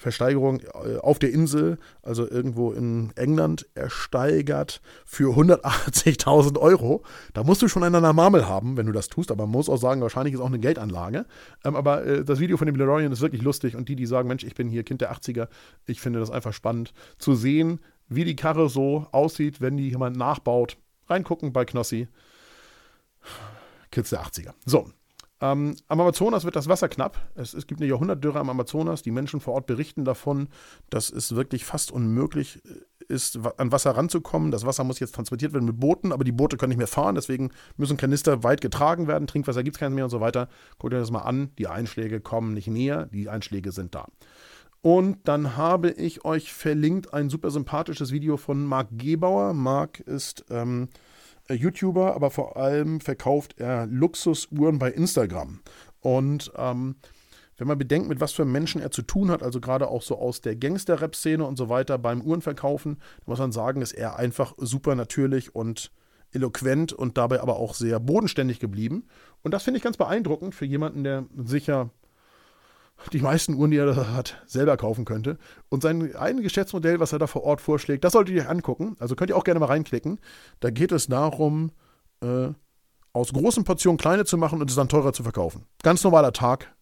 Versteigerung 0.00 0.60
äh, 0.60 0.96
auf 0.96 1.18
der 1.18 1.30
Insel, 1.30 1.78
also 2.02 2.28
irgendwo 2.28 2.72
in 2.72 3.12
England, 3.16 3.66
ersteigert 3.74 4.80
für 5.04 5.36
180.000 5.36 6.58
Euro. 6.58 7.02
Da 7.34 7.44
musst 7.44 7.60
du 7.60 7.68
schon 7.68 7.84
einen 7.84 8.00
Marmel 8.16 8.48
haben, 8.48 8.78
wenn 8.78 8.86
du 8.86 8.92
das 8.92 9.08
tust, 9.08 9.30
aber 9.30 9.44
man 9.44 9.52
muss 9.52 9.68
auch 9.68 9.76
sagen, 9.76 10.00
wahrscheinlich 10.00 10.32
ist 10.32 10.40
auch 10.40 10.46
eine 10.46 10.58
Geldanlage. 10.58 11.26
Ähm, 11.64 11.76
aber 11.76 12.06
äh, 12.06 12.24
das 12.24 12.40
Video 12.40 12.56
von 12.56 12.66
dem 12.66 12.78
DeLorean 12.78 13.12
ist 13.12 13.20
wirklich 13.20 13.42
lustig 13.42 13.76
und 13.76 13.90
die, 13.90 13.96
die 13.96 14.06
sagen, 14.06 14.26
Mensch, 14.26 14.42
ich 14.42 14.54
bin 14.54 14.70
hier 14.70 14.84
Kind 14.84 15.02
der 15.02 15.12
80er, 15.12 15.48
ich 15.84 16.00
finde 16.00 16.18
das 16.18 16.30
einfach 16.30 16.54
spannend 16.54 16.94
zu 17.18 17.34
sehen, 17.34 17.80
wie 18.08 18.24
die 18.24 18.36
Karre 18.36 18.70
so 18.70 19.06
aussieht, 19.12 19.60
wenn 19.60 19.76
die 19.76 19.90
jemand 19.90 20.16
nachbaut. 20.16 20.78
Reingucken 21.08 21.52
bei 21.52 21.66
Knossi. 21.66 22.08
Kids 23.90 24.10
der 24.10 24.22
80er. 24.22 24.54
So. 24.64 24.88
Ähm, 25.40 25.76
am 25.88 26.00
Amazonas 26.00 26.44
wird 26.44 26.56
das 26.56 26.68
Wasser 26.68 26.88
knapp. 26.88 27.18
Es, 27.34 27.54
es 27.54 27.66
gibt 27.66 27.80
eine 27.80 27.88
Jahrhundertdürre 27.88 28.38
am 28.38 28.50
Amazonas. 28.50 29.02
Die 29.02 29.10
Menschen 29.10 29.40
vor 29.40 29.54
Ort 29.54 29.66
berichten 29.66 30.04
davon, 30.04 30.48
dass 30.90 31.10
es 31.10 31.34
wirklich 31.34 31.64
fast 31.64 31.90
unmöglich 31.90 32.62
äh, 32.64 33.12
ist, 33.12 33.38
an 33.56 33.72
Wasser 33.72 33.92
ranzukommen. 33.92 34.50
Das 34.50 34.66
Wasser 34.66 34.84
muss 34.84 35.00
jetzt 35.00 35.14
transportiert 35.14 35.52
werden 35.52 35.64
mit 35.64 35.80
Booten, 35.80 36.12
aber 36.12 36.24
die 36.24 36.32
Boote 36.32 36.56
können 36.56 36.70
nicht 36.70 36.78
mehr 36.78 36.86
fahren. 36.86 37.14
Deswegen 37.14 37.50
müssen 37.76 37.96
Kanister 37.96 38.44
weit 38.44 38.60
getragen 38.60 39.08
werden. 39.08 39.26
Trinkwasser 39.26 39.62
gibt 39.62 39.76
es 39.76 39.80
keins 39.80 39.94
mehr 39.94 40.04
und 40.04 40.10
so 40.10 40.20
weiter. 40.20 40.48
Guckt 40.78 40.92
euch 40.92 41.00
das 41.00 41.10
mal 41.10 41.20
an. 41.20 41.50
Die 41.58 41.66
Einschläge 41.66 42.20
kommen 42.20 42.52
nicht 42.52 42.68
näher. 42.68 43.06
Die 43.06 43.28
Einschläge 43.28 43.72
sind 43.72 43.94
da. 43.94 44.06
Und 44.82 45.28
dann 45.28 45.56
habe 45.56 45.90
ich 45.90 46.24
euch 46.24 46.52
verlinkt 46.52 47.12
ein 47.12 47.28
super 47.28 47.50
sympathisches 47.50 48.12
Video 48.12 48.36
von 48.36 48.64
Marc 48.64 48.88
Gebauer. 48.92 49.52
Marc 49.52 50.00
ist 50.00 50.44
ähm, 50.50 50.88
YouTuber, 51.54 52.14
aber 52.14 52.30
vor 52.30 52.56
allem 52.56 53.00
verkauft 53.00 53.54
er 53.58 53.86
Luxusuhren 53.86 54.78
bei 54.78 54.90
Instagram. 54.90 55.60
Und 56.00 56.52
ähm, 56.56 56.96
wenn 57.60 57.68
man 57.68 57.78
bedenkt, 57.78 58.08
mit 58.08 58.20
was 58.20 58.32
für 58.32 58.46
Menschen 58.46 58.80
er 58.80 58.90
zu 58.90 59.02
tun 59.02 59.30
hat, 59.30 59.42
also 59.42 59.60
gerade 59.60 59.88
auch 59.88 60.02
so 60.02 60.18
aus 60.18 60.40
der 60.40 60.56
Gangster-Rap-Szene 60.56 61.44
und 61.44 61.56
so 61.56 61.68
weiter 61.68 61.98
beim 61.98 62.22
Uhrenverkaufen, 62.22 62.98
muss 63.26 63.38
man 63.38 63.52
sagen, 63.52 63.82
ist 63.82 63.92
er 63.92 64.16
einfach 64.16 64.54
super 64.56 64.94
natürlich 64.94 65.54
und 65.54 65.92
eloquent 66.32 66.92
und 66.92 67.18
dabei 67.18 67.40
aber 67.40 67.56
auch 67.56 67.74
sehr 67.74 68.00
bodenständig 68.00 68.60
geblieben. 68.60 69.04
Und 69.42 69.52
das 69.52 69.62
finde 69.64 69.78
ich 69.78 69.84
ganz 69.84 69.96
beeindruckend 69.96 70.54
für 70.54 70.64
jemanden, 70.64 71.04
der 71.04 71.26
sicher 71.36 71.90
die 73.12 73.20
meisten 73.20 73.54
Uhren, 73.54 73.70
die 73.70 73.78
er 73.78 73.86
da 73.86 74.12
hat, 74.12 74.42
selber 74.46 74.76
kaufen 74.76 75.04
könnte. 75.04 75.38
Und 75.68 75.82
sein 75.82 76.14
ein 76.16 76.42
Geschäftsmodell, 76.42 77.00
was 77.00 77.12
er 77.12 77.18
da 77.18 77.26
vor 77.26 77.44
Ort 77.44 77.60
vorschlägt, 77.60 78.04
das 78.04 78.12
solltet 78.12 78.34
ihr 78.34 78.42
euch 78.42 78.48
angucken. 78.48 78.96
Also 78.98 79.16
könnt 79.16 79.30
ihr 79.30 79.36
auch 79.36 79.44
gerne 79.44 79.60
mal 79.60 79.66
reinklicken. 79.66 80.20
Da 80.60 80.70
geht 80.70 80.92
es 80.92 81.06
darum, 81.06 81.72
äh, 82.22 82.48
aus 83.12 83.32
großen 83.32 83.64
Portionen 83.64 83.98
kleine 83.98 84.24
zu 84.24 84.36
machen 84.38 84.60
und 84.60 84.70
es 84.70 84.76
dann 84.76 84.88
teurer 84.88 85.12
zu 85.12 85.22
verkaufen. 85.22 85.66
Ganz 85.82 86.04
normaler 86.04 86.32
Tag 86.32 86.74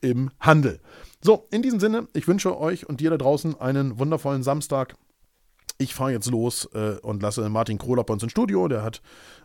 im 0.00 0.30
Handel. 0.40 0.80
So, 1.22 1.46
in 1.50 1.62
diesem 1.62 1.80
Sinne, 1.80 2.08
ich 2.14 2.28
wünsche 2.28 2.58
euch 2.58 2.88
und 2.88 3.00
dir 3.00 3.10
da 3.10 3.16
draußen 3.16 3.60
einen 3.60 3.98
wundervollen 3.98 4.42
Samstag. 4.42 4.94
Ich 5.80 5.94
fahre 5.94 6.10
jetzt 6.10 6.28
los 6.28 6.68
äh, 6.74 6.98
und 7.02 7.22
lasse 7.22 7.48
Martin 7.48 7.78
Krohler 7.78 8.02
bei 8.02 8.12
uns 8.12 8.24
ins 8.24 8.32
Studio. 8.32 8.66
Der 8.66 8.82
hat 8.82 9.00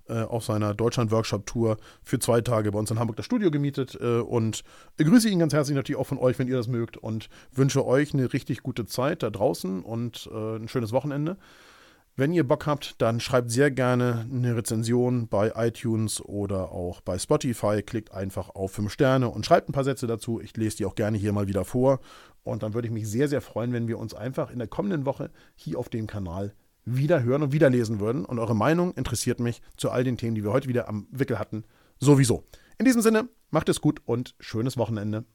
äh, 0.10 0.24
auf 0.24 0.43
seiner 0.43 0.74
Deutschland-Workshop-Tour 0.74 1.78
für 2.02 2.17
zwei 2.17 2.41
Tage 2.41 2.72
bei 2.72 2.80
uns 2.80 2.89
in 2.89 2.98
Hamburg 2.98 3.17
das 3.17 3.26
Studio 3.28 3.52
gemietet. 3.52 4.00
Äh, 4.02 4.17
und 4.17 4.63
grüße 4.98 5.30
ihn 5.30 5.38
ganz 5.38 5.54
herzlich 5.54 5.76
natürlich 5.76 6.00
auch 6.00 6.08
von 6.08 6.17
euch, 6.17 6.39
wenn 6.39 6.48
ihr 6.48 6.58
das 6.58 6.67
mögt. 6.67 6.98
Und 6.98 7.30
wünsche 7.52 7.86
euch 7.86 8.15
eine 8.15 8.34
richtig 8.34 8.63
gute 8.63 8.88
Zeit 8.88 9.22
da 9.22 9.30
draußen 9.30 9.84
und 9.84 10.28
äh, 10.34 10.56
ein 10.56 10.67
schönes 10.67 10.91
Wochenende. 10.91 11.38
Wenn 12.15 12.34
ihr 12.34 12.48
Bock 12.48 12.65
habt, 12.65 13.00
dann 13.00 13.19
schreibt 13.19 13.52
sehr 13.52 13.69
gerne 13.69 14.28
eine 14.32 14.56
Rezension 14.56 15.28
bei 15.28 15.52
iTunes 15.56 16.19
oder 16.19 16.72
auch 16.72 17.02
bei 17.02 17.19
Spotify. 17.19 17.84
Klickt 17.84 18.12
einfach 18.12 18.50
auf 18.50 18.72
5 18.72 18.91
Sterne 18.91 19.30
und 19.30 19.46
schreibt 19.46 19.69
ein 19.69 19.74
paar 19.74 19.84
Sätze 19.84 20.08
dazu. 20.08 20.39
Ich 20.39 20.58
lese 20.58 20.78
die 20.78 20.86
auch 20.86 20.96
gerne 20.96 21.17
hier 21.17 21.32
mal 21.32 21.48
wieder 21.48 21.63
vor. 21.65 22.00
Und 22.43 22.63
dann 22.63 22.73
würde 22.73 22.88
ich 22.88 22.93
mich 22.93 23.08
sehr, 23.08 23.27
sehr 23.27 23.41
freuen, 23.41 23.73
wenn 23.73 23.88
wir 23.88 23.97
uns 23.97 24.13
einfach 24.13 24.51
in 24.51 24.60
der 24.60 24.67
kommenden 24.67 25.06
Woche 25.06 25.32
hier 25.56 25.79
auf 25.79 25.89
dem 25.89 26.08
Kanal 26.08 26.53
wieder 26.86 27.23
hören 27.23 27.43
und 27.43 27.53
wieder 27.53 27.69
lesen 27.69 27.99
würden. 27.99 28.25
Und 28.25 28.39
eure 28.39 28.56
Meinung 28.56 28.93
interessiert 28.93 29.39
mich 29.39 29.62
zu 29.77 29.89
all 29.89 30.03
den 30.03 30.17
Themen, 30.17 30.36
die 30.36 30.43
wir 30.43 30.51
heute 30.51 30.67
wieder 30.67 30.88
am 30.89 31.08
Wickel 31.12 31.39
hatten, 31.39 31.63
sowieso. 31.99 32.43
In 32.77 32.86
diesem 32.86 33.01
Sinne, 33.01 33.29
macht 33.51 33.69
es 33.69 33.82
gut 33.82 34.01
und 34.06 34.36
schönes 34.39 34.77
Wochenende. 34.77 35.25